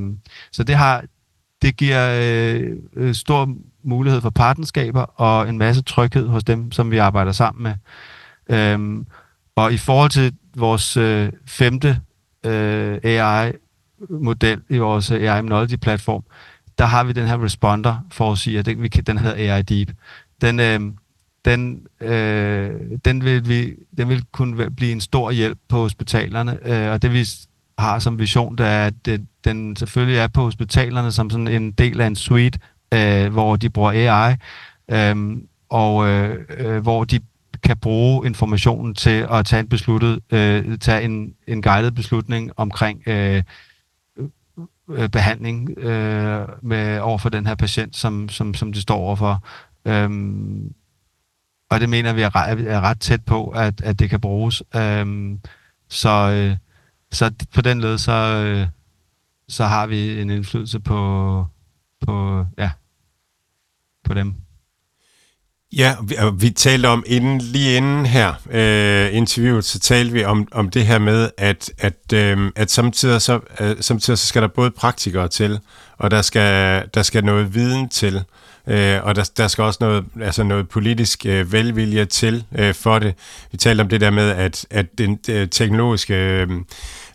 [0.51, 1.03] så det har
[1.61, 3.49] det giver øh, øh, stor
[3.83, 7.73] mulighed for partnerskaber og en masse tryghed hos dem, som vi arbejder sammen med.
[8.57, 9.05] Øhm,
[9.55, 11.99] og i forhold til vores øh, femte
[12.45, 16.23] øh, AI-model i vores øh, AI Knowledge-platform,
[16.77, 19.61] der har vi den her responder for at sige, at den, vi, den hedder AI
[19.61, 19.91] Deep.
[20.41, 20.79] Den, øh,
[21.45, 22.71] den, øh,
[23.05, 27.13] den, vil vi, den vil kunne blive en stor hjælp på hospitalerne, øh, og det
[27.13, 27.25] vi
[27.77, 31.71] har som vision, det er, at det, den selvfølgelig er på hospitalerne som sådan en
[31.71, 32.59] del af en suite,
[32.93, 34.35] øh, hvor de bruger AI,
[34.91, 35.37] øh,
[35.69, 37.19] og øh, øh, hvor de
[37.63, 43.07] kan bruge informationen til at tage en besluttet, øh, tage en, en guided beslutning omkring
[43.07, 43.43] øh,
[44.89, 49.43] øh, behandling øh, med over for den her patient, som, som, som de står overfor.
[49.85, 50.73] Øhm,
[51.69, 54.63] og det mener vi er, er ret tæt på, at, at det kan bruges.
[54.75, 55.39] Øhm,
[55.89, 56.57] så, øh,
[57.11, 58.67] så på den led, så, øh,
[59.49, 61.45] så har vi en indflydelse på,
[62.01, 62.71] på, ja,
[64.03, 64.33] på dem.
[65.73, 70.23] Ja, vi, øh, vi talte om inden, lige inden her øh, interviewet, så talte vi
[70.23, 74.41] om, om det her med, at, at, øh, at samtidig, så, øh, samtidig så skal
[74.41, 75.59] der både praktikere til,
[75.97, 78.23] og der skal, der skal noget viden til,
[78.67, 82.99] øh, og der, der skal også noget, altså noget politisk øh, velvilje til øh, for
[82.99, 83.13] det.
[83.51, 86.15] Vi talte om det der med, at, at den øh, teknologiske...
[86.15, 86.47] Øh,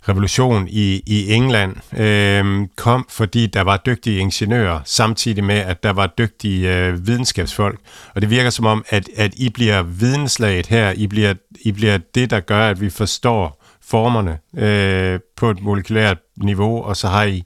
[0.09, 5.90] revolution i, i England øh, kom, fordi der var dygtige ingeniører, samtidig med, at der
[5.93, 7.81] var dygtige øh, videnskabsfolk.
[8.14, 11.98] Og det virker som om, at, at I bliver videnslaget her, I bliver, I bliver
[12.14, 17.24] det, der gør, at vi forstår formerne øh, på et molekylært niveau, og så har
[17.24, 17.44] I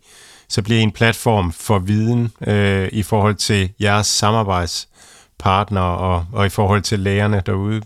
[0.51, 6.47] så bliver I en platform for viden øh, i forhold til jeres samarbejdspartnere og, og
[6.47, 7.83] i forhold til lægerne derude.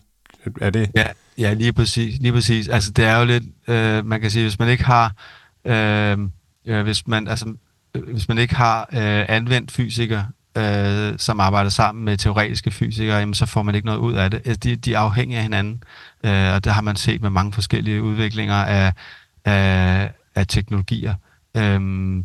[0.61, 0.91] Er det?
[0.95, 1.07] Ja,
[1.39, 2.20] Ja, lige præcis.
[2.20, 2.69] Lige præcis.
[2.69, 5.15] Altså, det er jo lidt, øh, man kan sige, hvis man ikke har,
[5.65, 6.19] øh,
[6.66, 7.55] øh, hvis man, altså,
[8.12, 10.27] hvis man ikke har øh, anvendt fysikere,
[10.57, 14.31] øh, som arbejder sammen med teoretiske fysikere, jamen, så får man ikke noget ud af
[14.31, 14.36] det.
[14.45, 15.82] Altså, de, de er afhængige af hinanden,
[16.24, 18.93] øh, og det har man set med mange forskellige udviklinger af,
[19.45, 21.15] af, af teknologier.
[21.56, 22.24] Øhm,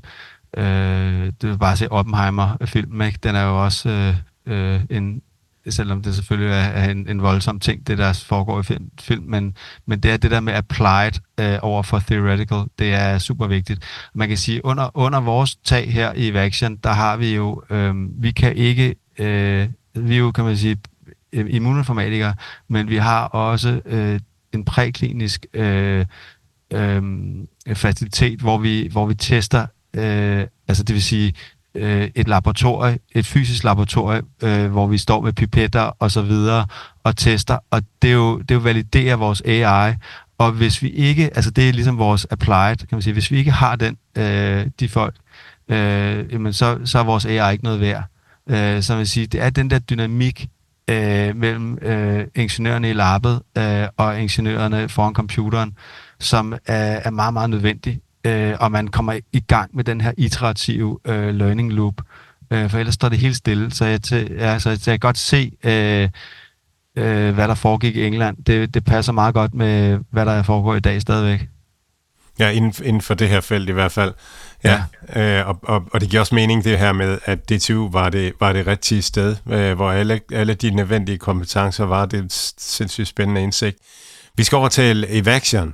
[0.58, 3.20] øh, det vil bare se Oppenheimer-filmen, ikke?
[3.24, 4.16] den er jo også øh,
[4.46, 5.22] øh, en,
[5.70, 9.56] selvom det selvfølgelig er en, en voldsom ting, det der foregår i film, film men,
[9.86, 13.84] men det er det der med applied øh, over for theoretical, det er super vigtigt.
[14.14, 18.24] Man kan sige, under, under vores tag her i Vaction, der har vi jo, øh,
[18.24, 20.78] vi kan ikke, øh, vi er jo, kan man sige,
[21.34, 22.34] øh, immuninformatikere,
[22.68, 24.20] men vi har også øh,
[24.54, 26.06] en præklinisk øh,
[26.74, 27.02] øh,
[27.74, 31.34] facilitet, hvor vi, hvor vi tester, øh, altså det vil sige,
[31.76, 36.66] øh, et laboratorie, et fysisk laboratorie, øh, hvor vi står med pipetter og så videre
[37.04, 39.94] og tester, og det er jo, det er jo validerer vores AI,
[40.38, 43.38] og hvis vi ikke, altså det er ligesom vores applied, kan man sige, hvis vi
[43.38, 45.16] ikke har den, øh, de folk,
[45.70, 48.04] øh, jamen så, så er vores AI ikke noget værd.
[48.50, 50.50] Øh, så man sige, det er den der dynamik
[50.90, 55.74] øh, mellem øh, ingeniørerne i labbet øh, og ingeniørerne foran computeren,
[56.20, 60.12] som er, er meget, meget nødvendig øh, og man kommer i gang med den her
[60.18, 61.94] iterative øh, learning loop.
[62.52, 63.72] Øh, for ellers står det helt stille.
[63.72, 66.10] Så jeg, til, ja, så jeg, så jeg kan godt se, øh,
[66.96, 68.38] øh, hvad der foregik i England.
[68.44, 71.48] Det, det passer meget godt med, hvad der foregår i dag stadigvæk.
[72.40, 74.14] Ja, inden, inden for det her felt i hvert fald.
[74.64, 74.84] Ja,
[75.16, 75.40] ja.
[75.40, 78.34] Øh, og, og, og det giver også mening det her med, at DTU var det,
[78.40, 82.06] var det rigtige sted, øh, hvor alle, alle de nødvendige kompetencer var.
[82.06, 83.78] Det er sindssygt spændende indsigt.
[84.36, 85.74] Vi skal over til Evaction,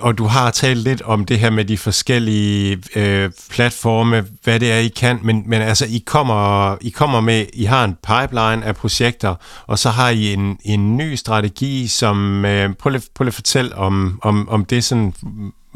[0.00, 4.72] og du har talt lidt om det her med de forskellige øh, platforme, hvad det
[4.72, 8.64] er, I kan, men, men altså, I kommer, I kommer med, I har en pipeline
[8.64, 9.34] af projekter,
[9.66, 13.34] og så har I en, en ny strategi, som, øh, prøv, lige, prøv lige at
[13.34, 15.14] fortælle om, om, om det sådan,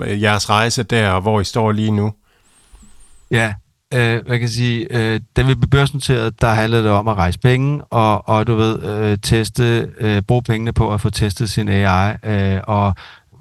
[0.02, 2.12] øh, jeres rejse der, og hvor I står lige nu.
[3.30, 3.55] Ja,
[3.94, 7.38] øh, man kan sige, øh, da vi blev børsnoteret, der handlede det om at rejse
[7.38, 11.68] penge, og, og du ved, øh, teste, øh, bruge pengene på at få testet sin
[11.68, 12.94] AI, øh, og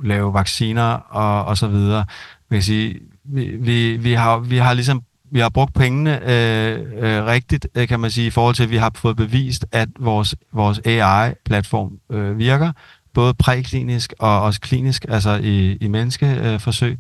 [0.04, 2.06] lave vacciner og, og så videre.
[2.50, 5.04] Man kan sige, vi, vi, vi, har, vi har ligesom
[5.34, 8.70] vi har brugt pengene øh, øh, rigtigt, øh, kan man sige, i forhold til, at
[8.70, 12.72] vi har fået bevist, at vores, vores AI-platform øh, virker,
[13.14, 16.98] både præklinisk og også klinisk, altså i, i menneskeforsøg, øh,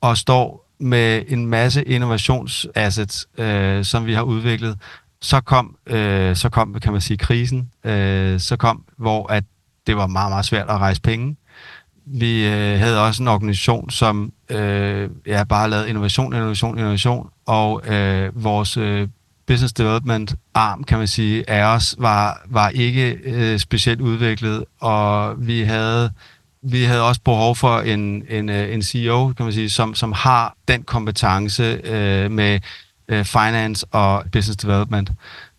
[0.00, 4.78] og står med en masse innovationsassets, øh, som vi har udviklet.
[5.22, 7.70] Så kom, øh, så kom, kan man sige, krisen.
[7.84, 9.44] Øh, så kom, hvor at
[9.86, 11.36] det var meget, meget svært at rejse penge.
[12.12, 17.92] Vi øh, havde også en organisation, som øh, ja, bare lavede innovation, innovation, innovation, og
[17.92, 19.08] øh, vores øh,
[19.46, 25.34] business development arm, kan man sige, af os var, var ikke øh, specielt udviklet, og
[25.46, 26.10] vi havde
[26.62, 30.12] vi havde også behov for en, en, øh, en CEO, kan man sige, som, som
[30.12, 32.60] har den kompetence øh, med
[33.08, 35.10] øh, finance og business development.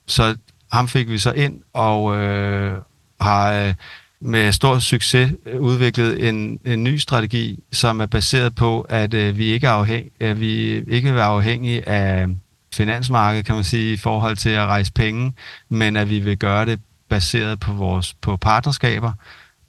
[0.08, 0.36] Så
[0.72, 2.78] ham fik vi så ind og øh,
[3.22, 3.74] har øh,
[4.22, 9.46] med stor succes udviklet en, en ny strategi, som er baseret på, at øh, vi
[9.46, 12.28] ikke er afhæng, øh, vi ikke vil være afhængige af
[12.74, 15.34] finansmarkedet, kan man sige, i forhold til at rejse penge,
[15.70, 16.80] men at vi vil gøre det
[17.10, 19.14] baseret på vores på partnerskaber.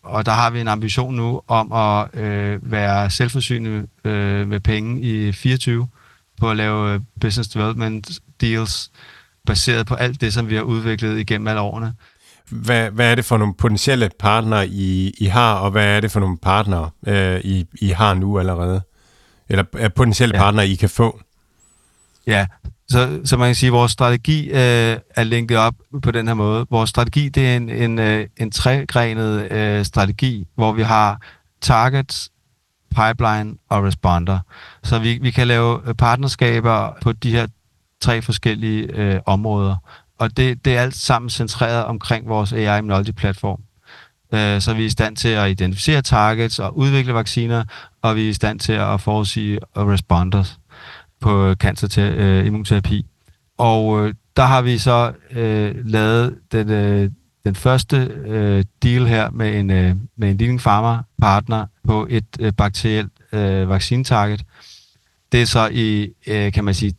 [0.03, 5.01] Og der har vi en ambition nu om at øh, være selvforsynende øh, med penge
[5.03, 5.89] i 24
[6.41, 8.11] på at lave øh, business development
[8.41, 8.91] deals
[9.47, 11.95] baseret på alt det, som vi har udviklet igennem alle årene.
[12.51, 16.11] Hvad, hvad er det for nogle potentielle partnere, I, I har, og hvad er det
[16.11, 18.83] for nogle partnere, øh, I, I har nu allerede?
[19.49, 20.43] Eller er potentielle ja.
[20.43, 21.21] partnere, I kan få?
[22.27, 22.47] Ja,
[22.89, 26.35] så, så man kan sige, at vores strategi øh, er linket op på den her
[26.35, 26.67] måde.
[26.71, 31.21] Vores strategi det er en, en, øh, en tregrenet øh, strategi, hvor vi har
[31.61, 32.31] targets,
[32.93, 34.39] pipeline og responder.
[34.83, 37.47] Så vi, vi kan lave øh, partnerskaber på de her
[38.01, 39.77] tre forskellige øh, områder.
[40.23, 43.61] Og det, det er alt sammen centreret omkring vores AI Immunology platform.
[44.35, 47.65] Øh, så vi er i stand til at identificere targets og udvikle vacciner,
[48.03, 50.59] og vi er i stand til at forudsige responders
[51.21, 53.07] på cancer til øh, immunterapi.
[53.59, 57.11] Og øh, der har vi så øh, lavet den, øh,
[57.45, 57.97] den første
[58.27, 63.13] øh, deal her med en, øh, med en leading pharma partner på et øh, bakterielt
[63.33, 64.45] øh, vaccinetarget.
[65.33, 66.95] Det er så i, øh, kan man sige,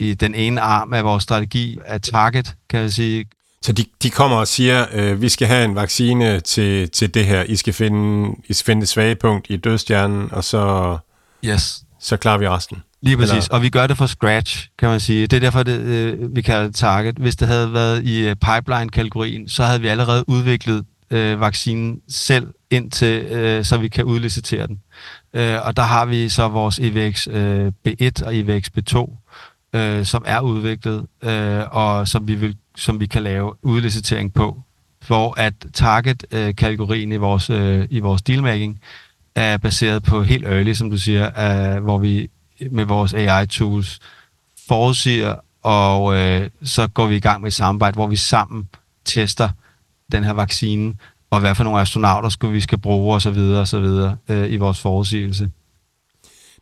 [0.00, 3.24] i den ene arm af vores strategi af target, kan jeg sige.
[3.62, 7.26] Så de, de kommer og siger, øh, vi skal have en vaccine til, til det
[7.26, 7.42] her.
[7.42, 10.96] I skal finde, I skal finde det svage punkt i dødstjernen, og så,
[11.44, 11.82] yes.
[12.00, 12.82] så klarer vi resten.
[13.02, 13.48] Lige præcis, Eller?
[13.50, 15.26] og vi gør det fra scratch, kan man sige.
[15.26, 17.16] Det er derfor, det, øh, vi kalder det target.
[17.16, 22.46] Hvis det havde været i øh, pipeline-kategorien, så havde vi allerede udviklet øh, vaccinen selv
[22.70, 24.78] indtil, øh, så vi kan udlicitere den.
[25.34, 29.16] Øh, og der har vi så vores EVX øh, B1 og EVX B2,
[29.74, 34.62] øh, som er udviklet, øh, og som vi, vil, som vi kan lave udlicitering på,
[35.06, 38.80] hvor at target-kategorien i vores, øh, i vores dealmaking
[39.34, 41.26] er baseret på helt early, som du siger,
[41.76, 42.30] øh, hvor vi
[42.70, 43.98] med vores AI-tools
[44.68, 48.68] forudsiger, og øh, så går vi i gang med et samarbejde, hvor vi sammen
[49.04, 49.48] tester
[50.12, 50.94] den her vaccine,
[51.30, 53.34] og hvad for nogle astronauter skulle vi skal bruge osv.
[53.34, 55.50] videre øh, i vores forudsigelse.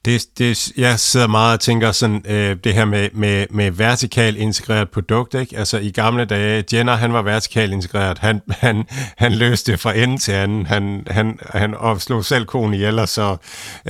[0.05, 4.37] Det, det, jeg sidder meget og tænker sådan, øh, det her med, med, med vertikal
[4.37, 5.59] integreret produkt, ikke?
[5.59, 8.19] Altså i gamle dage, Jenner, han var vertikal integreret.
[8.19, 8.85] Han, han,
[9.17, 10.67] han løste det fra ende til anden.
[10.67, 13.37] Han, han, han slog selv konen ihjel, og så,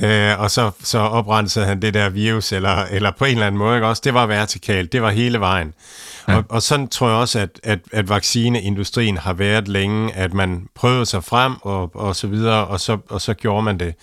[0.03, 3.59] øh, og så, så oprensede han det der virus, eller, eller på en eller anden
[3.59, 3.87] måde, ikke?
[3.87, 5.73] Også, det var vertikalt, det var hele vejen.
[6.27, 6.35] Ja.
[6.35, 10.67] Og, og sådan tror jeg også, at, at, at vaccineindustrien har været længe, at man
[10.75, 13.93] prøvede sig frem og, og så videre, og så, og så gjorde man det.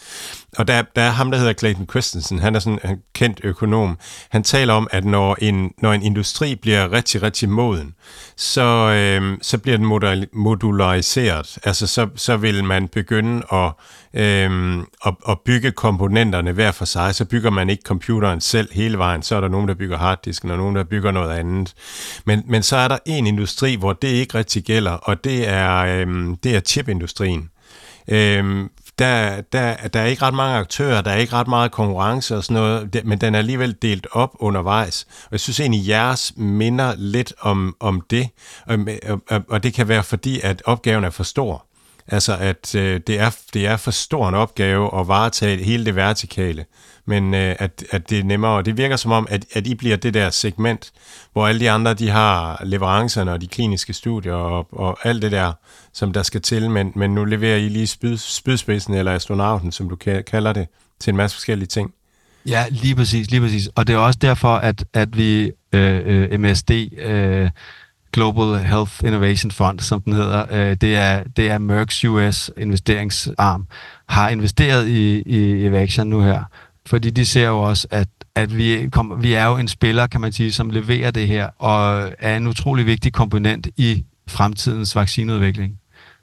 [0.58, 3.98] Og der, der er ham, der hedder Clayton Christensen, han er sådan en kendt økonom.
[4.30, 7.94] Han taler om, at når en, når en industri bliver rigtig, rigtig moden,
[8.36, 9.86] så, øh, så bliver den
[10.32, 11.58] modulariseret.
[11.64, 13.72] Altså så, så vil man begynde at,
[14.14, 17.14] øh, at, at bygge komponenterne hver for sig.
[17.14, 19.22] Så bygger man ikke computeren selv hele vejen.
[19.22, 21.74] Så er der nogen, der bygger harddisken, og nogen, der bygger noget andet.
[22.26, 25.76] Men, men så er der en industri, hvor det ikke rigtig gælder, og det er,
[25.76, 27.48] øh, det er chipindustrien.
[28.08, 28.70] Øhm,
[29.02, 32.44] der, der, der er ikke ret mange aktører, der er ikke ret meget konkurrence og
[32.44, 35.06] sådan noget, men den er alligevel delt op undervejs.
[35.24, 38.28] Og jeg synes egentlig, jeres minder lidt om, om det,
[38.66, 38.78] og,
[39.28, 41.66] og, og det kan være fordi, at opgaven er for stor.
[42.08, 45.96] Altså, at øh, det, er, det er for stor en opgave at varetage hele det
[45.96, 46.64] vertikale,
[47.06, 48.50] men øh, at, at det er nemmere.
[48.50, 50.92] Og det virker som om, at, at I bliver det der segment,
[51.32, 55.32] hvor alle de andre, de har leverancerne og de kliniske studier og, og alt det
[55.32, 55.52] der,
[55.92, 59.88] som der skal til, men, men nu leverer I lige spyd, spydspidsen eller astronauten, som
[59.88, 59.96] du
[60.26, 60.68] kalder det,
[61.00, 61.92] til en masse forskellige ting.
[62.46, 63.68] Ja, lige præcis, lige præcis.
[63.74, 66.70] Og det er også derfor, at, at vi øh, øh MSD...
[66.98, 67.50] Øh,
[68.12, 70.46] Global Health Innovation Fund, som den hedder.
[70.50, 73.66] Øh, det, er, det er Merck's US investeringsarm,
[74.08, 76.44] har investeret i, i Evaxion nu her,
[76.86, 80.20] fordi de ser jo også, at, at vi, kom, vi er jo en spiller, kan
[80.20, 85.78] man sige, som leverer det her, og er en utrolig vigtig komponent i fremtidens vaccineudvikling.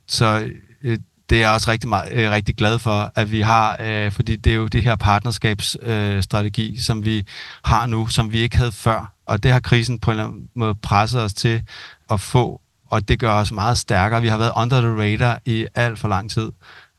[0.08, 0.50] Så
[0.84, 0.98] øh,
[1.30, 4.36] det er jeg også rigtig, meget, øh, rigtig glad for, at vi har, øh, fordi
[4.36, 7.26] det er jo det her partnerskabsstrategi, øh, som vi
[7.66, 9.14] har nu, som vi ikke havde før.
[9.26, 11.64] Og det har krisen på en eller anden måde presset os til
[12.12, 14.22] at få, og det gør os meget stærkere.
[14.22, 16.52] Vi har været under the radar i alt for lang tid.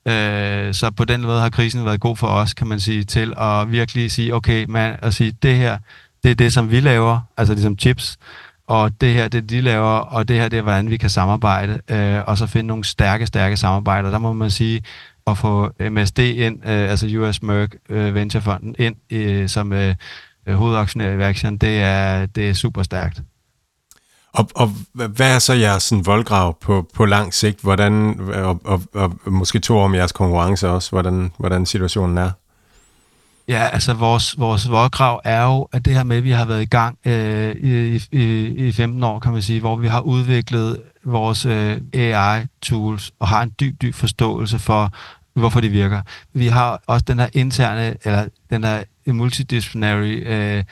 [0.07, 3.35] Øh, så på den måde har krisen været god for os, kan man sige, til
[3.37, 5.79] at virkelig sige, okay, man, at sige, det her,
[6.23, 8.19] det er det, som vi laver, altså ligesom chips,
[8.67, 11.81] og det her, det de laver, og det her, det er, hvordan vi kan samarbejde,
[11.91, 14.11] øh, og så finde nogle stærke, stærke samarbejder.
[14.11, 14.83] Der må man sige,
[15.27, 19.95] at få MSD ind, øh, altså US Merck øh, Venturefonden, ind øh, som øh,
[20.49, 23.23] hovedaktionær i Vaxion, det er, det er super stærkt.
[24.33, 27.61] Og, og hvad er så jeres sådan, voldgrav på, på lang sigt?
[27.61, 32.31] Hvordan, og, og, og måske to om jeres konkurrence også, hvordan, hvordan situationen er?
[33.49, 36.63] Ja, altså vores, vores voldgrav er jo, at det her med, at vi har været
[36.63, 40.83] i gang øh, i, i, i 15 år, kan man sige, hvor vi har udviklet
[41.05, 44.93] vores øh, AI-tools og har en dyb, dyb forståelse for,
[45.35, 46.03] hvorfor det virker.
[46.33, 50.65] Vi har også den her interne, eller den her multidisciplinary øh,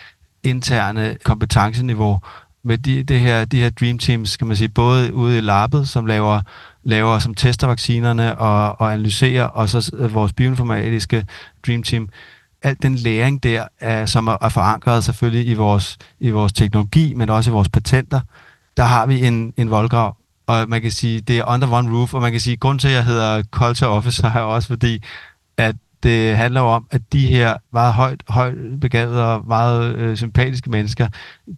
[0.42, 2.18] interne kompetenceniveau,
[2.62, 5.88] med de, det her, de her Dream Teams, kan man sige, både ude i labbet,
[5.88, 6.40] som laver,
[6.84, 11.26] laver som tester vaccinerne og, og analyserer, og så vores bioinformatiske
[11.66, 12.08] Dream Team,
[12.62, 17.14] al den læring der, er, som er, er forankret selvfølgelig i vores, i vores teknologi,
[17.14, 18.20] men også i vores patenter,
[18.76, 20.16] der har vi en, en voldgrav.
[20.46, 22.88] Og man kan sige, det er under one roof, og man kan sige, grund til,
[22.88, 25.02] at jeg hedder Culture Officer, er også fordi,
[25.56, 30.70] at det handler om, at de her meget højt, højt begavede og meget øh, sympatiske
[30.70, 31.08] mennesker,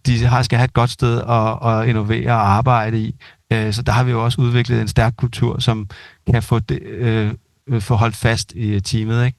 [0.05, 3.15] de har, skal have et godt sted at, at innovere og arbejde i.
[3.53, 5.89] Øh, så der har vi jo også udviklet en stærk kultur, som
[6.31, 7.33] kan få, det, øh,
[7.67, 9.25] øh få holdt fast i øh, teamet.
[9.25, 9.37] Ikke?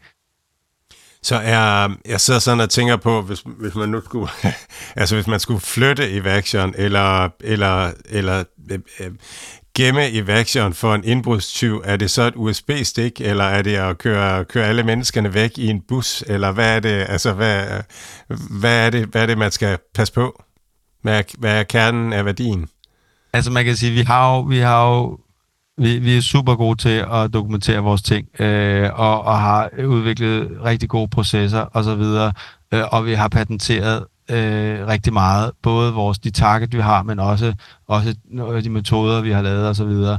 [1.22, 4.28] Så er, jeg sidder sådan og tænker på, hvis, hvis man nu skulle,
[4.96, 9.10] altså hvis man skulle flytte i Vaxion, eller, eller, eller øh, øh
[9.74, 13.98] gemme i Vaxion for en indbrudstyv, er det så et USB-stik, eller er det at
[13.98, 17.66] køre, køre alle menneskerne væk i en bus, eller hvad er det, altså hvad,
[18.60, 20.42] hvad, er, det, hvad er det, man skal passe på?
[21.02, 22.68] Hvad er, hvad er kernen af værdien?
[23.32, 25.18] Altså man kan sige, vi har jo, vi har jo
[25.78, 30.58] vi, vi er super gode til at dokumentere vores ting, øh, og, og har udviklet
[30.64, 32.30] rigtig gode processer osv.,
[32.74, 37.18] øh, og vi har patenteret øh, rigtig meget, både vores de target, vi har, men
[37.18, 37.54] også,
[37.86, 38.14] også
[38.64, 40.18] de metoder, vi har lavet osv.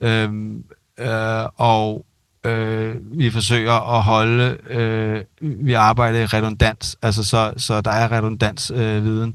[0.00, 0.64] Øhm,
[0.98, 2.06] øh, og
[2.44, 8.12] øh, vi forsøger at holde, øh, vi arbejder i redundans, altså så, så der er
[8.12, 9.34] redundans øh, viden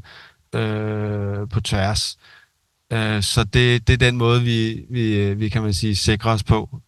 [0.55, 2.17] øh, på tværs.
[2.93, 6.31] Øh, så det, det er den måde, vi, vi, øh, vi kan man sige, sikrer
[6.31, 6.81] os på.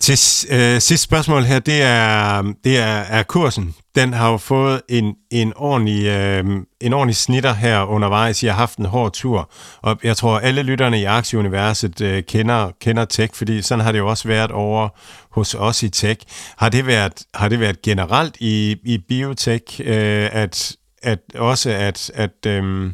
[0.00, 0.18] Til
[0.50, 3.74] øh, sidste spørgsmål her, det er, det er, er kursen.
[3.94, 6.44] Den har jo fået en, en, ordentlig, øh,
[6.80, 8.44] en ordentlig snitter her undervejs.
[8.44, 9.50] Jeg har haft en hård tur,
[9.82, 13.98] og jeg tror, alle lytterne i Aktieuniverset øh, kender, kender tech, fordi sådan har det
[13.98, 14.88] jo også været over
[15.30, 16.20] hos os i tech.
[16.56, 22.10] Har det været, har det været generelt i, i biotech, øh, at, at også at,
[22.14, 22.92] at øh,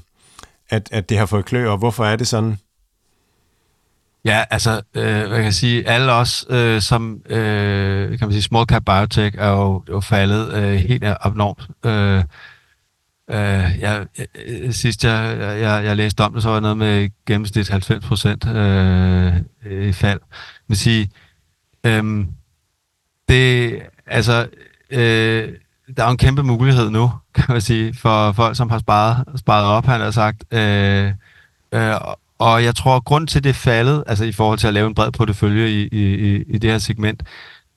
[0.72, 2.58] at, at det har fået klø, og hvorfor er det sådan?
[4.24, 8.66] Ja, altså, øh, jeg kan sige, alle os, øh, som, øh, kan man sige, small
[8.66, 11.68] cap biotech, er jo, jo faldet øh, helt abnormt.
[11.86, 12.24] Øh,
[13.30, 14.06] øh, jeg,
[14.46, 18.06] øh, sidst jeg, jeg, jeg læste om det, så var det noget med gennemsnit 90
[18.06, 19.36] procent øh,
[19.88, 20.20] i fald.
[20.68, 21.10] Man sige,
[21.86, 22.26] øh,
[23.28, 24.48] det, altså,
[24.90, 25.48] øh,
[25.96, 29.24] der er jo en kæmpe mulighed nu, kan man sige, for folk, som har sparet,
[29.36, 30.54] sparet op, han har sagt.
[30.54, 31.12] Øh,
[31.74, 31.94] øh,
[32.42, 34.94] og jeg tror, at grund til det faldet, altså i forhold til at lave en
[34.94, 37.22] bred portefølje i, i, i det her segment,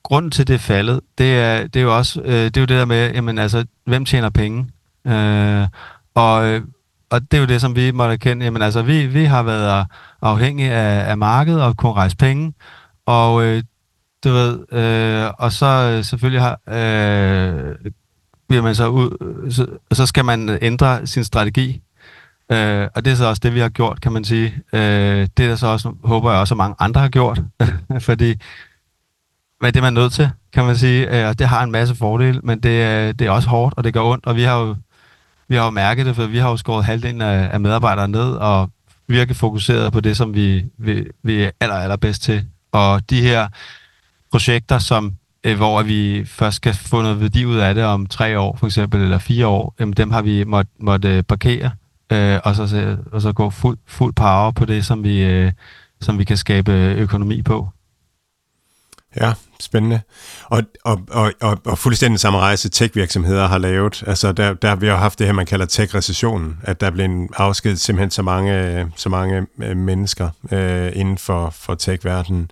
[0.04, 2.78] grunden til det faldet, det er, det er jo også øh, det, er jo det
[2.80, 4.68] der med, jamen altså, hvem tjener penge?
[5.08, 5.68] Øh,
[6.16, 6.62] og, øh,
[7.10, 8.46] og det er jo det, som vi måtte erkende.
[8.46, 9.86] Jamen altså, vi, vi har været
[10.22, 12.54] afhængige af, af markedet og kunne rejse penge,
[13.06, 13.64] og øh,
[14.24, 17.76] du ved, øh, og så øh, selvfølgelig har, øh,
[18.48, 21.82] bliver man så ud, øh, så, så skal man ændre sin strategi.
[22.52, 24.54] Øh, og det er så også det, vi har gjort, kan man sige.
[24.74, 27.42] Øh, det er så også, håber jeg også, at mange andre har gjort.
[28.00, 28.36] fordi,
[29.60, 31.20] hvad det man nødt til, kan man sige.
[31.20, 33.94] Øh, og det har en masse fordele, men det, det er også hårdt, og det
[33.94, 34.26] gør ondt.
[34.26, 34.76] Og vi har jo,
[35.48, 38.32] vi har jo mærket det, for vi har jo skåret halvdelen af, af medarbejdere ned,
[38.32, 38.70] og
[39.08, 42.46] virkelig fokuseret på det, som vi, vi, vi er aller, allerbedst til.
[42.72, 43.48] Og de her
[44.32, 45.14] projekter, som
[45.44, 48.66] øh, hvor vi først skal få noget værdi ud af det om tre år, for
[48.66, 51.72] eksempel, eller fire år, jamen, dem har vi måttet måtte øh, parkere,
[52.12, 55.52] øh, og, så, og så gå fuld, fuld power på det, som vi, øh,
[56.02, 57.70] som vi kan skabe økonomi på.
[59.16, 60.02] Ja, spændende.
[60.44, 64.04] Og, og, og, og, og fuldstændig samme rejse tech-virksomheder har lavet.
[64.08, 67.30] Altså der, der vi har haft det her, man kalder tech-recessionen, at der er blevet
[67.38, 72.52] afskedet simpelthen så mange, så mange øh, mennesker øh, inden for, for tech-verdenen.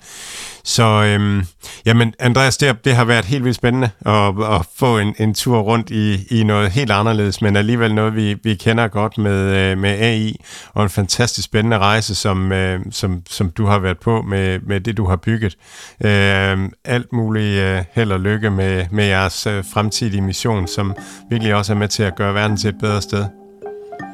[0.64, 1.46] Så øhm,
[1.86, 5.60] jamen, Andreas, det, det har været helt vildt spændende at, at få en, en tur
[5.60, 9.78] rundt i, i noget helt anderledes, men alligevel noget, vi, vi kender godt med, øh,
[9.78, 10.36] med AI,
[10.74, 14.82] og en fantastisk spændende rejse, som, øh, som, som du har været på med, med
[14.82, 15.58] det, du har bygget.
[16.02, 16.58] Øh,
[16.94, 20.96] alt muligt øh, held og lykke med, med jeres øh, fremtidige mission, som
[21.30, 23.26] virkelig også er med til at gøre verden til et bedre sted.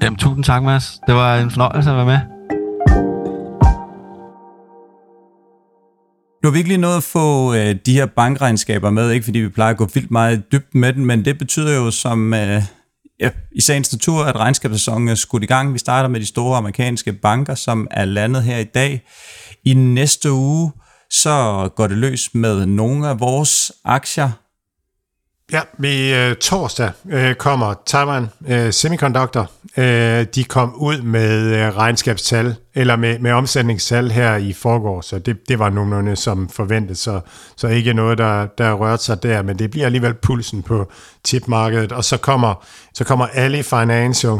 [0.02, 1.00] Jamen, tusind tak, Mads.
[1.08, 2.20] Det var en fornøjelse at være med.
[6.44, 9.72] Du har virkelig nået at få øh, de her bankregnskaber med, ikke fordi vi plejer
[9.72, 12.64] at gå vildt meget dybt med den, men det betyder jo som øh,
[13.20, 15.74] ja, i sagens natur, at regnskabssæsonen er skudt i gang.
[15.74, 19.02] Vi starter med de store amerikanske banker, som er landet her i dag.
[19.66, 20.72] I næste uge,
[21.10, 24.30] så går det løs med nogle af vores aktier.
[25.52, 29.52] Ja, vi øh, torsdag øh, kommer Taiwan øh, Semiconductor.
[29.78, 35.20] Øh, de kom ud med øh, regnskabstal, eller med, med omsætningstal her i forgår, så
[35.20, 37.22] det, det var nogenlunde som forventet, så,
[37.58, 40.92] så ikke noget, der, der rørte sig der, men det bliver alligevel pulsen på
[41.28, 41.92] chipmarkedet.
[41.92, 44.38] Og så kommer, så kommer Ali Financial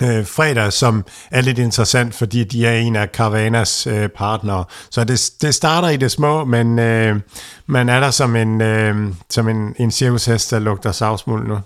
[0.00, 4.64] øh, fredag, som er lidt interessant, fordi de er en af Caravanas øh, partnere.
[4.90, 7.20] Så det, det starter i det små, men øh,
[7.66, 11.58] man er der som en, øh, som en, en cirkushest, der lugter savsmuld nu.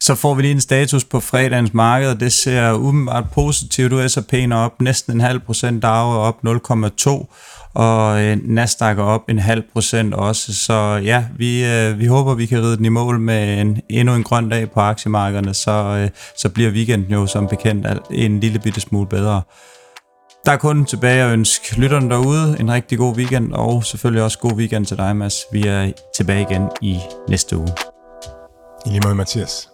[0.00, 4.08] Så får vi lige en status på fredagens marked, og det ser umiddelbart positivt ud.
[4.08, 7.26] S&P'en er op næsten en halv procent, Dow er op 0,2,
[7.74, 10.54] og øh, Nasdaq er op en halv procent også.
[10.54, 14.14] Så ja, vi, øh, vi håber, vi kan ride den i mål med en, endnu
[14.14, 18.58] en grøn dag på aktiemarkederne, så, øh, så bliver weekenden jo som bekendt en lille
[18.58, 19.42] bitte smule bedre.
[20.46, 24.38] Der er kun tilbage at ønske lytterne derude en rigtig god weekend, og selvfølgelig også
[24.38, 25.34] god weekend til dig, Mads.
[25.52, 26.98] Vi er tilbage igen i
[27.28, 27.68] næste uge.
[28.86, 29.73] I lige måde, Mathias.